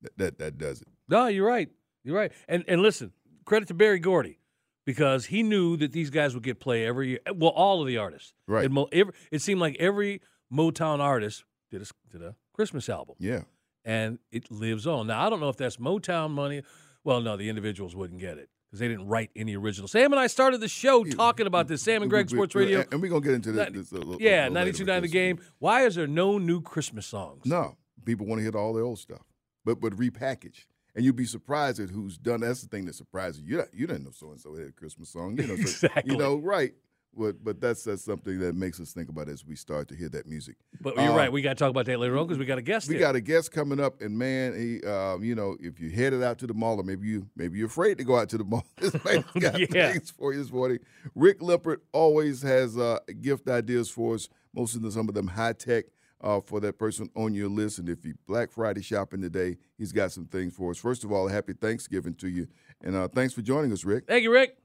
That 0.02 0.18
that, 0.18 0.40
that 0.40 0.58
does 0.58 0.82
it. 0.82 0.88
No, 1.08 1.28
you're 1.28 1.46
right. 1.46 1.70
You're 2.04 2.16
right. 2.18 2.32
And 2.48 2.66
and 2.68 2.82
listen, 2.82 3.12
credit 3.46 3.68
to 3.68 3.76
Berry 3.76 4.00
Gordy 4.00 4.40
because 4.88 5.26
he 5.26 5.44
knew 5.44 5.76
that 5.76 5.92
these 5.92 6.10
guys 6.10 6.34
would 6.34 6.44
get 6.44 6.62
play 6.62 6.88
every 6.88 7.10
year. 7.10 7.20
Well, 7.36 7.52
all 7.52 7.82
of 7.82 7.88
the 7.88 7.98
artists. 7.98 8.32
Right. 8.48 8.64
It, 8.64 8.72
mo- 8.72 8.88
every, 8.94 9.14
it 9.34 9.42
seemed 9.42 9.60
like 9.60 9.76
every 9.82 10.22
Motown 10.52 11.00
artist 11.00 11.44
did 11.70 11.82
a, 11.82 11.86
did 12.10 12.24
a 12.24 12.36
Christmas 12.54 12.88
album. 12.88 13.16
Yeah. 13.20 13.42
And 13.84 14.18
it 14.32 14.50
lives 14.50 14.88
on. 14.88 15.08
Now, 15.08 15.28
I 15.28 15.30
don't 15.30 15.42
know 15.42 15.50
if 15.50 15.58
that's 15.58 15.76
Motown 15.76 16.32
money. 16.32 16.64
Well, 17.04 17.20
no, 17.20 17.36
the 17.36 17.50
individuals 17.50 17.98
wouldn't 17.98 18.22
get 18.22 18.38
it 18.38 18.50
because 18.70 18.80
they 18.80 18.88
didn't 18.88 19.08
write 19.08 19.30
any 19.36 19.58
original. 19.58 19.90
Sam 19.90 20.14
and 20.14 20.22
I 20.22 20.28
started 20.28 20.62
the 20.62 20.70
show 20.70 21.04
talking 21.04 21.48
about 21.48 21.68
this. 21.68 21.82
Sam 21.82 22.02
and 22.02 22.10
Greg 22.10 22.30
Sports 22.30 22.56
Radio. 22.56 22.86
and 22.90 23.02
we're 23.02 23.10
gonna 23.10 23.20
get 23.22 23.34
into 23.34 23.52
this. 23.52 23.70
This 23.74 23.92
a 23.92 23.96
little, 23.96 24.22
yeah, 24.22 24.48
a 24.48 24.50
little 24.50 24.68
later 24.68 24.86
92.9 24.86 25.02
the 25.02 25.08
game. 25.10 25.40
Why 25.60 25.86
is 25.86 25.96
there 25.96 26.08
no 26.08 26.38
new 26.38 26.62
Christmas 26.62 27.06
songs? 27.06 27.46
No, 27.46 27.76
people 28.06 28.26
want 28.26 28.40
to 28.40 28.44
hear 28.44 28.58
all 28.58 28.74
the 28.74 28.82
old 28.82 29.00
stuff, 29.00 29.24
but 29.66 29.82
but 29.82 29.94
repackaged. 29.94 30.66
And 30.98 31.06
you'd 31.06 31.16
be 31.16 31.26
surprised 31.26 31.80
at 31.80 31.90
who's 31.92 32.18
done. 32.18 32.42
That's 32.42 32.62
the 32.64 32.68
thing 32.68 32.86
that 32.88 32.96
surprises 32.96 33.44
you. 33.46 33.64
You, 33.72 33.86
didn't 33.88 34.04
know 34.04 34.12
so 34.12 34.32
and 34.32 34.40
so 34.42 34.56
had 34.56 34.68
a 34.68 34.72
Christmas 34.72 35.10
song. 35.10 35.38
You 35.40 35.46
know, 35.48 35.56
so, 35.56 35.62
Exactly. 35.62 36.12
You 36.12 36.18
know, 36.18 36.38
right? 36.38 36.74
But 37.16 37.44
but 37.44 37.62
that's 37.62 37.84
that's 37.84 38.04
something 38.04 38.40
that 38.40 38.54
makes 38.56 38.80
us 38.80 38.92
think 38.94 39.10
about 39.10 39.28
as 39.30 39.46
we 39.46 39.56
start 39.56 39.88
to 39.90 39.96
hear 39.96 40.10
that 40.10 40.28
music. 40.28 40.56
But 40.82 40.96
you're 40.96 41.12
Uh, 41.12 41.16
right. 41.16 41.32
We 41.32 41.42
got 41.42 41.50
to 41.50 41.56
talk 41.56 41.70
about 41.72 41.86
that 41.88 42.00
later 42.00 42.18
on 42.18 42.26
because 42.28 42.38
we 42.38 42.46
got 42.46 42.58
a 42.60 42.62
guest 42.64 42.88
We 42.88 42.96
here. 42.96 43.02
got 43.02 43.16
a 43.16 43.22
guest 43.22 43.52
coming 43.52 43.80
up, 43.80 44.02
and 44.02 44.18
man, 44.18 44.54
he, 44.60 44.84
um, 44.88 45.24
you 45.24 45.34
know, 45.34 45.56
if 45.60 45.80
you 45.80 45.90
headed 45.90 46.22
out 46.22 46.38
to 46.40 46.48
the 46.48 46.54
mall, 46.54 46.80
or 46.80 46.84
maybe 46.84 47.08
you 47.08 47.28
maybe 47.36 47.58
you're 47.60 47.68
afraid 47.68 47.98
to 48.00 48.04
go 48.04 48.18
out 48.18 48.30
to 48.30 48.38
the 48.40 48.44
mall, 48.54 48.66
this 48.78 48.94
man's 49.04 49.26
got 49.40 49.60
Yeah. 49.60 49.92
things 49.94 50.12
for 50.12 50.34
you 50.34 50.40
this 50.44 50.52
morning. 50.52 50.80
Rick 51.16 51.40
Limpert 51.42 51.78
always 51.92 52.42
has 52.44 52.78
uh, 52.78 53.00
gift 53.22 53.48
ideas 53.50 53.90
for 53.90 54.16
us. 54.16 54.30
Most 54.54 54.76
of 54.76 54.82
them, 54.82 54.92
some 54.92 55.08
of 55.10 55.14
them 55.16 55.28
high 55.28 55.54
tech 55.54 55.86
uh, 56.22 56.42
for 56.42 56.60
that 56.60 56.78
person 56.78 57.10
on 57.16 57.34
your 57.34 57.50
list. 57.50 57.80
And 57.80 57.90
if 57.90 58.06
you 58.06 58.16
Black 58.28 58.52
Friday 58.52 58.82
shopping 58.82 59.22
today, 59.22 59.58
he's 59.78 59.92
got 59.92 60.12
some 60.12 60.26
things 60.26 60.54
for 60.56 60.72
us. 60.72 60.78
First 60.78 61.04
of 61.04 61.12
all, 61.12 61.28
happy 61.28 61.54
Thanksgiving 61.54 62.16
to 62.16 62.28
you, 62.28 62.48
and 62.84 62.96
uh, 62.96 63.08
thanks 63.08 63.34
for 63.34 63.42
joining 63.42 63.72
us, 63.72 63.86
Rick. 63.86 64.06
Thank 64.08 64.24
you, 64.24 64.32
Rick. 64.32 64.58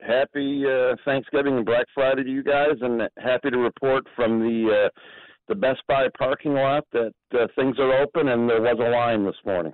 happy 0.00 0.64
uh, 0.66 0.96
Thanksgiving 1.04 1.56
and 1.56 1.66
Black 1.66 1.86
Friday 1.94 2.24
to 2.24 2.30
you 2.30 2.42
guys, 2.42 2.76
and 2.80 3.02
happy 3.18 3.50
to 3.50 3.58
report 3.58 4.04
from 4.16 4.40
the 4.40 4.86
uh, 4.86 4.88
the 5.48 5.54
Best 5.54 5.82
Buy 5.88 6.06
parking 6.18 6.54
lot 6.54 6.84
that 6.92 7.12
uh, 7.34 7.46
things 7.56 7.76
are 7.78 8.02
open 8.02 8.28
and 8.28 8.48
there 8.48 8.62
was 8.62 8.78
a 8.78 8.90
line 8.90 9.24
this 9.24 9.34
morning. 9.44 9.72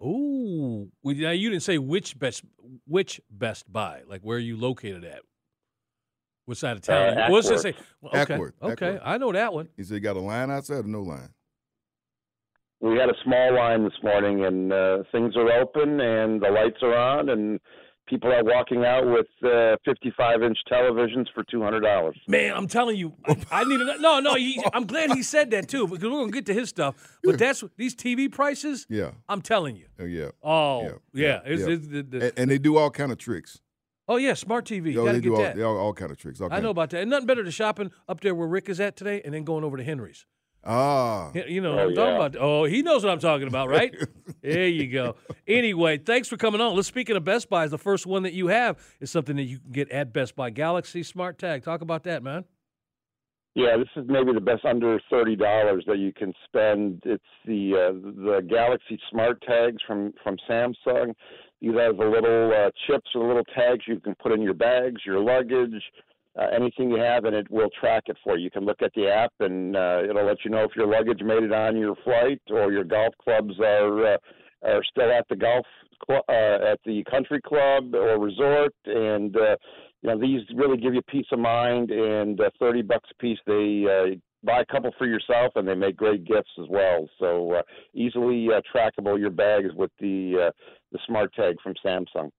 Ooh, 0.00 0.90
now 1.02 1.30
you 1.30 1.50
didn't 1.50 1.62
say 1.62 1.78
which 1.78 2.18
best 2.18 2.44
which 2.86 3.20
Best 3.30 3.72
Buy, 3.72 4.02
like 4.06 4.20
where 4.22 4.36
are 4.36 4.40
you 4.40 4.56
located 4.56 5.04
at? 5.04 5.22
What 6.48 6.56
side 6.56 6.78
of 6.78 6.82
town? 6.82 7.18
Uh, 7.18 7.28
What's 7.28 7.50
it 7.50 7.58
say? 7.60 7.74
Well, 8.00 8.10
okay, 8.22 8.32
Ackworth, 8.34 8.54
okay, 8.62 8.86
Ackworth. 8.94 9.02
I 9.04 9.18
know 9.18 9.32
that 9.32 9.52
one. 9.52 9.68
He 9.76 9.84
said, 9.84 10.02
"Got 10.02 10.16
a 10.16 10.20
line 10.20 10.50
outside 10.50 10.86
or 10.86 10.88
no 10.88 11.02
line?" 11.02 11.28
We 12.80 12.96
had 12.96 13.10
a 13.10 13.14
small 13.22 13.54
line 13.54 13.84
this 13.84 13.92
morning, 14.02 14.46
and 14.46 14.72
uh, 14.72 15.02
things 15.12 15.36
are 15.36 15.50
open 15.60 16.00
and 16.00 16.40
the 16.40 16.48
lights 16.48 16.78
are 16.80 16.96
on, 16.96 17.28
and 17.28 17.60
people 18.06 18.32
are 18.32 18.42
walking 18.42 18.86
out 18.86 19.04
with 19.04 19.26
uh, 19.44 19.76
55 19.84 20.42
inch 20.42 20.56
televisions 20.72 21.26
for 21.34 21.44
$200. 21.44 22.12
Man, 22.28 22.54
I'm 22.56 22.66
telling 22.66 22.96
you, 22.96 23.12
I, 23.26 23.36
I 23.50 23.64
need 23.64 23.76
to. 23.76 23.96
No, 24.00 24.20
no, 24.20 24.34
he, 24.36 24.58
I'm 24.72 24.86
glad 24.86 25.12
he 25.12 25.22
said 25.22 25.50
that 25.50 25.68
too 25.68 25.86
because 25.86 26.04
we're 26.04 26.20
gonna 26.20 26.30
get 26.32 26.46
to 26.46 26.54
his 26.54 26.70
stuff. 26.70 27.18
But 27.22 27.38
that's 27.38 27.62
these 27.76 27.94
TV 27.94 28.32
prices. 28.32 28.86
Yeah. 28.88 29.10
I'm 29.28 29.42
telling 29.42 29.76
you. 29.76 29.84
Oh 30.00 30.04
yeah. 30.06 30.30
Oh, 30.42 30.80
Yeah, 30.82 30.88
yeah. 31.12 31.26
yeah, 31.26 31.40
It's, 31.44 31.60
yeah. 31.60 31.68
it's 31.74 31.88
the, 31.88 32.02
the, 32.04 32.24
And, 32.28 32.32
and 32.38 32.50
they 32.50 32.58
do 32.58 32.78
all 32.78 32.90
kind 32.90 33.12
of 33.12 33.18
tricks. 33.18 33.60
Oh 34.08 34.16
yeah, 34.16 34.34
smart 34.34 34.64
TV. 34.64 34.92
You 34.92 35.02
Oh, 35.02 35.04
gotta 35.06 35.18
they 35.18 35.22
get 35.22 35.28
do 35.28 35.34
all, 35.36 35.42
that. 35.42 35.56
they 35.56 35.62
all, 35.62 35.76
all 35.76 35.92
kind 35.94 36.10
of 36.10 36.18
tricks. 36.18 36.40
All 36.40 36.48
I 36.52 36.60
know 36.60 36.70
about 36.70 36.90
that. 36.90 37.02
And 37.02 37.10
nothing 37.10 37.26
better 37.26 37.42
than 37.42 37.52
shopping 37.52 37.90
up 38.08 38.20
there 38.20 38.34
where 38.34 38.48
Rick 38.48 38.68
is 38.68 38.80
at 38.80 38.96
today, 38.96 39.20
and 39.24 39.32
then 39.34 39.44
going 39.44 39.64
over 39.64 39.76
to 39.76 39.84
Henry's. 39.84 40.26
Ah. 40.64 41.30
You- 41.34 41.44
You 41.46 41.60
know 41.60 41.70
what 41.76 41.78
Oh, 41.84 41.88
I'm 41.88 41.94
talking 41.94 42.16
about. 42.16 42.36
Oh, 42.38 42.64
he 42.64 42.82
knows 42.82 43.04
what 43.04 43.12
I'm 43.12 43.20
talking 43.20 43.46
about, 43.46 43.68
right? 43.70 43.94
there 44.42 44.66
you 44.66 44.88
go. 44.88 45.14
Anyway, 45.46 45.98
thanks 45.98 46.26
for 46.28 46.36
coming 46.36 46.60
on. 46.60 46.74
Let's 46.74 46.88
speaking 46.88 47.16
of 47.16 47.24
Best 47.24 47.48
Buy, 47.48 47.66
the 47.68 47.78
first 47.78 48.06
one 48.06 48.24
that 48.24 48.32
you 48.32 48.48
have 48.48 48.76
is 49.00 49.10
something 49.10 49.36
that 49.36 49.44
you 49.44 49.60
can 49.60 49.70
get 49.70 49.90
at 49.90 50.12
Best 50.12 50.34
Buy 50.34 50.50
Galaxy 50.50 51.02
Smart 51.04 51.38
Tag. 51.38 51.62
Talk 51.62 51.80
about 51.80 52.02
that, 52.04 52.22
man. 52.22 52.44
Yeah, 53.54 53.76
this 53.76 53.88
is 53.96 54.04
maybe 54.08 54.32
the 54.32 54.40
best 54.40 54.64
under 54.64 55.00
thirty 55.10 55.34
dollars 55.34 55.82
that 55.88 55.98
you 55.98 56.12
can 56.12 56.32
spend. 56.44 57.02
It's 57.04 57.24
the 57.44 57.72
uh, 57.74 57.92
the 57.92 58.46
Galaxy 58.48 59.00
Smart 59.10 59.42
Tags 59.42 59.82
from 59.84 60.12
from 60.22 60.36
Samsung. 60.48 61.14
These 61.60 61.74
have 61.78 61.96
the 61.96 62.04
little 62.04 62.52
uh, 62.52 62.70
chips 62.86 63.10
or 63.14 63.26
little 63.26 63.44
tags 63.54 63.84
you 63.86 64.00
can 64.00 64.14
put 64.22 64.32
in 64.32 64.42
your 64.42 64.54
bags, 64.54 65.00
your 65.04 65.20
luggage, 65.20 65.82
uh, 66.38 66.46
anything 66.54 66.90
you 66.90 66.98
have, 66.98 67.24
and 67.24 67.34
it 67.34 67.50
will 67.50 67.70
track 67.80 68.04
it 68.06 68.16
for 68.22 68.36
you. 68.36 68.44
You 68.44 68.50
can 68.50 68.64
look 68.64 68.80
at 68.82 68.92
the 68.94 69.08
app, 69.08 69.32
and 69.40 69.76
uh, 69.76 70.02
it'll 70.08 70.26
let 70.26 70.44
you 70.44 70.50
know 70.50 70.64
if 70.64 70.70
your 70.76 70.86
luggage 70.86 71.20
made 71.22 71.42
it 71.42 71.52
on 71.52 71.76
your 71.76 71.96
flight 72.04 72.40
or 72.50 72.72
your 72.72 72.84
golf 72.84 73.14
clubs 73.22 73.54
are 73.60 74.14
uh, 74.14 74.16
are 74.62 74.82
still 74.84 75.10
at 75.10 75.26
the 75.28 75.36
golf 75.36 75.66
cl- 76.06 76.24
uh, 76.28 76.72
at 76.72 76.80
the 76.84 77.02
country 77.10 77.40
club 77.40 77.94
or 77.94 78.18
resort, 78.20 78.74
and 78.86 79.36
uh, 79.36 79.56
you 80.02 80.10
know 80.10 80.18
these 80.18 80.42
really 80.54 80.76
give 80.76 80.94
you 80.94 81.02
peace 81.02 81.26
of 81.32 81.40
mind 81.40 81.90
and 81.90 82.40
uh, 82.40 82.50
30 82.60 82.82
bucks 82.82 83.08
a 83.10 83.14
piece. 83.22 83.38
They 83.46 83.84
uh, 83.86 84.16
buy 84.44 84.60
a 84.60 84.66
couple 84.66 84.92
for 84.96 85.06
yourself 85.06 85.52
and 85.56 85.66
they 85.66 85.74
make 85.74 85.96
great 85.96 86.24
gifts 86.24 86.50
as 86.60 86.66
well. 86.68 87.08
So 87.18 87.54
uh, 87.54 87.62
easily 87.94 88.48
uh, 88.54 88.60
trackable 88.74 89.18
your 89.18 89.30
bags 89.30 89.70
with 89.74 89.90
the 89.98 90.48
uh, 90.48 90.50
the 90.92 90.98
smart 91.06 91.34
tag 91.34 91.56
from 91.62 91.74
samsung 91.84 92.30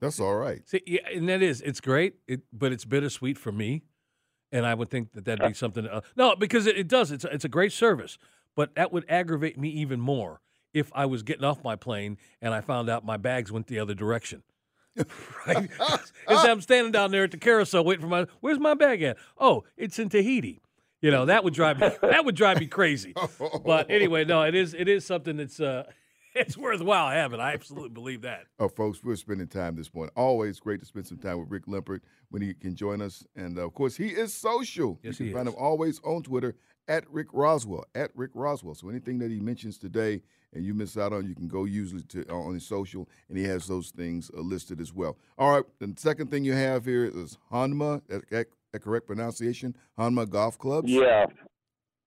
That's 0.00 0.20
all 0.20 0.36
right. 0.36 0.68
See, 0.68 0.82
yeah, 0.86 1.00
and 1.14 1.28
that 1.28 1.42
is 1.42 1.60
it's 1.60 1.80
great, 1.80 2.14
it, 2.26 2.42
but 2.52 2.72
it's 2.72 2.84
bittersweet 2.84 3.38
for 3.38 3.52
me. 3.52 3.82
And 4.52 4.64
I 4.64 4.74
would 4.74 4.90
think 4.90 5.12
that 5.12 5.24
that'd 5.24 5.46
be 5.46 5.54
something. 5.54 5.86
Uh, 5.86 6.02
no, 6.14 6.36
because 6.36 6.66
it, 6.66 6.78
it 6.78 6.88
does. 6.88 7.10
It's 7.10 7.24
a, 7.24 7.28
it's 7.28 7.44
a 7.44 7.48
great 7.48 7.72
service, 7.72 8.16
but 8.54 8.74
that 8.76 8.92
would 8.92 9.04
aggravate 9.08 9.58
me 9.58 9.68
even 9.70 10.00
more 10.00 10.40
if 10.72 10.90
I 10.94 11.06
was 11.06 11.22
getting 11.22 11.44
off 11.44 11.64
my 11.64 11.74
plane 11.74 12.16
and 12.40 12.54
I 12.54 12.60
found 12.60 12.88
out 12.88 13.04
my 13.04 13.16
bags 13.16 13.50
went 13.50 13.66
the 13.66 13.80
other 13.80 13.94
direction. 13.94 14.42
right? 15.46 15.68
As 16.28 16.44
I'm 16.44 16.60
standing 16.60 16.92
down 16.92 17.10
there 17.10 17.24
at 17.24 17.30
the 17.30 17.38
carousel 17.38 17.84
waiting 17.84 18.02
for 18.02 18.08
my, 18.08 18.26
where's 18.40 18.58
my 18.58 18.74
bag 18.74 19.02
at? 19.02 19.16
Oh, 19.38 19.64
it's 19.76 19.98
in 19.98 20.08
Tahiti. 20.08 20.60
You 21.02 21.10
know 21.10 21.26
that 21.26 21.44
would 21.44 21.54
drive 21.54 21.78
me. 21.78 21.90
that 22.02 22.24
would 22.24 22.34
drive 22.34 22.58
me 22.58 22.66
crazy. 22.66 23.14
But 23.64 23.90
anyway, 23.90 24.24
no, 24.24 24.42
it 24.42 24.54
is 24.54 24.74
it 24.74 24.88
is 24.88 25.04
something 25.04 25.36
that's 25.36 25.60
uh, 25.60 25.84
it's 26.36 26.56
worthwhile 26.56 27.10
having. 27.10 27.40
I 27.40 27.52
absolutely 27.54 27.90
believe 27.90 28.22
that. 28.22 28.44
Oh, 28.58 28.68
folks, 28.68 29.04
we're 29.04 29.16
spending 29.16 29.48
time 29.48 29.76
this 29.76 29.92
morning. 29.92 30.12
Always 30.16 30.60
great 30.60 30.80
to 30.80 30.86
spend 30.86 31.06
some 31.06 31.18
time 31.18 31.38
with 31.38 31.50
Rick 31.50 31.66
Limpert 31.66 32.00
when 32.30 32.40
he 32.40 32.54
can 32.54 32.74
join 32.74 33.02
us. 33.02 33.24
And 33.36 33.58
uh, 33.58 33.66
of 33.66 33.74
course, 33.74 33.96
he 33.96 34.08
is 34.08 34.32
social. 34.32 34.98
Yes, 35.02 35.14
you 35.14 35.16
can 35.16 35.26
he 35.26 35.32
find 35.32 35.48
is. 35.48 35.54
him 35.54 35.60
always 35.60 36.00
on 36.04 36.22
Twitter 36.22 36.54
at 36.88 37.08
Rick 37.10 37.28
Roswell. 37.32 37.84
At 37.94 38.10
Rick 38.14 38.30
Roswell. 38.34 38.74
So 38.74 38.88
anything 38.88 39.18
that 39.18 39.30
he 39.30 39.40
mentions 39.40 39.76
today 39.78 40.22
and 40.54 40.64
you 40.64 40.72
miss 40.74 40.96
out 40.96 41.12
on, 41.12 41.26
you 41.26 41.34
can 41.34 41.48
go 41.48 41.64
usually 41.64 42.02
to 42.04 42.24
uh, 42.30 42.34
on 42.34 42.54
his 42.54 42.66
social, 42.66 43.08
and 43.28 43.36
he 43.36 43.44
has 43.44 43.66
those 43.66 43.90
things 43.90 44.30
uh, 44.36 44.40
listed 44.40 44.80
as 44.80 44.92
well. 44.92 45.18
All 45.38 45.50
right. 45.52 45.64
The 45.80 45.92
second 45.96 46.30
thing 46.30 46.44
you 46.44 46.54
have 46.54 46.84
here 46.86 47.04
is 47.04 47.36
Honma. 47.52 48.00
That, 48.08 48.28
that, 48.30 48.46
that 48.72 48.80
correct 48.80 49.06
pronunciation? 49.06 49.76
Honma 49.98 50.28
Golf 50.28 50.58
Clubs. 50.58 50.90
Yeah. 50.90 51.26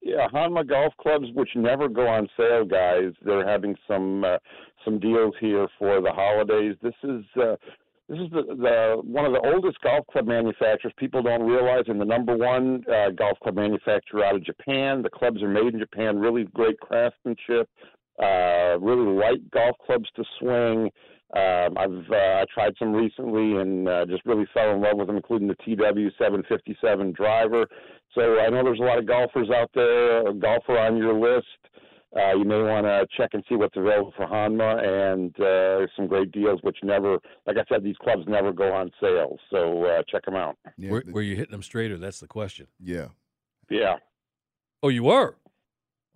Yeah, 0.02 0.28
Honma 0.34 0.68
golf 0.68 0.93
clubs, 1.02 1.28
which 1.34 1.50
never 1.56 1.89
go 1.89 2.08
on 2.08 2.30
sale, 2.38 2.64
guys. 2.64 3.12
They're 3.24 3.47
having 3.47 3.76
some 3.88 4.24
uh, 4.24 4.38
some 4.86 5.00
deals 5.00 5.34
here 5.39 5.68
for 5.78 6.02
the 6.02 6.12
holidays. 6.12 6.76
This 6.82 6.93
is 7.04 7.26
uh, 7.36 7.56
this 8.08 8.18
is 8.18 8.30
the, 8.32 8.43
the 8.47 9.02
one 9.04 9.26
of 9.26 9.34
the 9.34 9.41
oldest 9.54 9.80
golf 9.82 10.08
club 10.08 10.26
manufacturers. 10.26 10.93
People 10.97 11.22
don't 11.22 11.43
realize, 11.43 11.84
and 11.88 12.00
the 12.00 12.06
number 12.06 12.36
one 12.36 12.84
uh, 12.91 13.10
golf 13.12 13.38
club 13.41 13.56
manufacturer 13.56 14.24
out 14.24 14.36
of 14.36 14.43
Japan. 14.43 15.02
The 15.02 15.10
clubs 15.10 15.43
are 15.43 15.50
made 15.50 15.74
in 15.74 15.80
Japan. 15.80 16.18
Really 16.18 16.45
great 16.45 16.80
craftsmanship. 16.80 17.70
Uh, 18.22 18.80
really 18.80 19.06
light 19.06 19.52
golf 19.52 19.76
clubs 19.86 20.10
to 20.16 20.24
swing. 20.39 20.89
Um, 21.36 21.78
I've 21.78 22.12
uh, 22.12 22.42
I 22.42 22.46
tried 22.52 22.74
some 22.80 22.92
recently 22.94 23.58
and 23.62 23.88
uh, 23.88 24.06
just 24.08 24.26
really 24.26 24.48
fell 24.54 24.74
in 24.74 24.82
love 24.82 24.98
with 24.98 25.08
them, 25.08 25.18
including 25.18 25.48
the 25.48 25.56
TW757 25.56 27.16
driver. 27.16 27.68
So 28.16 28.40
I 28.40 28.50
know 28.50 28.64
there's 28.64 28.80
a 28.80 28.84
lot 28.84 28.98
of 28.98 29.06
golfers 29.08 29.50
out 29.56 29.70
there, 29.76 30.28
a 30.28 30.34
golfer 30.34 30.78
on 30.78 30.98
your 30.98 31.14
list. 31.14 31.46
Uh, 32.18 32.34
you 32.36 32.44
may 32.44 32.60
want 32.60 32.88
to 32.88 33.06
check 33.16 33.30
and 33.34 33.44
see 33.48 33.54
what's 33.56 33.78
available 33.78 34.12
for 34.18 34.26
Honma 34.26 34.84
and 34.84 35.40
uh, 35.40 35.86
some 35.96 36.08
great 36.08 36.32
deals, 36.32 36.60
which 36.64 36.78
never, 36.82 37.20
like 37.46 37.58
I 37.58 37.64
said, 37.72 37.84
these 37.84 37.98
clubs 37.98 38.24
never 38.28 38.52
go 38.52 38.74
on 38.74 38.90
sale. 39.00 39.38
So 39.52 39.84
uh, 39.86 40.02
check 40.10 40.26
them 40.26 40.34
out. 40.34 40.58
Yeah, 40.76 40.90
Were, 40.90 41.04
were 41.12 41.22
you 41.22 41.36
hitting 41.36 41.52
them 41.52 41.62
straighter? 41.62 41.98
That's 41.98 42.20
the 42.20 42.28
question. 42.28 42.66
yeah. 42.84 43.10
Yeah, 43.70 43.98
Oh, 44.82 44.88
you 44.88 45.04
were. 45.04 45.36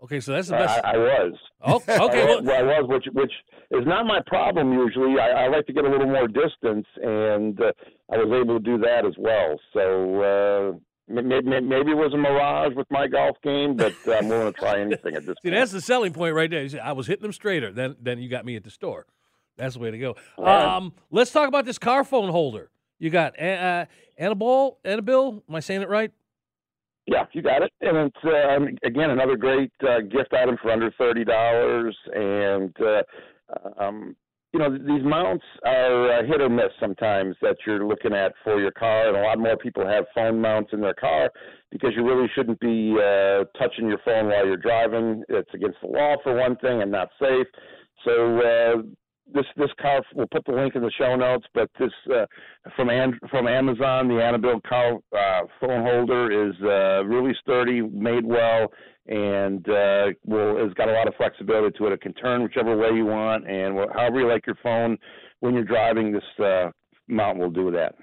Okay, 0.04 0.20
so 0.20 0.34
that's 0.34 0.50
the 0.50 0.56
I, 0.56 0.60
best. 0.60 0.86
I 0.86 0.98
was. 0.98 1.34
Oh, 1.62 1.76
okay. 1.88 1.96
I, 1.96 2.26
Well, 2.26 2.42
was- 2.42 2.50
I 2.50 2.62
was, 2.62 2.86
which 2.90 3.06
which 3.14 3.32
is 3.72 3.88
not 3.88 4.06
my 4.06 4.20
problem 4.28 4.74
usually. 4.74 5.20
I, 5.20 5.46
I 5.46 5.48
like 5.48 5.66
to 5.68 5.74
get 5.74 5.86
a 5.86 5.90
little 5.90 6.08
more 6.08 6.28
distance, 6.28 6.86
and 7.02 7.60
uh, 7.62 7.72
I 8.12 8.18
was 8.18 8.28
able 8.42 8.60
to 8.60 8.64
do 8.64 8.78
that 8.80 9.06
as 9.06 9.14
well. 9.18 9.60
So 9.72 10.22
uh, 10.22 10.78
maybe, 11.08 11.62
maybe 11.62 11.92
it 11.92 11.96
was 11.98 12.14
a 12.14 12.18
mirage 12.18 12.74
with 12.76 12.88
my 12.92 13.08
golf 13.08 13.38
game, 13.44 13.78
but 13.78 13.94
I'm 14.08 14.28
willing 14.28 14.52
to 14.54 14.60
try 14.60 14.80
anything 14.82 15.16
at 15.16 15.26
this 15.26 15.36
point. 15.36 15.38
See, 15.44 15.50
point. 15.50 15.56
that's 15.56 15.72
the 15.72 15.82
selling 15.82 16.12
point 16.14 16.36
right 16.36 16.50
there. 16.52 16.64
You 16.64 16.70
see, 16.70 16.80
I 16.80 16.92
was 16.92 17.08
hitting 17.08 17.24
them 17.24 17.34
straighter 17.34 17.72
than 17.72 17.96
than 18.02 18.20
you 18.20 18.30
got 18.30 18.46
me 18.46 18.56
at 18.58 18.64
the 18.66 18.72
store. 18.72 19.06
That's 19.56 19.76
the 19.76 19.80
way 19.80 19.92
to 19.92 19.98
go. 19.98 20.16
right. 20.38 20.76
Um, 20.78 20.94
let's 21.12 21.32
talk 21.32 21.48
about 21.48 21.66
this 21.66 21.78
car 21.78 22.04
phone 22.04 22.30
holder. 22.30 22.72
You 23.00 23.10
got 23.10 23.40
uh, 23.40 23.46
uh, 23.46 23.86
Annabelle, 24.18 24.80
Annabelle. 24.84 25.44
Am 25.48 25.56
I 25.56 25.60
saying 25.62 25.82
it 25.82 25.90
right? 25.90 26.12
Yeah, 27.06 27.26
you 27.34 27.42
got 27.42 27.62
it. 27.64 27.72
And 27.82 27.98
it's 27.98 28.24
um, 28.24 28.78
again 28.84 29.10
another 29.10 29.36
great 29.36 29.72
uh, 29.82 30.02
gift 30.02 30.34
item 30.34 30.58
for 30.62 30.72
under 30.72 30.92
thirty 30.92 31.26
dollars. 31.26 31.96
And 32.14 32.74
uh, 32.82 33.84
um, 33.84 34.16
you 34.54 34.60
know 34.60 34.72
these 34.72 35.04
mounts 35.04 35.44
are 35.66 36.20
uh, 36.20 36.26
hit 36.26 36.40
or 36.42 36.50
miss 36.50 36.72
sometimes 36.80 37.36
that 37.42 37.58
you're 37.68 37.86
looking 37.86 38.14
at 38.14 38.34
for 38.44 38.60
your 38.60 38.72
car, 38.72 39.08
and 39.10 39.18
a 39.18 39.22
lot 39.22 39.38
more 39.38 39.58
people 39.58 39.86
have 39.86 40.06
phone 40.16 40.40
mounts 40.40 40.72
in 40.72 40.80
their 40.80 40.94
car 40.94 41.30
because 41.72 41.92
you 41.96 42.06
really 42.08 42.30
shouldn't 42.36 42.60
be 42.60 42.96
uh, 42.98 43.44
touching 43.58 43.90
your 43.90 44.00
phone 44.06 44.28
while 44.28 44.46
you're 44.46 44.56
driving. 44.56 45.24
It's 45.28 45.54
against 45.54 45.80
the 45.82 45.90
law 45.90 46.16
for 46.24 46.36
one 46.36 46.56
thing, 46.58 46.82
and 46.82 46.92
not 46.92 47.10
safe. 47.20 47.48
So. 48.06 48.40
Uh, 48.40 48.82
this 49.34 49.46
this 49.58 49.70
car 49.82 50.02
we'll 50.16 50.28
put 50.28 50.46
the 50.46 50.52
link 50.52 50.76
in 50.76 50.82
the 50.82 50.92
show 50.98 51.16
notes 51.16 51.46
but 51.54 51.70
this 51.80 51.92
uh, 52.14 52.26
from 52.76 52.90
An- 52.90 53.20
from 53.30 53.48
Amazon 53.48 54.08
the 54.08 54.22
Annabelle 54.24 54.62
car 54.68 55.00
uh, 55.16 55.42
phone 55.60 55.84
holder 55.86 56.50
is 56.50 56.56
uh, 56.62 57.06
really 57.06 57.34
sturdy 57.42 57.82
made 57.82 58.26
well 58.26 58.72
and 59.08 59.68
uh, 59.70 60.08
will 60.26 60.58
has 60.58 60.74
got 60.74 60.90
a 60.90 60.94
lot 60.94 61.08
of 61.08 61.16
flexibility 61.16 61.78
to 61.78 61.88
it 61.88 61.94
it 61.94 62.02
can 62.02 62.14
turn 62.14 62.44
whichever 62.44 62.76
way 62.76 62.90
you 62.96 63.06
want 63.06 63.48
and 63.50 63.78
however 63.94 64.20
you 64.22 64.28
like 64.28 64.46
your 64.46 64.58
phone 64.62 64.98
when 65.40 65.54
you're 65.54 65.64
driving 65.64 66.12
this 66.12 66.46
uh, 66.46 66.70
mount 67.08 67.38
will 67.38 67.50
do 67.50 67.72
that 67.72 67.96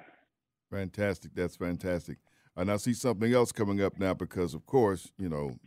Fantastic. 0.70 1.34
That's 1.34 1.56
fantastic. 1.56 2.18
And 2.56 2.70
I 2.70 2.76
see 2.76 2.94
something 2.94 3.32
else 3.32 3.52
coming 3.52 3.82
up 3.82 3.98
now 3.98 4.14
because, 4.14 4.54
of 4.54 4.66
course, 4.66 5.10
you 5.18 5.28
know, 5.28 5.58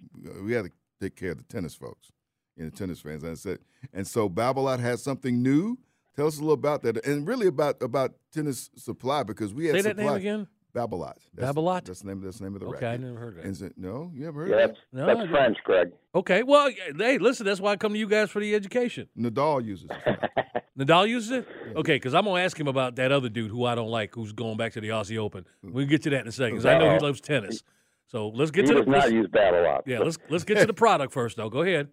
we 0.44 0.54
had 0.54 0.66
to 0.66 0.72
take 1.02 1.16
care 1.16 1.32
of 1.32 1.38
the 1.38 1.44
tennis 1.44 1.76
folks 1.76 2.12
and 2.58 2.72
the 2.72 2.76
tennis 2.76 3.00
fans. 3.02 3.24
And 3.24 3.32
I 3.32 3.36
said, 3.36 3.60
and 3.94 4.06
so 4.08 4.30
Babolat 4.30 4.80
has 4.80 5.02
something 5.02 5.42
new. 5.42 5.78
Tell 6.16 6.28
us 6.28 6.38
a 6.38 6.42
little 6.42 6.54
about 6.54 6.84
that, 6.84 7.06
and 7.06 7.28
really 7.28 7.48
about 7.48 7.82
about 7.82 8.14
tennis 8.32 8.70
supply 8.76 9.24
because 9.24 9.54
we 9.54 9.66
had 9.66 9.76
Say 9.76 9.82
that 9.82 9.98
name 9.98 10.06
supply- 10.08 10.18
again. 10.18 10.48
Babolat. 10.76 11.18
That's, 11.36 11.56
Babolat? 11.56 11.86
That's 11.86 12.02
the 12.02 12.08
name. 12.08 12.22
That's 12.22 12.40
the 12.40 12.46
name 12.46 12.56
of 12.56 12.60
the 12.62 12.66
racket 12.66 12.84
Okay, 12.84 12.94
I 12.94 12.98
never 12.98 13.20
heard 13.20 13.28
of 13.30 13.36
that. 13.38 13.46
And 13.46 13.56
so- 13.58 13.70
no, 13.78 14.12
you 14.14 14.28
ever 14.28 14.42
heard 14.42 14.50
yeah 14.50 14.56
of 14.58 14.70
that's, 14.72 14.80
No, 14.92 15.06
that's. 15.06 15.30
French 15.30 15.58
Greg 15.64 15.92
Okay. 16.16 16.42
Well, 16.42 16.70
hey, 16.98 17.20
listen. 17.20 17.46
That's 17.46 17.60
why 17.60 17.74
I 17.74 17.76
come 17.78 17.94
to 17.94 18.00
you 18.00 18.08
guys 18.08 18.32
for 18.32 18.40
the 18.40 18.56
education. 18.56 19.08
Nadal 19.18 19.64
uses 19.64 19.90
it. 19.92 20.20
Nadal 20.80 21.08
uses 21.08 21.30
it. 21.32 21.48
Okay, 21.76 21.96
because 21.96 22.16
I'm 22.16 22.26
gonna 22.26 22.42
ask 22.42 22.60
him 22.60 22.68
about 22.68 22.96
that 22.96 23.12
other 23.12 23.30
dude 23.30 23.52
who 23.52 23.66
I 23.66 23.76
don't 23.76 23.90
like, 23.90 24.16
who's 24.16 24.32
going 24.34 24.58
back 24.58 24.74
to 24.74 24.82
the 24.82 24.90
Aussie 24.90 25.18
Open. 25.18 25.46
Hmm. 25.64 25.74
We'll 25.74 25.86
get 25.86 26.02
to 26.04 26.10
that 26.12 26.22
in 26.22 26.28
a 26.28 26.32
second 26.32 26.56
because 26.56 26.66
I 26.66 26.78
know 26.80 26.92
he 26.94 27.00
loves 27.00 27.22
tennis. 27.22 27.62
So 28.08 28.30
let's 28.30 28.50
get 28.52 28.66
he 28.66 28.74
to 28.74 28.80
the 28.80 28.86
does 28.86 28.88
not 29.04 29.12
use 29.12 29.28
Babolat 29.28 29.82
yeah. 29.86 30.00
Let's 30.00 30.18
let's 30.30 30.44
get 30.44 30.58
to 30.60 30.66
the 30.66 30.74
product 30.86 31.14
first, 31.14 31.38
though. 31.38 31.50
Go 31.50 31.62
ahead. 31.62 31.90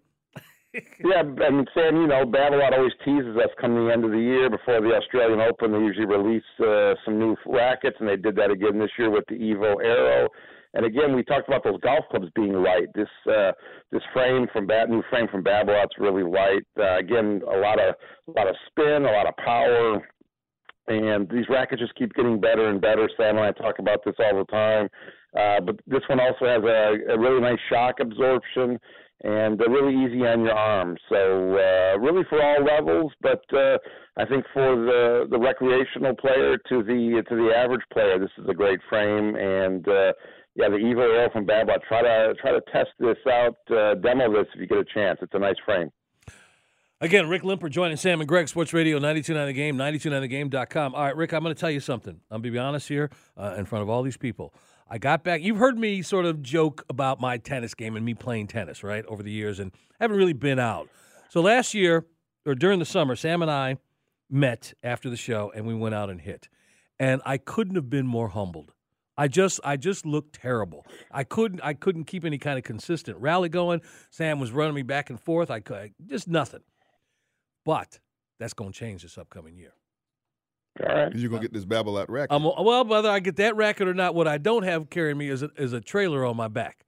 Yeah, 1.03 1.23
mean, 1.23 1.65
Sam, 1.73 1.95
you 1.95 2.07
know, 2.07 2.25
Babolat 2.25 2.73
always 2.73 2.93
teases 3.03 3.35
us 3.35 3.49
come 3.59 3.75
the 3.75 3.91
end 3.91 4.05
of 4.05 4.11
the 4.11 4.19
year 4.19 4.49
before 4.49 4.79
the 4.81 4.93
Australian 4.95 5.41
Open. 5.41 5.71
They 5.71 5.79
usually 5.79 6.05
release 6.05 6.43
uh, 6.59 6.93
some 7.03 7.19
new 7.19 7.35
rackets, 7.45 7.97
and 7.99 8.07
they 8.07 8.15
did 8.15 8.35
that 8.37 8.51
again 8.51 8.79
this 8.79 8.91
year 8.97 9.09
with 9.09 9.25
the 9.27 9.35
Evo 9.35 9.83
Aero. 9.83 10.29
And 10.73 10.85
again, 10.85 11.15
we 11.15 11.23
talked 11.23 11.49
about 11.49 11.65
those 11.65 11.79
golf 11.81 12.05
clubs 12.09 12.27
being 12.33 12.53
light. 12.53 12.87
This 12.95 13.09
uh, 13.27 13.51
this 13.91 14.01
frame 14.13 14.47
from 14.53 14.67
Bat, 14.67 14.89
new 14.89 15.03
frame 15.09 15.27
from 15.29 15.43
Babolat's 15.43 15.97
really 15.99 16.23
light. 16.23 16.63
Uh, 16.79 16.97
again, 16.97 17.41
a 17.45 17.57
lot 17.57 17.77
of 17.77 17.95
a 18.29 18.31
lot 18.31 18.47
of 18.47 18.55
spin, 18.67 19.03
a 19.03 19.11
lot 19.11 19.27
of 19.27 19.35
power, 19.43 20.07
and 20.87 21.27
these 21.29 21.49
rackets 21.49 21.81
just 21.81 21.95
keep 21.95 22.13
getting 22.13 22.39
better 22.39 22.69
and 22.69 22.79
better. 22.79 23.09
Sam 23.17 23.37
and 23.37 23.45
I 23.45 23.51
talk 23.51 23.79
about 23.79 23.99
this 24.05 24.15
all 24.19 24.37
the 24.37 24.45
time. 24.45 24.87
Uh, 25.37 25.59
but 25.59 25.79
this 25.87 26.01
one 26.07 26.19
also 26.19 26.45
has 26.45 26.63
a, 26.63 27.13
a 27.13 27.19
really 27.19 27.41
nice 27.41 27.59
shock 27.69 27.95
absorption 27.99 28.79
and 29.23 29.59
they're 29.59 29.69
really 29.69 29.93
easy 30.05 30.25
on 30.25 30.41
your 30.41 30.53
arm. 30.53 30.97
So 31.09 31.15
uh, 31.15 31.99
really 31.99 32.23
for 32.29 32.41
all 32.41 32.63
levels, 32.63 33.11
but 33.21 33.43
uh, 33.53 33.77
I 34.17 34.25
think 34.25 34.45
for 34.53 34.75
the 34.75 35.27
the 35.29 35.39
recreational 35.39 36.15
player 36.15 36.57
to 36.69 36.83
the 36.83 37.23
to 37.29 37.35
the 37.35 37.51
average 37.55 37.83
player, 37.93 38.19
this 38.19 38.31
is 38.37 38.49
a 38.49 38.53
great 38.53 38.79
frame. 38.89 39.35
And 39.35 39.87
uh, 39.87 40.13
yeah, 40.55 40.69
the 40.69 40.77
Evo 40.77 41.01
Aero 41.01 41.29
from 41.31 41.45
Babot. 41.45 41.81
Try 41.87 42.01
to 42.01 42.33
try 42.41 42.51
to 42.51 42.61
test 42.71 42.89
this 42.99 43.17
out, 43.27 43.57
uh, 43.69 43.95
demo 43.95 44.31
this 44.31 44.47
if 44.53 44.61
you 44.61 44.67
get 44.67 44.79
a 44.79 44.85
chance. 44.93 45.19
It's 45.21 45.33
a 45.33 45.39
nice 45.39 45.55
frame. 45.65 45.91
Again, 46.99 47.29
Rick 47.29 47.41
Limpert 47.41 47.71
joining 47.71 47.97
Sam 47.97 48.21
and 48.21 48.27
Greg, 48.27 48.47
Sports 48.47 48.73
Radio 48.73 48.97
929 48.97 49.47
The 49.47 49.53
Game, 49.53 49.75
929thegame.com. 49.75 50.93
All 50.93 51.03
right, 51.03 51.15
Rick, 51.15 51.33
I'm 51.33 51.41
going 51.41 51.55
to 51.55 51.59
tell 51.59 51.71
you 51.71 51.79
something. 51.79 52.13
I'm 52.29 52.41
going 52.41 52.43
to 52.43 52.51
be 52.51 52.59
honest 52.59 52.87
here 52.87 53.09
uh, 53.35 53.55
in 53.57 53.65
front 53.65 53.81
of 53.81 53.89
all 53.89 54.03
these 54.03 54.17
people. 54.17 54.53
I 54.93 54.97
got 54.97 55.23
back. 55.23 55.41
You've 55.41 55.57
heard 55.57 55.79
me 55.79 56.01
sort 56.01 56.25
of 56.25 56.43
joke 56.43 56.83
about 56.89 57.21
my 57.21 57.37
tennis 57.37 57.73
game 57.73 57.95
and 57.95 58.03
me 58.03 58.13
playing 58.13 58.47
tennis, 58.47 58.83
right, 58.83 59.05
over 59.05 59.23
the 59.23 59.31
years, 59.31 59.57
and 59.57 59.71
haven't 60.01 60.17
really 60.17 60.33
been 60.33 60.59
out. 60.59 60.89
So 61.29 61.39
last 61.39 61.73
year, 61.73 62.05
or 62.45 62.55
during 62.55 62.79
the 62.79 62.85
summer, 62.85 63.15
Sam 63.15 63.41
and 63.41 63.49
I 63.49 63.77
met 64.29 64.73
after 64.83 65.09
the 65.09 65.15
show, 65.15 65.49
and 65.55 65.65
we 65.65 65.73
went 65.73 65.95
out 65.95 66.09
and 66.09 66.19
hit. 66.19 66.49
And 66.99 67.21
I 67.25 67.37
couldn't 67.37 67.75
have 67.75 67.89
been 67.89 68.05
more 68.05 68.27
humbled. 68.27 68.73
I 69.17 69.29
just 69.29 69.61
I 69.63 69.77
just 69.77 70.05
looked 70.05 70.41
terrible. 70.41 70.85
I 71.09 71.23
couldn't 71.23 71.61
I 71.63 71.73
couldn't 71.73 72.03
keep 72.03 72.25
any 72.25 72.37
kind 72.37 72.57
of 72.57 72.65
consistent 72.65 73.17
rally 73.17 73.47
going. 73.47 73.81
Sam 74.09 74.41
was 74.41 74.51
running 74.51 74.75
me 74.75 74.81
back 74.81 75.09
and 75.09 75.17
forth. 75.17 75.49
I 75.49 75.61
could 75.61 75.93
just 76.05 76.27
nothing. 76.27 76.63
But 77.63 77.99
that's 78.39 78.53
going 78.53 78.73
to 78.73 78.77
change 78.77 79.03
this 79.03 79.17
upcoming 79.17 79.55
year. 79.55 79.73
All 80.79 80.95
right. 80.95 81.13
You're 81.15 81.29
gonna 81.29 81.41
get 81.41 81.53
this 81.53 81.65
Babolat 81.65 82.05
racket. 82.09 82.31
Um, 82.31 82.43
well, 82.43 82.85
whether 82.85 83.09
I 83.09 83.19
get 83.19 83.35
that 83.37 83.55
racket 83.55 83.87
or 83.87 83.93
not, 83.93 84.15
what 84.15 84.27
I 84.27 84.37
don't 84.37 84.63
have 84.63 84.89
carrying 84.89 85.17
me 85.17 85.27
is 85.29 85.43
a, 85.43 85.49
is 85.57 85.73
a 85.73 85.81
trailer 85.81 86.25
on 86.25 86.35
my 86.37 86.47
back. 86.47 86.85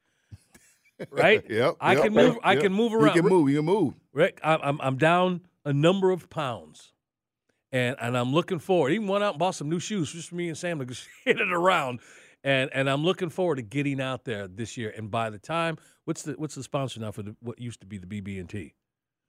Right? 1.09 1.43
Yep, 1.49 1.75
I 1.81 1.93
yep, 1.95 2.03
can 2.03 2.13
move. 2.13 2.33
yep, 2.35 2.41
I 2.43 2.55
can 2.55 2.71
move 2.71 2.91
You 2.91 2.99
around. 2.99 3.13
can 3.15 3.25
move. 3.25 3.49
You 3.49 3.57
can 3.57 3.65
move. 3.65 3.93
Rick, 4.13 4.39
I'm 4.43 4.59
I'm, 4.61 4.81
I'm 4.81 4.97
down 4.97 5.41
a 5.65 5.73
number 5.73 6.11
of 6.11 6.29
pounds, 6.29 6.93
and 7.73 7.97
and 7.99 8.15
I'm 8.17 8.31
looking 8.31 8.59
forward. 8.59 8.91
Even 8.91 9.07
went 9.07 9.23
out 9.23 9.31
and 9.33 9.39
bought 9.39 9.55
some 9.55 9.69
new 9.69 9.79
shoes 9.79 10.13
just 10.13 10.29
for 10.29 10.35
me 10.35 10.47
and 10.47 10.57
Sam 10.57 10.79
to 10.79 10.85
just 10.85 11.07
hit 11.25 11.41
it 11.41 11.51
around, 11.51 11.99
and 12.43 12.69
and 12.73 12.89
I'm 12.89 13.03
looking 13.03 13.29
forward 13.29 13.55
to 13.55 13.63
getting 13.63 13.99
out 13.99 14.23
there 14.23 14.47
this 14.47 14.77
year. 14.77 14.93
And 14.95 15.09
by 15.11 15.29
the 15.29 15.39
time, 15.39 15.77
what's 16.05 16.21
the 16.21 16.33
what's 16.33 16.55
the 16.55 16.63
sponsor 16.63 17.01
now 17.01 17.11
for 17.11 17.23
the, 17.23 17.35
what 17.41 17.59
used 17.59 17.81
to 17.81 17.87
be 17.87 17.97
the 17.97 18.07
BB 18.07 18.39
and 18.39 18.47
T? 18.47 18.75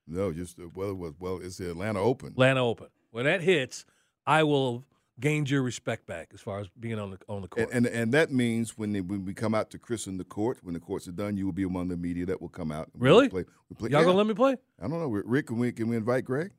No, 0.07 0.32
just 0.32 0.61
uh, 0.61 0.68
well, 0.74 0.90
it 0.90 0.98
was 0.98 1.14
well. 1.18 1.40
It's 1.42 1.57
the 1.57 1.70
Atlanta 1.70 2.00
Open. 2.00 2.28
Atlanta 2.28 2.62
Open. 2.64 2.88
When 3.11 3.24
that 3.24 3.40
hits, 3.40 3.84
I 4.26 4.42
will 4.42 4.84
gained 5.20 5.48
your 5.48 5.62
respect 5.62 6.06
back 6.06 6.30
as 6.34 6.40
far 6.40 6.60
as 6.60 6.68
being 6.78 6.98
on 6.98 7.10
the 7.12 7.18
on 7.28 7.42
the 7.42 7.48
court. 7.48 7.68
And, 7.72 7.86
and 7.86 7.94
and 7.94 8.12
that 8.14 8.30
means 8.30 8.76
when 8.76 8.92
they, 8.92 9.00
when 9.00 9.24
we 9.24 9.34
come 9.34 9.54
out 9.54 9.70
to 9.70 9.78
christen 9.78 10.18
the 10.18 10.24
court, 10.24 10.58
when 10.62 10.74
the 10.74 10.80
courts 10.80 11.06
are 11.08 11.12
done, 11.12 11.36
you 11.36 11.44
will 11.44 11.52
be 11.52 11.62
among 11.62 11.88
the 11.88 11.96
media 11.96 12.26
that 12.26 12.40
will 12.40 12.48
come 12.48 12.72
out. 12.72 12.90
and 12.92 13.02
Really? 13.02 13.28
Play, 13.28 13.44
we 13.68 13.76
play, 13.76 13.90
Y'all 13.90 14.00
yeah. 14.00 14.06
gonna 14.06 14.18
let 14.18 14.26
me 14.26 14.34
play? 14.34 14.56
I 14.80 14.88
don't 14.88 14.98
know. 14.98 15.08
Rick, 15.08 15.48
can 15.48 15.58
we 15.58 15.72
can 15.72 15.88
we 15.88 15.96
invite 15.96 16.24
Greg? 16.24 16.52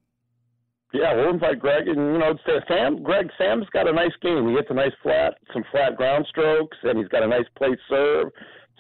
Yeah, 0.93 1.13
we'll 1.13 1.31
invite 1.31 1.59
Greg, 1.59 1.87
and 1.89 1.97
you 1.97 2.17
know, 2.19 2.37
uh, 2.47 2.59
Sam. 2.69 3.03
Greg, 3.03 3.29
Sam's 3.37 3.65
got 3.73 3.89
a 3.89 3.91
nice 3.91 4.13
game. 4.21 4.47
He 4.47 4.53
hits 4.53 4.69
a 4.69 4.73
nice 4.73 4.93
flat, 5.03 5.33
some 5.51 5.65
flat 5.69 5.97
ground 5.97 6.25
strokes, 6.29 6.77
and 6.83 6.97
he's 6.97 7.09
got 7.09 7.21
a 7.21 7.27
nice 7.27 7.47
plate 7.57 7.79
serve. 7.89 8.29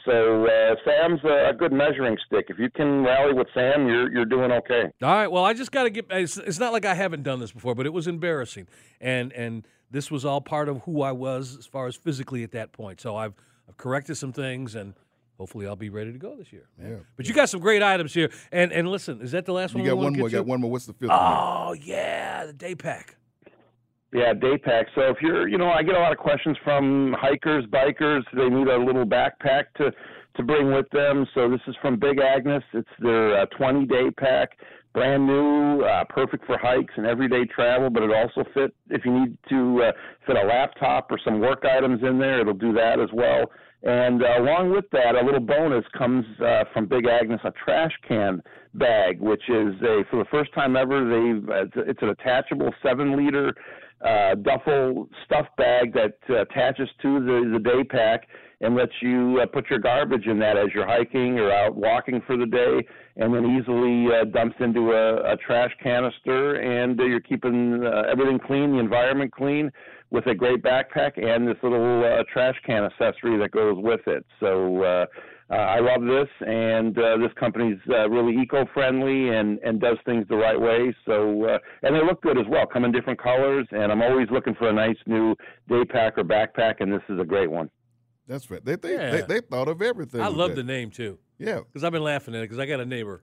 So 0.05 0.45
uh, 0.45 0.75
Sam's 0.85 1.19
a, 1.23 1.49
a 1.49 1.53
good 1.53 1.71
measuring 1.73 2.17
stick. 2.25 2.45
If 2.49 2.59
you 2.59 2.69
can 2.69 3.03
rally 3.03 3.33
with 3.33 3.47
Sam, 3.53 3.87
you're 3.87 4.11
you're 4.11 4.25
doing 4.25 4.51
okay. 4.51 4.83
All 5.01 5.09
right. 5.13 5.27
Well, 5.27 5.43
I 5.43 5.53
just 5.53 5.71
got 5.71 5.83
to 5.83 5.89
get. 5.89 6.05
It's, 6.09 6.37
it's 6.37 6.59
not 6.59 6.73
like 6.73 6.85
I 6.85 6.93
haven't 6.93 7.23
done 7.23 7.39
this 7.39 7.51
before, 7.51 7.75
but 7.75 7.85
it 7.85 7.93
was 7.93 8.07
embarrassing, 8.07 8.67
and 9.01 9.33
and 9.33 9.67
this 9.91 10.09
was 10.11 10.23
all 10.25 10.41
part 10.41 10.69
of 10.69 10.79
who 10.83 11.01
I 11.01 11.11
was 11.11 11.57
as 11.57 11.65
far 11.65 11.87
as 11.87 11.95
physically 11.95 12.43
at 12.43 12.51
that 12.51 12.71
point. 12.71 13.01
So 13.01 13.15
I've 13.15 13.33
I've 13.67 13.77
corrected 13.77 14.17
some 14.17 14.31
things, 14.31 14.75
and 14.75 14.93
hopefully 15.37 15.65
I'll 15.67 15.75
be 15.75 15.89
ready 15.89 16.11
to 16.11 16.17
go 16.19 16.35
this 16.35 16.53
year. 16.53 16.67
man. 16.77 16.91
Yeah. 16.91 16.97
But 17.17 17.27
you 17.27 17.33
got 17.33 17.49
some 17.49 17.59
great 17.59 17.81
items 17.81 18.13
here, 18.13 18.29
and 18.51 18.71
and 18.71 18.89
listen, 18.89 19.21
is 19.21 19.31
that 19.31 19.45
the 19.45 19.53
last 19.53 19.73
You 19.73 19.79
one? 19.79 19.87
got 19.89 19.97
one 19.97 20.13
more. 20.17 20.29
to? 20.29 20.35
Got 20.35 20.45
one 20.45 20.61
more. 20.61 20.71
What's 20.71 20.85
the 20.85 20.93
fifth? 20.93 21.09
one? 21.09 21.19
Oh 21.19 21.73
yeah, 21.81 22.45
the 22.45 22.53
day 22.53 22.75
pack. 22.75 23.15
Yeah, 24.15 24.33
day 24.33 24.57
pack. 24.57 24.87
So 24.95 25.01
if 25.09 25.17
you're, 25.21 25.49
you 25.49 25.57
know, 25.57 25.69
I 25.69 25.83
get 25.83 25.95
a 25.95 25.99
lot 25.99 26.13
of 26.13 26.17
questions 26.17 26.55
from 26.63 27.13
hikers, 27.19 27.65
bikers. 27.65 28.21
They 28.33 28.47
need 28.47 28.69
a 28.69 28.77
little 28.77 29.05
backpack 29.05 29.65
to 29.75 29.91
to 30.37 30.43
bring 30.43 30.73
with 30.73 30.89
them. 30.91 31.27
So 31.33 31.49
this 31.49 31.59
is 31.67 31.75
from 31.81 31.99
Big 31.99 32.19
Agnes. 32.19 32.63
It's 32.73 32.87
their 32.99 33.41
uh, 33.41 33.45
20 33.57 33.85
day 33.85 34.11
pack, 34.11 34.51
brand 34.93 35.27
new, 35.27 35.81
uh, 35.81 36.05
perfect 36.07 36.45
for 36.45 36.57
hikes 36.57 36.93
and 36.95 37.05
everyday 37.05 37.43
travel. 37.43 37.89
But 37.89 38.03
it 38.03 38.11
also 38.11 38.49
fit 38.53 38.73
if 38.89 39.03
you 39.03 39.19
need 39.19 39.37
to 39.49 39.83
uh, 39.83 39.91
fit 40.25 40.37
a 40.37 40.47
laptop 40.47 41.11
or 41.11 41.19
some 41.25 41.41
work 41.41 41.65
items 41.65 42.01
in 42.01 42.17
there. 42.17 42.39
It'll 42.39 42.53
do 42.53 42.71
that 42.71 43.01
as 43.01 43.09
well. 43.11 43.51
And 43.83 44.23
uh, 44.23 44.39
along 44.39 44.71
with 44.71 44.85
that, 44.93 45.15
a 45.15 45.25
little 45.25 45.41
bonus 45.41 45.83
comes 45.95 46.25
uh, 46.39 46.63
from 46.73 46.87
Big 46.87 47.05
Agnes, 47.05 47.41
a 47.43 47.51
trash 47.51 47.91
can 48.07 48.41
bag, 48.73 49.19
which 49.19 49.43
is 49.49 49.75
a 49.81 50.03
for 50.09 50.17
the 50.19 50.25
first 50.31 50.53
time 50.53 50.77
ever. 50.77 51.03
They've 51.03 51.49
it's, 51.49 51.89
it's 51.89 52.01
an 52.01 52.09
attachable 52.09 52.73
seven 52.81 53.17
liter 53.17 53.53
uh, 54.05 54.35
duffel 54.35 55.09
stuff 55.25 55.47
bag 55.57 55.93
that 55.93 56.17
uh, 56.29 56.41
attaches 56.41 56.89
to 57.01 57.19
the, 57.19 57.49
the 57.53 57.59
day 57.59 57.83
pack 57.83 58.27
and 58.61 58.75
lets 58.75 58.91
you 59.01 59.39
uh, 59.41 59.45
put 59.45 59.69
your 59.69 59.79
garbage 59.79 60.27
in 60.27 60.39
that 60.39 60.57
as 60.57 60.67
you're 60.73 60.87
hiking 60.87 61.39
or 61.39 61.51
out 61.51 61.75
walking 61.75 62.21
for 62.25 62.37
the 62.37 62.45
day, 62.45 62.85
and 63.17 63.33
then 63.33 63.45
easily 63.57 64.07
uh, 64.13 64.23
dumps 64.25 64.55
into 64.59 64.91
a, 64.91 65.33
a 65.33 65.37
trash 65.37 65.71
canister, 65.83 66.55
and 66.55 66.99
uh, 66.99 67.03
you're 67.03 67.19
keeping 67.19 67.83
uh, 67.85 68.03
everything 68.09 68.39
clean, 68.39 68.71
the 68.71 68.79
environment 68.79 69.31
clean, 69.31 69.71
with 70.11 70.25
a 70.27 70.35
great 70.35 70.61
backpack 70.61 71.21
and 71.21 71.47
this 71.47 71.57
little 71.63 72.03
uh, 72.03 72.23
trash 72.31 72.55
can 72.65 72.83
accessory 72.83 73.37
that 73.37 73.51
goes 73.51 73.75
with 73.77 74.01
it. 74.07 74.25
So. 74.39 74.83
Uh, 74.83 75.05
uh, 75.49 75.53
I 75.55 75.79
love 75.79 76.01
this, 76.01 76.27
and 76.47 76.97
uh, 76.97 77.17
this 77.17 77.31
company's 77.39 77.77
uh, 77.89 78.09
really 78.09 78.35
eco-friendly 78.41 79.29
and 79.29 79.59
and 79.59 79.79
does 79.79 79.97
things 80.05 80.25
the 80.27 80.35
right 80.35 80.59
way. 80.59 80.95
So 81.05 81.45
uh, 81.45 81.57
and 81.83 81.95
they 81.95 82.03
look 82.03 82.21
good 82.21 82.37
as 82.37 82.45
well. 82.49 82.65
Come 82.65 82.83
in 82.85 82.91
different 82.91 83.21
colors, 83.21 83.67
and 83.71 83.91
I'm 83.91 84.01
always 84.01 84.27
looking 84.31 84.55
for 84.55 84.69
a 84.69 84.73
nice 84.73 84.97
new 85.05 85.35
day 85.69 85.85
pack 85.85 86.17
or 86.17 86.23
backpack, 86.23 86.75
and 86.79 86.91
this 86.91 87.01
is 87.09 87.19
a 87.19 87.25
great 87.25 87.51
one. 87.51 87.69
That's 88.27 88.49
right. 88.49 88.63
They 88.65 88.75
they, 88.75 88.93
Yeah. 88.93 89.11
they, 89.11 89.21
they 89.21 89.41
thought 89.41 89.67
of 89.67 89.81
everything. 89.83 90.21
I 90.21 90.27
love 90.29 90.49
that. 90.51 90.55
the 90.55 90.63
name 90.63 90.89
too. 90.89 91.19
Yeah. 91.37 91.59
because 91.59 91.83
I've 91.83 91.91
been 91.91 92.03
laughing 92.03 92.33
at 92.33 92.39
it 92.39 92.45
because 92.45 92.59
I 92.59 92.65
got 92.65 92.79
a 92.79 92.85
neighbor 92.85 93.21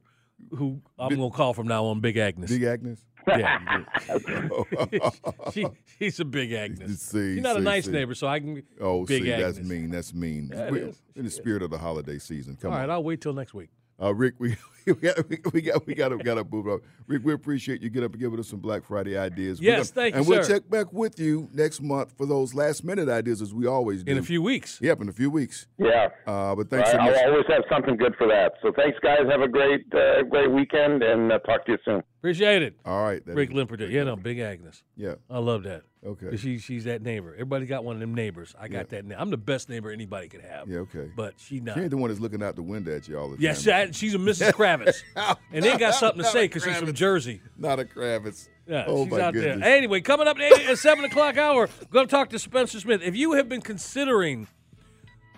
who 0.50 0.80
I'm 0.98 1.14
gonna 1.14 1.30
call 1.30 1.54
from 1.54 1.66
now 1.66 1.84
on 1.86 2.00
Big 2.00 2.16
Agnes. 2.16 2.50
Big 2.50 2.62
Agnes. 2.62 3.04
Yeah, 3.26 3.84
she, 5.52 5.66
she's 5.98 6.20
a 6.20 6.24
big 6.24 6.52
Agnes. 6.52 7.00
See, 7.12 7.34
She's 7.34 7.42
not 7.42 7.56
a 7.56 7.60
nice 7.60 7.84
see. 7.86 7.90
neighbor, 7.92 8.14
so 8.14 8.26
I 8.26 8.40
can. 8.40 8.62
Oh, 8.80 9.04
big 9.04 9.22
see, 9.24 9.32
Agnes. 9.32 9.56
that's 9.56 9.68
mean. 9.68 9.90
That's 9.90 10.14
mean. 10.14 10.50
Yeah, 10.52 10.66
it 10.66 10.72
We- 10.72 10.80
is. 10.80 11.02
In 11.14 11.24
the 11.24 11.30
spirit 11.30 11.62
of 11.62 11.70
the 11.70 11.78
holiday 11.78 12.18
season. 12.18 12.56
Come 12.60 12.70
All 12.72 12.78
on. 12.78 12.88
right, 12.88 12.92
I'll 12.92 13.04
wait 13.04 13.20
till 13.20 13.34
next 13.34 13.52
week. 13.54 13.68
Uh, 14.02 14.12
Rick, 14.14 14.34
we 14.38 14.56
we 14.84 14.94
got 14.94 15.28
we 15.28 15.36
got 15.36 15.52
we 15.54 15.60
got 15.62 15.86
we 15.86 15.94
got 15.94 16.08
to, 16.08 16.16
got 16.18 16.34
to 16.34 16.44
move 16.50 16.66
on. 16.66 16.80
Rick, 17.06 17.22
we 17.24 17.32
appreciate 17.32 17.82
you 17.82 17.88
get 17.88 18.02
up 18.02 18.12
and 18.12 18.20
giving 18.20 18.38
us 18.40 18.48
some 18.48 18.58
Black 18.58 18.84
Friday 18.84 19.16
ideas. 19.16 19.60
Yes, 19.60 19.90
gonna- 19.90 20.02
thank 20.02 20.14
you, 20.14 20.18
And 20.18 20.28
we'll 20.28 20.42
sir. 20.42 20.54
check 20.54 20.68
back 20.68 20.92
with 20.92 21.20
you 21.20 21.48
next 21.52 21.80
month 21.80 22.12
for 22.16 22.26
those 22.26 22.52
last 22.54 22.82
minute 22.82 23.08
ideas, 23.08 23.40
as 23.40 23.54
we 23.54 23.66
always 23.66 24.02
do. 24.02 24.10
In 24.10 24.18
a 24.18 24.22
few 24.22 24.42
weeks. 24.42 24.80
Yep, 24.82 25.02
in 25.02 25.08
a 25.08 25.12
few 25.12 25.30
weeks. 25.30 25.68
Yeah. 25.78 26.08
Uh, 26.26 26.54
but 26.56 26.68
thanks 26.68 26.88
I, 26.88 26.92
so 26.92 26.98
much. 26.98 27.16
I'll 27.16 27.30
always 27.30 27.46
have 27.48 27.62
something 27.70 27.96
good 27.96 28.14
for 28.16 28.26
that. 28.26 28.54
So 28.60 28.72
thanks, 28.74 28.98
guys. 29.00 29.20
Have 29.30 29.40
a 29.42 29.48
great 29.48 29.84
uh, 29.94 30.22
great 30.28 30.50
weekend, 30.50 31.02
and 31.02 31.30
uh, 31.30 31.38
talk 31.40 31.64
to 31.66 31.72
you 31.72 31.78
soon. 31.84 32.02
Appreciate 32.18 32.62
it. 32.62 32.74
All 32.84 33.04
right, 33.04 33.22
Rick 33.26 33.50
is- 33.50 33.56
Limperton. 33.56 33.90
Yeah, 33.90 34.04
no, 34.04 34.16
Big 34.16 34.40
Agnes. 34.40 34.82
Yeah. 34.96 35.14
I 35.30 35.38
love 35.38 35.62
that. 35.62 35.82
Okay. 36.04 36.36
She, 36.36 36.58
she's 36.58 36.84
that 36.84 37.00
neighbor. 37.00 37.32
Everybody 37.32 37.64
got 37.66 37.84
one 37.84 37.94
of 37.94 38.00
them 38.00 38.12
neighbors. 38.12 38.56
I 38.58 38.66
got 38.66 38.88
that. 38.88 39.04
Na- 39.04 39.14
I'm 39.18 39.30
the 39.30 39.36
best 39.36 39.68
neighbor 39.68 39.90
anybody 39.90 40.28
could 40.28 40.40
have. 40.40 40.68
Yeah, 40.68 40.78
okay. 40.78 41.08
But 41.14 41.34
she 41.38 41.60
not. 41.60 41.76
She 41.76 41.82
ain't 41.82 41.90
the 41.90 41.96
one 41.96 42.10
that's 42.10 42.20
looking 42.20 42.42
out 42.42 42.56
the 42.56 42.62
window 42.62 42.96
at 42.96 43.06
you 43.06 43.16
all 43.16 43.28
the 43.28 43.36
time. 43.36 43.42
Yes, 43.42 43.64
yeah, 43.64 43.86
she's 43.92 44.14
a 44.14 44.18
Mrs. 44.18 44.52
Kravitz. 44.52 45.02
and 45.52 45.64
they 45.64 45.76
got 45.76 45.94
something 45.94 46.22
to 46.22 46.28
say 46.28 46.46
because 46.46 46.64
she's 46.64 46.76
from 46.76 46.92
Jersey. 46.92 47.40
Not 47.56 47.78
a 47.78 47.84
Kravitz. 47.84 48.48
Yeah, 48.66 48.84
oh 48.88 49.04
she's 49.04 49.12
my 49.12 49.20
out 49.20 49.34
goodness. 49.34 49.60
there. 49.60 49.76
Anyway, 49.76 50.00
coming 50.00 50.26
up 50.26 50.38
at, 50.38 50.62
at 50.62 50.78
7 50.78 51.04
o'clock 51.04 51.36
hour, 51.36 51.68
we're 51.80 51.86
going 51.90 52.06
to 52.06 52.10
talk 52.10 52.30
to 52.30 52.38
Spencer 52.38 52.80
Smith. 52.80 53.00
If 53.02 53.14
you 53.14 53.32
have 53.34 53.48
been 53.48 53.62
considering 53.62 54.48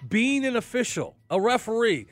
being 0.08 0.46
an 0.46 0.56
official, 0.56 1.16
a 1.30 1.40
referee, 1.40 2.06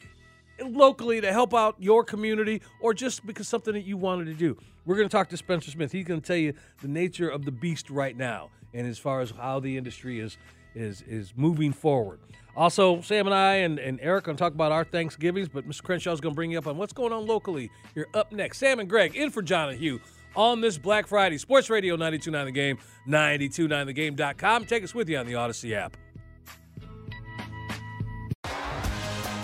locally 0.70 1.20
to 1.20 1.32
help 1.32 1.54
out 1.54 1.76
your 1.78 2.04
community 2.04 2.62
or 2.80 2.94
just 2.94 3.26
because 3.26 3.48
something 3.48 3.74
that 3.74 3.84
you 3.84 3.96
wanted 3.96 4.26
to 4.26 4.34
do, 4.34 4.56
we're 4.84 4.96
going 4.96 5.08
to 5.08 5.12
talk 5.12 5.28
to 5.30 5.36
Spencer 5.36 5.70
Smith. 5.70 5.92
He's 5.92 6.04
going 6.04 6.20
to 6.20 6.26
tell 6.26 6.36
you 6.36 6.54
the 6.80 6.88
nature 6.88 7.28
of 7.28 7.44
the 7.44 7.52
beast 7.52 7.90
right 7.90 8.16
now 8.16 8.50
and 8.74 8.86
as 8.86 8.98
far 8.98 9.20
as 9.20 9.30
how 9.30 9.60
the 9.60 9.76
industry 9.76 10.20
is 10.20 10.36
is 10.74 11.02
is 11.02 11.34
moving 11.36 11.72
forward. 11.72 12.18
Also, 12.56 13.00
Sam 13.00 13.26
and 13.26 13.34
I 13.34 13.54
and, 13.56 13.78
and 13.78 13.98
Eric 14.02 14.24
are 14.24 14.26
going 14.26 14.36
to 14.36 14.42
talk 14.42 14.52
about 14.52 14.72
our 14.72 14.84
Thanksgivings, 14.84 15.48
but 15.48 15.66
Mr. 15.66 15.82
Crenshaw 15.82 16.12
is 16.12 16.20
going 16.20 16.34
to 16.34 16.36
bring 16.36 16.52
you 16.52 16.58
up 16.58 16.66
on 16.66 16.76
what's 16.76 16.92
going 16.92 17.12
on 17.12 17.26
locally 17.26 17.70
You're 17.94 18.08
up 18.14 18.32
next. 18.32 18.58
Sam 18.58 18.78
and 18.78 18.88
Greg 18.88 19.16
in 19.16 19.30
for 19.30 19.42
John 19.42 19.70
and 19.70 19.78
Hugh 19.78 20.00
on 20.34 20.60
this 20.60 20.78
Black 20.78 21.06
Friday. 21.06 21.38
Sports 21.38 21.70
Radio 21.70 21.94
929 21.94 22.46
The 22.46 22.52
Game, 22.52 22.78
929thegame.com. 23.08 24.64
Take 24.66 24.84
us 24.84 24.94
with 24.94 25.08
you 25.08 25.18
on 25.18 25.26
the 25.26 25.32
Audacy 25.32 25.72
app. 25.72 25.96